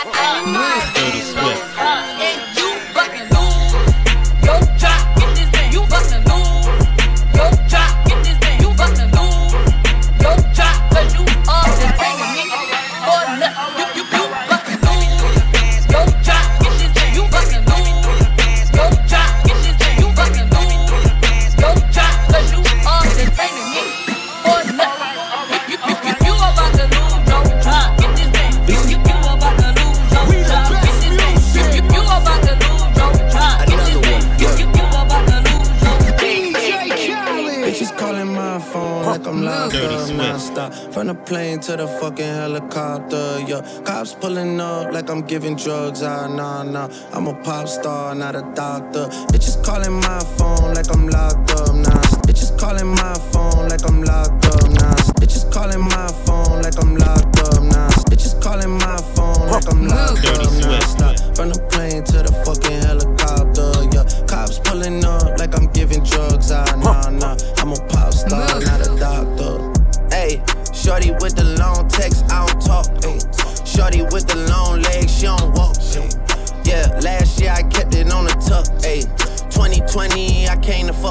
I'm 45.14 45.22
giving 45.22 45.56
drugs, 45.56 46.02
ah, 46.02 46.26
nah, 46.26 46.64
nah. 46.64 46.90
I'm 47.12 47.28
a 47.28 47.36
pop 47.44 47.68
star, 47.68 48.16
not 48.16 48.36
a 48.36 48.42
doctor. 48.56 49.06
Bitches 49.30 49.64
calling 49.64 49.94
my 49.94 50.20
phone 50.38 50.74
like 50.74 50.90
I'm 50.92 51.08
locked 51.08 51.52
up, 51.52 51.76
nah. 51.76 52.02
Bitches 52.26 52.58
calling 52.58 52.88
my 52.88 53.14
phone 53.32 53.70
like 53.70 53.86
I'm 53.88 54.02
locked 54.02 54.48
up, 54.48 54.72
nah. 54.72 54.96
Bitches 55.22 55.46
calling 55.54 55.82
my 55.82 56.08
phone 56.26 56.64
like 56.64 56.82
I'm 56.82 56.96
locked 56.96 57.40
up, 57.42 57.62
nah. 57.62 57.90
Bitches 58.10 58.42
calling 58.42 58.72
my 58.72 58.98
phone 59.14 59.50
like 59.52 59.72
I'm 59.72 59.88
locked 59.88 60.26
up, 60.26 60.46
Swift. 60.50 60.66
non-stop. 60.66 61.36
From 61.36 61.50
the 61.50 61.60
plane 61.70 62.04
to 62.06 62.24
the 62.26 62.34
fucking 62.44 62.82
helicopter, 62.82 63.70
yeah. 63.94 64.26
Cops 64.26 64.58
pulling 64.66 65.06
up 65.06 65.38
like 65.38 65.56
I'm 65.56 65.68
giving 65.74 66.04
drugs, 66.04 66.52
ah, 66.52 66.66
nah, 66.82 67.12
nah. 67.12 67.38
I'm 67.58 67.72
a 67.72 67.78
pop 67.86 68.14
star, 68.14 68.60
not 68.62 68.82
a 68.82 68.98
doctor. 68.98 69.62
Hey, 70.10 70.42
shorty 70.74 71.12
with 71.22 71.36
the 71.36 71.43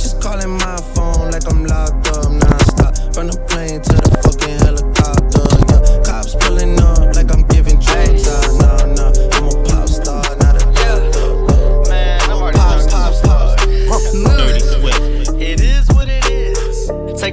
Bitches 0.00 0.18
calling 0.22 0.56
my 0.56 0.76
phone 0.94 1.30
like 1.30 1.46
I'm 1.46 1.62
locked 1.66 2.08
up 2.16 2.32
non-stop. 2.32 2.96
From 3.12 3.26
the 3.26 3.36
plane 3.48 3.82
to 3.82 3.92
the 3.92 4.08
fucking 4.24 4.69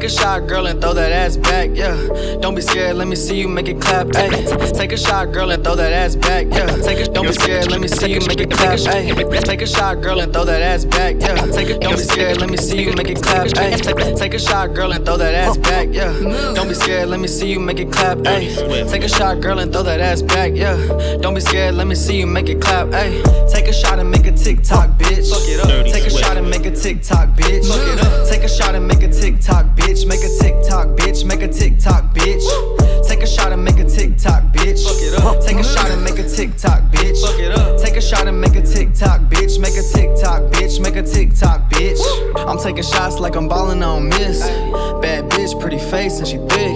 a 0.07 0.09
shot, 0.09 0.47
girl, 0.47 0.67
and 0.67 0.79
throw 0.79 0.93
that 0.93 1.11
ass 1.11 1.35
back, 1.35 1.69
yeah. 1.73 1.95
Don't 2.39 2.55
be 2.55 2.61
scared, 2.61 2.95
let 2.95 3.07
me 3.09 3.15
see 3.15 3.37
you 3.41 3.49
make 3.49 3.67
it 3.67 3.81
clap, 3.81 4.07
ayy. 4.07 4.77
Take 4.77 4.93
a 4.93 4.97
shot, 4.97 5.33
girl, 5.33 5.51
and 5.51 5.61
throw 5.63 5.75
that 5.75 5.91
ass 5.91 6.15
back, 6.15 6.45
yeah. 6.49 6.65
Take 6.77 6.99
a, 6.99 7.11
don't 7.11 7.27
be 7.27 7.33
scared, 7.33 7.69
let 7.69 7.81
me 7.81 7.89
see 7.89 8.13
you 8.13 8.21
make 8.21 8.39
it 8.39 8.49
clap, 8.49 8.79
ayy. 8.79 9.43
Take 9.43 9.61
a 9.61 9.67
shot, 9.67 10.01
girl, 10.01 10.21
and 10.21 10.31
throw 10.31 10.45
that 10.45 10.61
ass 10.61 10.85
back, 10.85 11.15
yeah. 11.19 11.35
Take 11.51 11.69
a, 11.69 11.79
don't 11.79 11.97
be 11.97 12.03
scared, 12.03 12.37
let 12.39 12.49
me 12.49 12.55
see 12.55 12.83
you 12.83 12.93
make 12.93 13.09
it 13.09 13.21
clap, 13.21 13.47
ayy. 13.47 14.17
Take, 14.17 14.33
a 14.33 14.39
shot, 14.39 14.73
girl, 14.73 14.93
and 14.93 15.05
throw 15.05 15.17
that 15.17 15.33
ass 15.33 15.57
back, 15.57 15.89
yeah. 15.91 16.13
Don't 16.53 16.69
be 16.69 16.73
scared, 16.73 17.09
let 17.09 17.19
me 17.19 17.27
see 17.27 17.51
you 17.51 17.59
make 17.59 17.79
it 17.79 17.91
clap, 17.91 18.19
ayy. 18.19 18.89
Take 18.89 19.03
a 19.03 19.09
shot, 19.09 19.41
girl, 19.41 19.59
and 19.59 19.73
throw 19.73 19.83
that 19.83 19.99
ass 19.99 20.21
back, 20.21 20.53
yeah. 20.55 20.77
Don't 21.21 21.33
be 21.33 21.41
scared, 21.41 21.75
let 21.75 21.87
me 21.87 21.95
see 21.95 22.17
you 22.17 22.27
make 22.27 22.47
it 22.47 22.61
clap, 22.61 22.87
ayy. 22.87 23.21
Take 23.51 23.67
a 23.67 23.73
shot 23.73 23.99
and 23.99 24.09
make 24.09 24.25
a 24.25 24.31
TikTok, 24.31 24.91
bitch. 24.91 25.29
Fuck 25.31 25.49
it 25.49 25.59
up. 25.59 25.85
Take 25.85 26.05
a 26.05 26.09
shot 26.09 26.37
and 26.37 26.49
make 26.49 26.65
a 26.65 26.71
TikTok, 26.71 27.29
bitch. 27.35 27.67
It. 27.67 28.29
Take 28.29 28.43
a 28.43 28.49
shot 28.49 28.73
and 28.75 28.87
make 28.87 29.03
a 29.03 29.09
TikTok, 29.09 29.65
bitch. 29.75 29.96
Make 30.05 30.23
a 30.23 30.29
TikTok, 30.29 30.97
bitch. 30.97 31.25
Make 31.25 31.41
a 31.41 31.47
TikTok, 31.47 32.13
bitch. 32.13 32.45
Take 33.07 33.23
a 33.23 33.27
shot 33.27 33.51
and 33.51 33.63
make 33.63 33.79
a 33.79 33.85
TikTok, 33.85 34.43
bitch. 34.53 34.83
Fuck 34.83 35.01
it 35.01 35.13
up. 35.13 35.43
Take 35.45 35.57
a 35.57 35.63
shot 35.63 35.89
and 35.89 36.03
make 36.03 36.19
a 36.19 36.27
TikTok, 36.27 36.83
bitch. 36.91 37.21
Fuck 37.21 37.39
it 37.39 37.51
up. 37.51 37.81
Take 37.81 37.95
a 37.95 38.01
shot 38.01 38.27
and 38.27 38.39
make 38.39 38.55
a 38.55 38.61
TikTok, 38.61 39.21
bitch. 39.21 39.59
Make 39.59 39.77
a 39.77 39.83
TikTok, 39.83 40.51
bitch. 40.51 40.79
Make 40.81 40.95
a 40.95 41.03
TikTok, 41.03 41.69
bitch. 41.71 41.99
I'm 42.47 42.57
taking 42.57 42.83
shots 42.83 43.19
like 43.19 43.35
I'm 43.35 43.47
balling 43.47 43.83
on 43.83 44.09
miss. 44.09 44.41
Bad 45.01 45.29
bitch, 45.31 45.59
pretty 45.59 45.79
face 45.79 46.19
and 46.19 46.27
she 46.27 46.37
thick. 46.37 46.75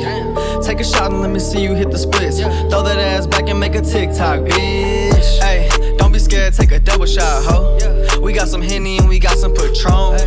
Take 0.63 0.80
a 0.80 0.84
shot 0.84 1.11
and 1.11 1.22
let 1.22 1.32
me 1.32 1.39
see 1.39 1.61
you 1.61 1.74
hit 1.76 1.91
the 1.91 1.97
splits. 1.97 2.39
Throw 2.39 2.84
that 2.84 2.97
ass 2.99 3.28
back 3.28 3.47
and 3.49 3.59
make 3.59 3.76
a 3.76 3.82
TikTok, 3.82 4.41
bitch. 4.41 5.39
Hey, 5.39 5.69
don't 5.97 6.11
be 6.11 6.19
scared. 6.19 6.41
scared, 6.41 6.53
take 6.53 6.72
a 6.72 6.80
double 6.80 7.05
shot, 7.05 7.43
ho. 7.43 7.78
We 8.22 8.34
got 8.34 8.47
some 8.47 8.61
Henny 8.61 8.97
and 8.97 9.07
we 9.09 9.19
got 9.19 9.38
some 9.38 9.53
Patron. 9.53 10.17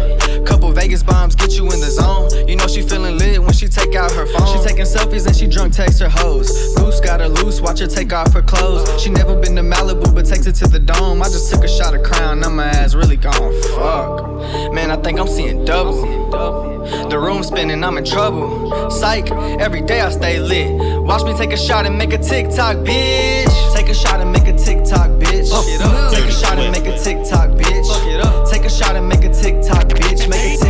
Couple 0.44 0.70
Vegas 0.72 1.02
bombs 1.02 1.34
get 1.34 1.56
you 1.56 1.64
in 1.64 1.80
the 1.80 1.90
zone. 1.90 2.30
You 2.48 2.56
know 2.56 2.66
she 2.66 2.82
feeling 2.82 3.18
lit 3.18 3.40
when 3.40 3.52
she 3.52 3.68
take 3.68 3.94
out 3.94 4.12
her 4.12 4.26
phone. 4.26 4.46
She 4.46 4.68
taking 4.68 4.84
selfies 4.84 5.26
and 5.26 5.34
she 5.34 5.46
drunk 5.46 5.72
text 5.72 6.00
her 6.00 6.08
hoes. 6.08 6.74
Goose 6.76 7.00
got 7.00 7.20
her 7.20 7.28
loose, 7.28 7.60
watch 7.60 7.80
her 7.80 7.86
take 7.86 8.12
off 8.12 8.32
her 8.32 8.42
clothes. 8.42 8.84
She 9.02 9.10
never 9.10 9.34
been 9.34 9.56
to 9.56 9.62
Malibu, 9.62 10.14
but 10.14 10.26
takes 10.26 10.46
it 10.46 10.54
to 10.56 10.66
the 10.66 10.78
dome. 10.78 11.22
I 11.22 11.26
just 11.26 11.52
took 11.52 11.64
a 11.64 11.68
shot 11.68 11.94
of 11.94 12.02
crown, 12.02 12.40
now 12.40 12.50
my 12.50 12.66
ass 12.66 12.94
really 12.94 13.16
gone. 13.16 13.52
Fuck. 13.74 14.72
Man, 14.72 14.90
I 14.90 14.96
think 14.96 15.18
I'm 15.18 15.28
seeing 15.28 15.64
double. 15.64 16.24
The 17.08 17.18
room 17.18 17.42
spinning, 17.42 17.82
I'm 17.82 17.96
in 17.96 18.04
trouble. 18.04 18.90
Psych, 18.90 19.30
every 19.30 19.80
day 19.80 20.00
I 20.00 20.10
stay 20.10 20.38
lit. 20.38 21.02
Watch 21.02 21.24
me 21.24 21.34
take 21.36 21.52
a 21.52 21.56
shot 21.56 21.86
and 21.86 21.96
make 21.96 22.12
a 22.12 22.18
TikTok, 22.18 22.76
bitch. 22.78 23.74
Take 23.74 23.88
a 23.88 23.94
shot 23.94 24.20
and 24.20 24.30
make 24.30 24.46
a 24.46 24.56
TikTok, 24.56 25.10
bitch. 25.12 25.50
Take 26.12 26.26
a 26.26 26.32
shot 26.32 26.58
and 26.58 26.72
make 26.72 26.86
a 26.86 26.98
TikTok, 26.98 27.50
bitch. 27.50 28.50
Take 28.50 28.64
a 28.64 28.70
shot 28.70 28.96
and 28.96 29.08
make 29.08 29.24
a 29.24 29.32
TikTok. 29.32 29.83
Make 30.26 30.62
a 30.62 30.63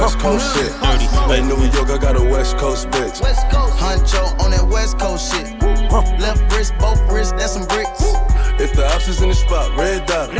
West 0.00 0.18
Coast 0.18 0.56
shit. 0.56 0.72
Like 1.28 1.44
New 1.44 1.56
York, 1.72 1.90
I 1.90 1.98
got 1.98 2.16
a 2.16 2.22
West 2.22 2.56
Coast 2.56 2.88
bitch. 2.88 3.20
West 3.20 3.48
Coast. 3.50 3.76
Huncho 3.78 4.38
on 4.40 4.50
that 4.52 4.66
West 4.66 4.98
Coast 4.98 5.32
shit. 5.32 5.60
Left 6.20 6.52
wrist, 6.52 6.74
both 6.78 7.00
wrists, 7.10 7.32
that's 7.32 7.52
some 7.52 7.66
bricks. 7.66 8.02
If 8.60 8.74
the 8.74 8.86
ops 8.94 9.08
is 9.08 9.22
in 9.22 9.28
the 9.28 9.34
spot, 9.34 9.76
red 9.76 10.06
dot. 10.06 10.30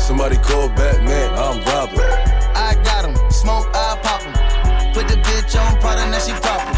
Somebody 0.00 0.36
call 0.36 0.68
Batman, 0.68 1.30
I'm 1.34 1.58
Robin. 1.64 1.98
I 2.54 2.74
got 2.84 2.98
got 3.02 3.04
'em, 3.04 3.30
smoke, 3.30 3.66
I 3.74 3.98
pop 4.02 4.22
pop 4.22 4.22
'em. 4.26 4.92
Put 4.92 5.08
the 5.08 5.16
bitch 5.16 5.54
on 5.60 5.80
Prada, 5.80 6.10
now 6.10 6.18
she 6.18 6.32
proper. 6.32 6.68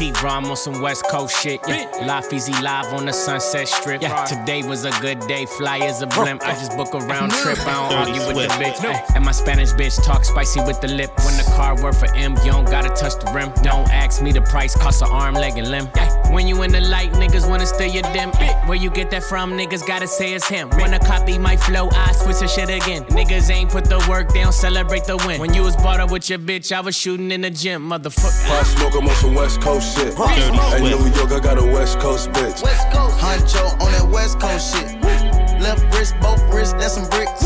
T 0.00 0.12
Rom 0.24 0.46
on 0.46 0.56
some 0.56 0.80
West 0.80 1.04
Coast 1.10 1.42
shit. 1.42 1.60
Yeah. 1.68 1.84
Life 2.06 2.32
easy 2.32 2.54
live 2.62 2.86
on 2.94 3.04
the 3.04 3.12
Sunset 3.12 3.68
Strip. 3.68 4.00
Yeah. 4.00 4.24
Today 4.24 4.62
was 4.62 4.86
a 4.86 4.90
good 5.02 5.20
day. 5.28 5.44
Fly 5.44 5.76
as 5.80 6.00
a 6.00 6.06
blimp. 6.06 6.42
I 6.42 6.52
just 6.52 6.74
book 6.74 6.94
a 6.94 7.00
round 7.00 7.32
trip. 7.32 7.58
I 7.66 7.72
don't 7.74 7.90
Dirty 7.90 8.18
argue 8.18 8.26
with 8.28 8.48
the 8.48 8.64
bitch. 8.64 8.80
And 9.14 9.22
my 9.26 9.32
Spanish 9.32 9.72
bitch 9.72 10.02
talk 10.02 10.24
spicy 10.24 10.60
with 10.62 10.80
the 10.80 10.88
lip. 10.88 11.12
When 11.18 11.36
the 11.36 11.44
car 11.60 11.82
work 11.82 11.94
for 11.94 12.10
M, 12.14 12.32
you 12.44 12.52
don't 12.52 12.64
gotta 12.64 12.88
touch 13.00 13.16
the 13.22 13.30
rim. 13.32 13.52
Don't 13.62 13.88
ask 13.90 14.22
me 14.22 14.32
the 14.32 14.40
price, 14.40 14.74
cost 14.74 15.02
an 15.02 15.08
arm, 15.10 15.34
leg, 15.34 15.58
and 15.58 15.70
limb. 15.70 15.88
Yeah. 15.94 16.08
When 16.32 16.46
you 16.48 16.62
in 16.62 16.72
the 16.72 16.80
light, 16.80 17.12
niggas 17.12 17.48
wanna 17.48 17.66
steal 17.66 17.92
your 17.96 18.06
dim. 18.14 18.30
Ay, 18.34 18.54
Where 18.66 18.78
you 18.84 18.90
get 18.90 19.10
that 19.10 19.22
from, 19.22 19.52
niggas 19.52 19.86
gotta 19.86 20.08
say 20.08 20.32
it's 20.32 20.48
him. 20.48 20.70
Wanna 20.80 20.98
copy 20.98 21.38
my 21.38 21.56
flow, 21.56 21.88
I 21.92 22.12
switch 22.12 22.38
the 22.40 22.48
shit 22.48 22.70
again. 22.70 23.02
Niggas 23.18 23.50
ain't 23.50 23.70
put 23.70 23.84
the 23.84 23.98
work, 24.08 24.32
they 24.32 24.42
don't 24.42 24.54
celebrate 24.54 25.04
the 25.04 25.16
win. 25.26 25.40
When 25.40 25.52
you 25.52 25.62
was 25.62 25.76
bought 25.76 26.00
up 26.00 26.10
with 26.10 26.30
your 26.30 26.38
bitch, 26.38 26.72
I 26.72 26.80
was 26.80 26.96
shooting 26.96 27.30
in 27.30 27.42
the 27.42 27.50
gym, 27.50 27.90
motherfucker. 27.90 28.48
Pop 28.48 28.66
smoke, 28.66 28.94
I'm 28.94 29.08
on 29.08 29.14
some 29.16 29.34
West 29.34 29.60
Coast 29.60 29.96
shit. 29.96 30.14
Hey, 30.14 30.80
New 30.80 31.06
York, 31.16 31.30
I 31.32 31.40
got 31.40 31.58
a 31.58 31.66
West 31.76 31.98
Coast 32.00 32.30
bitch. 32.30 32.62
West 32.62 32.86
Coast. 32.90 33.18
Huncho 33.18 33.64
on 33.84 33.92
that 33.92 34.08
West 34.08 34.40
Coast 34.40 34.64
shit. 34.74 35.29
Left 35.60 35.82
wrist, 35.94 36.14
both 36.20 36.42
wrists, 36.52 36.74
that's 36.74 36.94
some 36.94 37.08
bricks. 37.10 37.44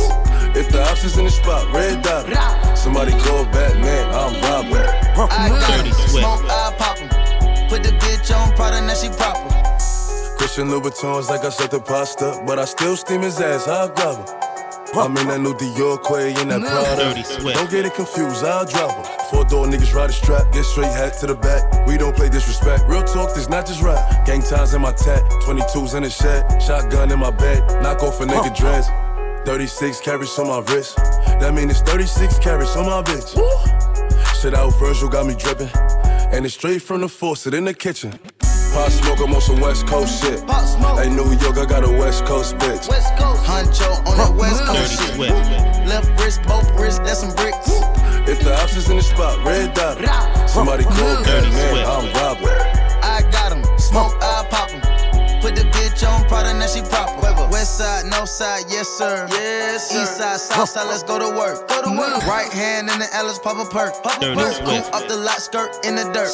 If 0.57 0.71
the 0.71 0.81
ops 0.89 1.05
is 1.05 1.19
in 1.19 1.25
the 1.25 1.31
spot, 1.31 1.73
red 1.75 2.03
dot. 2.03 2.25
Somebody 2.79 3.11
call 3.13 3.45
Batman, 3.47 4.07
I'm 4.15 4.41
Robin. 4.41 4.87
I 5.31 5.49
got 5.49 5.87
'em, 5.87 5.93
smoke, 6.09 6.45
I 6.49 6.73
pop 6.79 6.99
'em. 7.01 7.09
Put 7.69 7.83
the 7.83 7.91
bitch 7.99 8.31
on 8.35 8.55
Prada, 8.55 8.81
now 8.81 8.95
she 8.95 9.09
proper. 9.09 9.51
Christian 10.39 10.69
Louboutins 10.69 11.29
like 11.29 11.45
I 11.45 11.49
said 11.51 11.71
the 11.71 11.81
pasta, 11.81 12.41
but 12.47 12.59
I 12.59 12.67
still 12.67 12.97
steam 12.97 13.23
his 13.23 13.41
ass, 13.41 13.67
I'll 13.67 13.89
grab 13.89 14.17
him. 14.17 14.44
I'm 14.97 15.17
in 15.17 15.27
that 15.29 15.41
new 15.41 15.55
Dior 15.55 15.99
Quay 16.03 16.41
in 16.41 16.49
that 16.49 16.61
Prada. 16.61 17.53
Don't 17.55 17.71
get 17.71 17.85
it 17.85 17.95
confused, 17.95 18.45
I'll 18.45 18.65
drop 18.65 18.95
him. 18.95 19.27
Four 19.31 19.45
door 19.45 19.67
niggas 19.67 19.93
ride 19.93 20.11
a 20.11 20.13
strap, 20.13 20.53
get 20.53 20.65
straight 20.65 20.93
hat 20.93 21.19
to 21.21 21.27
the 21.27 21.35
back. 21.35 21.87
We 21.87 21.97
don't 21.99 22.15
play 22.15 22.29
disrespect. 22.29 22.85
Real 22.87 23.03
talk, 23.03 23.35
this 23.35 23.49
not 23.49 23.67
just 23.67 23.83
rap. 23.83 24.25
Gang 24.25 24.43
ties 24.43 24.73
in 24.75 24.83
my 24.83 24.93
tat, 24.93 25.23
22s 25.43 25.95
in 25.97 26.05
the 26.05 26.11
shed, 26.11 26.63
shotgun 26.63 27.11
in 27.11 27.19
my 27.19 27.31
bed, 27.31 27.83
knock 27.83 28.03
off 28.03 28.21
a 28.21 28.25
nigga 28.25 28.57
dress. 28.57 28.89
36 29.45 30.01
carats 30.01 30.39
on 30.39 30.47
my 30.47 30.61
wrist. 30.73 30.97
That 30.97 31.53
mean 31.55 31.69
it's 31.69 31.83
36 31.83 32.39
carats 32.39 32.77
on 32.77 32.87
my 32.87 33.03
bitch. 33.03 33.35
Shit 34.41 34.55
out 34.55 34.71
Virgil 34.79 35.09
got 35.09 35.27
me 35.27 35.35
dripping. 35.35 35.71
And 36.33 36.45
it's 36.47 36.55
straight 36.55 36.83
from 36.83 37.03
the 37.03 37.09
faucet 37.09 37.53
in 37.53 37.65
the 37.65 37.75
kitchen. 37.75 38.19
Pop 38.75 38.91
smoke, 38.91 39.21
I'm 39.21 39.33
on 39.33 39.41
some 39.41 39.61
West 39.61 39.87
Coast 39.87 40.21
shit. 40.21 40.45
Pop 40.49 40.67
smoke. 40.67 40.99
Hey, 40.99 41.09
New 41.09 41.31
York, 41.39 41.59
I 41.59 41.65
got 41.65 41.85
a 41.85 41.89
West 41.89 42.25
Coast 42.27 42.57
bitch. 42.57 42.89
West 42.89 43.17
Coast. 43.17 43.45
Huncho 43.45 43.89
on 44.05 44.19
that 44.19 44.35
West 44.35 44.65
Coast 44.65 44.99
Dirty 44.99 45.07
shit. 45.07 45.15
Swift. 45.15 45.87
Left 45.87 46.21
wrist, 46.21 46.43
both 46.43 46.69
wrists, 46.75 46.99
that's 46.99 47.21
some 47.21 47.33
bricks. 47.37 47.71
If 48.27 48.41
the 48.41 48.53
ops 48.61 48.75
is 48.75 48.91
in 48.91 48.97
the 48.97 49.03
spot, 49.03 49.39
red 49.47 49.75
dot. 49.75 49.99
'em. 49.99 50.49
Somebody 50.49 50.83
call 50.83 51.23
Dirty 51.23 51.51
Batman, 51.51 51.71
Swift. 51.71 51.89
I'm 51.89 52.07
Robin. 52.19 52.51
I 53.01 53.23
got 53.31 53.33
got 53.33 53.53
'em, 53.53 53.63
smoke, 53.79 54.13
I 54.21 54.43
pop 54.51 54.51
pop 54.51 54.71
'em. 54.75 54.81
Put 55.41 55.55
the 55.55 55.63
bitch 55.71 56.03
on 56.03 56.25
Prada, 56.27 56.53
now 56.55 56.67
she 56.67 56.83
proper. 56.83 57.44
West 57.65 57.79
side, 57.79 58.05
no 58.13 58.27
side, 58.27 58.65
yes 58.69 58.87
sir. 58.87 59.27
Yes 59.31 59.89
sir. 59.89 60.03
East 60.03 60.19
side, 60.19 60.37
south 60.37 60.69
side, 60.69 60.85
let's 60.85 61.03
go 61.03 61.19
to 61.19 61.33
work. 61.33 61.67
Go 61.67 61.81
to 61.81 61.97
work. 61.97 62.21
Mm, 62.21 62.29
right 62.29 62.53
hand 62.53 62.91
in 62.93 62.99
the 62.99 63.09
Alice, 63.17 63.39
pop 63.39 63.57
a 63.57 63.65
perk. 63.65 63.97
Pop 64.03 64.21
a 64.21 64.21
Dirty 64.21 64.37
perk. 64.37 64.53
Swift. 64.53 64.93
Up 64.93 65.09
the 65.09 65.17
lot, 65.17 65.41
skirt 65.41 65.73
in 65.81 65.97
the 65.97 66.05
dirt. 66.13 66.29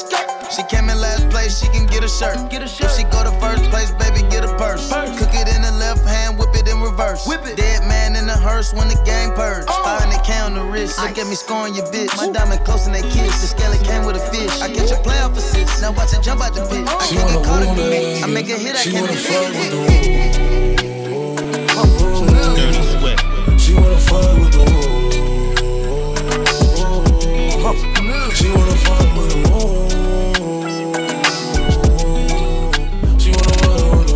She 0.50 0.66
came 0.66 0.90
in 0.90 0.98
last 0.98 1.30
place, 1.30 1.62
she 1.62 1.70
can 1.70 1.86
get 1.86 2.02
a 2.02 2.08
shirt. 2.10 2.34
Get 2.50 2.62
a 2.62 2.66
shirt. 2.66 2.90
If 2.90 2.98
she 2.98 3.04
go 3.14 3.22
to 3.22 3.30
first 3.38 3.62
place, 3.70 3.94
baby, 4.02 4.26
get 4.26 4.42
a 4.42 4.50
purse. 4.58 4.90
Cook 4.90 5.30
it 5.30 5.46
in 5.54 5.62
the 5.62 5.70
left 5.78 6.02
hand, 6.02 6.34
whip 6.34 6.50
it 6.58 6.66
in 6.66 6.82
reverse. 6.82 7.22
Whip 7.30 7.46
it. 7.46 7.54
Dead 7.54 7.86
man 7.86 8.16
in 8.16 8.26
the 8.26 8.34
hearse 8.34 8.74
when 8.74 8.88
the 8.88 8.98
gang 9.06 9.30
purge. 9.38 9.70
Oh. 9.70 9.86
Find 9.86 10.10
the 10.10 10.18
K 10.26 10.34
on 10.42 10.58
the 10.58 10.66
wrist. 10.66 10.98
Look 10.98 11.14
at 11.14 11.30
me 11.30 11.38
scoring 11.38 11.78
your 11.78 11.86
bitch. 11.94 12.10
My 12.18 12.26
diamond 12.26 12.66
close 12.66 12.90
and 12.90 12.94
they 12.94 13.06
kiss. 13.06 13.38
The 13.38 13.54
scale 13.54 13.70
came 13.86 14.02
with 14.02 14.18
a 14.18 14.24
fish. 14.34 14.50
I 14.58 14.66
catch 14.66 14.90
a 14.90 14.98
play 14.98 15.22
off 15.22 15.38
a 15.38 15.40
six. 15.40 15.78
Now 15.80 15.94
watch 15.94 16.10
it 16.10 16.26
jump 16.26 16.42
out 16.42 16.58
the 16.58 16.66
pit. 16.66 16.82
I 16.90 17.06
She 17.06 17.14
can't 17.14 17.30
get 17.30 17.38
wanna 17.38 17.46
caught 17.46 17.66
want 17.70 17.78
in 17.78 18.18
it. 18.18 18.24
I 18.24 18.26
make 18.26 18.50
a 18.50 18.58
hit, 18.58 18.74
I 18.74 18.82
can't 18.82 19.06
wanna 19.06 19.14
defend 19.14 19.54
fuck 19.54 19.94
it. 19.94 20.69
She 23.70 23.76
wanna 23.76 23.98
fuck 23.98 24.34
with 24.34 24.50
the 24.50 24.58
She 28.34 28.48
wanna 28.50 28.74
fuck 28.74 29.08
with 29.16 29.30
the 29.30 29.38
She 33.20 33.30
wanna 33.30 33.54
fuck 33.62 33.82
with 33.94 34.10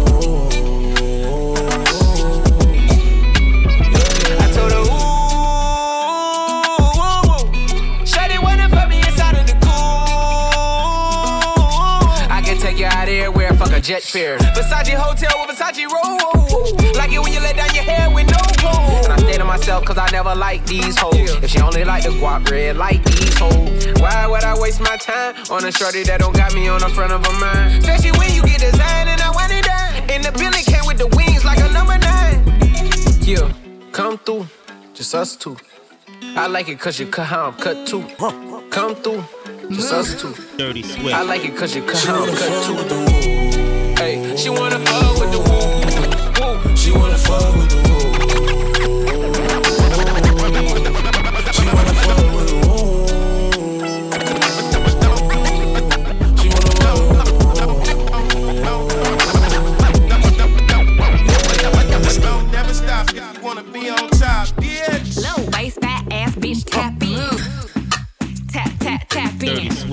I 4.40 4.42
told 4.50 4.72
her, 4.72 4.82
ooh, 4.82 5.22
Shawty 8.04 8.38
wanna 8.42 8.68
put 8.68 8.88
me 8.88 8.96
inside 9.06 9.36
of 9.36 9.46
the 9.46 9.54
cool. 9.62 9.70
I 12.28 12.42
can 12.44 12.58
take 12.58 12.78
you 12.78 12.86
out 12.86 13.08
everywhere, 13.08 13.52
fuck 13.54 13.70
a 13.70 13.78
jet 13.78 14.02
fare. 14.02 14.38
Versace 14.38 14.94
hotel 14.94 15.46
with 15.46 15.56
Versace 15.56 15.86
roll. 15.88 16.18
Like 16.94 17.12
it 17.12 17.20
when 17.20 17.32
you 17.32 17.38
let 17.38 17.54
down 17.54 17.72
your 17.72 17.84
hair 17.84 18.10
with 18.10 18.26
no 18.26 18.38
clothes. 18.58 19.06
And 19.74 19.82
I 19.82 19.82
say 19.82 19.82
to 19.82 19.82
myself, 19.82 19.84
cause 19.84 19.98
I 19.98 20.08
never 20.10 20.34
like 20.34 20.64
these 20.66 20.98
hoes. 20.98 21.42
If 21.42 21.50
she 21.50 21.60
only 21.60 21.84
like 21.84 22.04
the 22.04 22.10
guap 22.10 22.48
red, 22.50 22.76
like 22.76 23.02
these 23.04 23.38
hoes. 23.38 24.00
Why 24.00 24.26
would 24.26 24.44
I 24.44 24.58
waste 24.58 24.80
my 24.80 24.96
time 24.96 25.34
on 25.50 25.64
a 25.64 25.72
shorty 25.72 26.02
that 26.04 26.20
don't 26.20 26.34
got 26.34 26.54
me 26.54 26.68
on 26.68 26.80
the 26.80 26.88
front 26.90 27.12
of 27.12 27.24
her 27.26 27.40
mind? 27.40 27.78
Especially 27.78 28.12
when 28.18 28.32
you 28.34 28.42
get 28.42 28.60
designed 28.60 29.08
and 29.08 29.20
I 29.20 29.30
want 29.30 29.52
it 29.52 29.64
done. 29.64 30.10
And 30.10 30.24
the 30.24 30.32
Billy 30.32 30.62
came 30.62 30.86
with 30.86 30.98
the 30.98 31.08
wings 31.16 31.44
like 31.44 31.58
a 31.58 31.72
number 31.72 31.98
nine. 31.98 32.44
Yeah, 33.22 33.52
come 33.92 34.18
through, 34.18 34.46
just 34.94 35.14
us 35.14 35.36
two. 35.36 35.56
I 36.36 36.46
like 36.46 36.68
it 36.68 36.78
cause 36.78 36.98
you 36.98 37.06
cut 37.06 37.26
how 37.26 37.48
I'm 37.48 37.54
cut 37.54 37.86
too. 37.86 38.04
Come 38.70 38.94
through, 38.96 39.24
just 39.70 39.92
us 39.92 40.20
two. 40.20 40.34
Dirty 40.56 40.82
Swift. 40.82 41.14
I 41.14 41.22
like 41.22 41.44
it 41.44 41.56
cause 41.56 41.74
you 41.74 41.82
cut 41.82 42.04
how 42.04 42.24
I'm 42.24 42.36
cut 42.36 42.64
too. 42.64 42.94
Hey, 43.96 44.36
she 44.36 44.50
wanna 44.50 44.78
fuck 44.78 45.20
with 45.20 45.32
the 45.32 45.38
woo. 45.38 45.68
woo. 45.68 45.73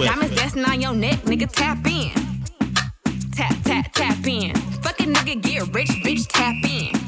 West. 0.01 0.13
Diamonds 0.13 0.35
dancing 0.35 0.65
on 0.65 0.81
your 0.81 0.95
neck, 0.95 1.19
nigga, 1.25 1.49
tap 1.51 1.85
in. 1.85 2.11
Tap, 3.33 3.55
tap, 3.63 3.91
tap 3.93 4.25
in. 4.25 4.55
Fucking 4.81 5.13
nigga, 5.13 5.41
get 5.41 5.73
rich, 5.75 5.89
bitch, 6.03 6.27
tap 6.27 6.55
in. 6.63 7.00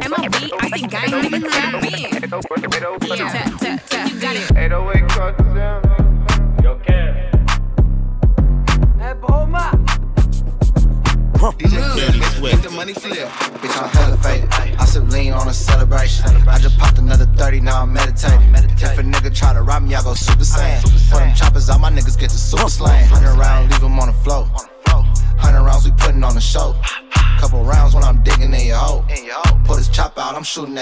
MLB, 0.00 0.50
I 0.60 0.70
think 0.70 0.94
I'm 0.94 1.34
in 1.34 1.42
the 1.42 1.48
Yeah. 3.16 3.47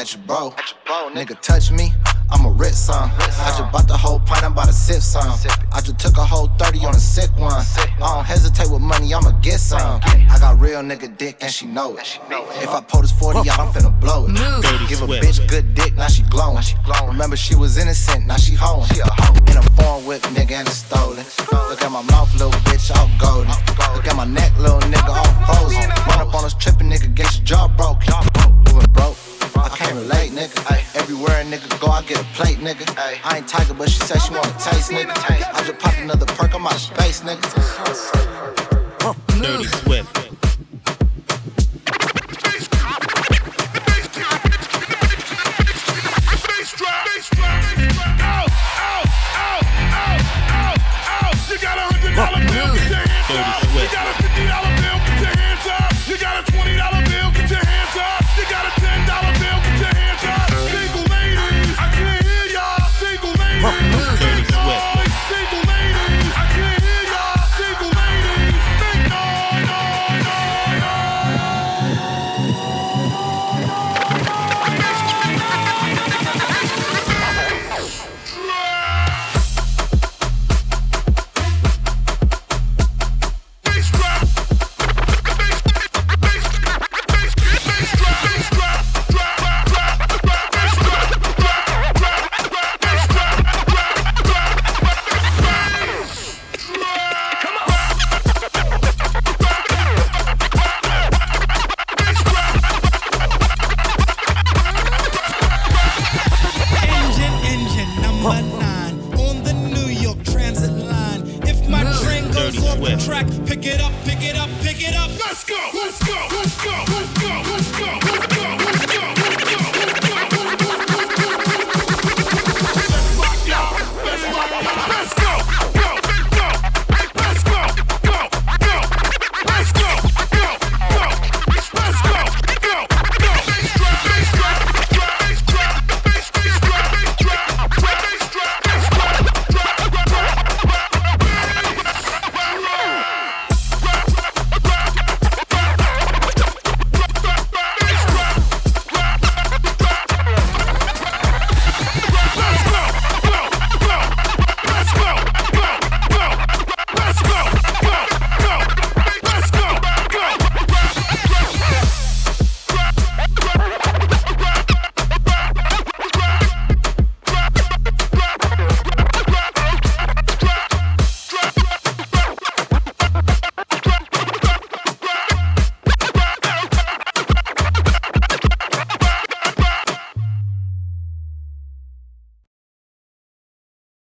at 0.07 0.15
your 0.15 0.23
bro. 0.27 0.55
Nigga. 1.11 1.41
touch 1.41 1.73
me, 1.73 1.93
I'm 2.31 2.45
a 2.45 2.51
rip 2.51 2.73
song. 2.73 3.11
I 3.19 3.55
just 3.59 3.73
bought 3.73 3.89
the 3.89 3.97
whole 3.97 4.21
pint, 4.21 4.45
I'm 4.45 4.53
about 4.53 4.67
to 4.67 4.73
sip 4.73 5.03
some. 5.03 5.33
I 5.73 5.81
just 5.81 5.99
took 5.99 6.17
a 6.17 6.25
whole 6.25 6.47
30 6.59 6.85
on 6.87 6.95
a 6.95 6.99
sick 6.99 7.31
one. 7.37 7.53
I 7.53 7.97
don't 7.99 8.25
hesitate 8.25 8.71
with 8.71 8.83
money, 8.83 9.13
I'ma 9.13 9.33
get 9.41 9.59
some. 9.59 10.01
I 10.05 10.37
got 10.39 10.61
real 10.61 10.81
nigga 10.81 11.17
dick 11.17 11.39
and 11.41 11.51
she 11.51 11.67
know 11.67 11.97
it. 11.97 12.21
If 12.63 12.69
I 12.69 12.81
pull 12.83 13.03
this 13.03 13.13
40 13.13 13.51
out, 13.51 13.59
I'm 13.59 13.73
finna 13.73 13.99
blow 14.01 14.27
it. 14.29 14.35
Give 14.89 15.03
a 15.03 15.07
bitch 15.07 15.49
good 15.49 15.75
dick, 15.75 15.95
now 15.97 16.09
she 16.09 16.23
glowing. 16.25 16.63
Remember 17.07 17.37
she 17.37 17.57
was 17.57 17.77
innocent, 17.79 18.27
now 18.27 18.37
she 18.37 18.55
hoeing. 18.55 18.89
In 19.51 19.57
a 19.57 19.63
form 19.75 20.07
whip, 20.07 20.23
nigga, 20.37 20.53
and 20.53 20.69
it's 20.69 20.85
stolen. 20.87 21.25
Look 21.51 21.83
at 21.83 21.91
my 21.91 22.03
mouth, 22.03 22.33
little 22.35 22.51
bitch, 22.69 22.95
all 22.95 23.11
golden. 23.19 23.51
Look 23.95 24.07
at 24.07 24.17
my 24.17 24.27
neck, 24.27 24.57
little 24.59 24.76
plate, 32.37 32.59
nigga. 32.59 32.87
Ay. 32.99 33.19
I 33.25 33.39
ain't 33.39 33.49
tiger, 33.49 33.73
but 33.73 33.89
she 33.89 34.01
said 34.01 34.19
she 34.21 34.31
wanna 34.33 34.53
taste, 34.61 34.91
nigga. 34.91 35.15
Taste. 35.27 35.56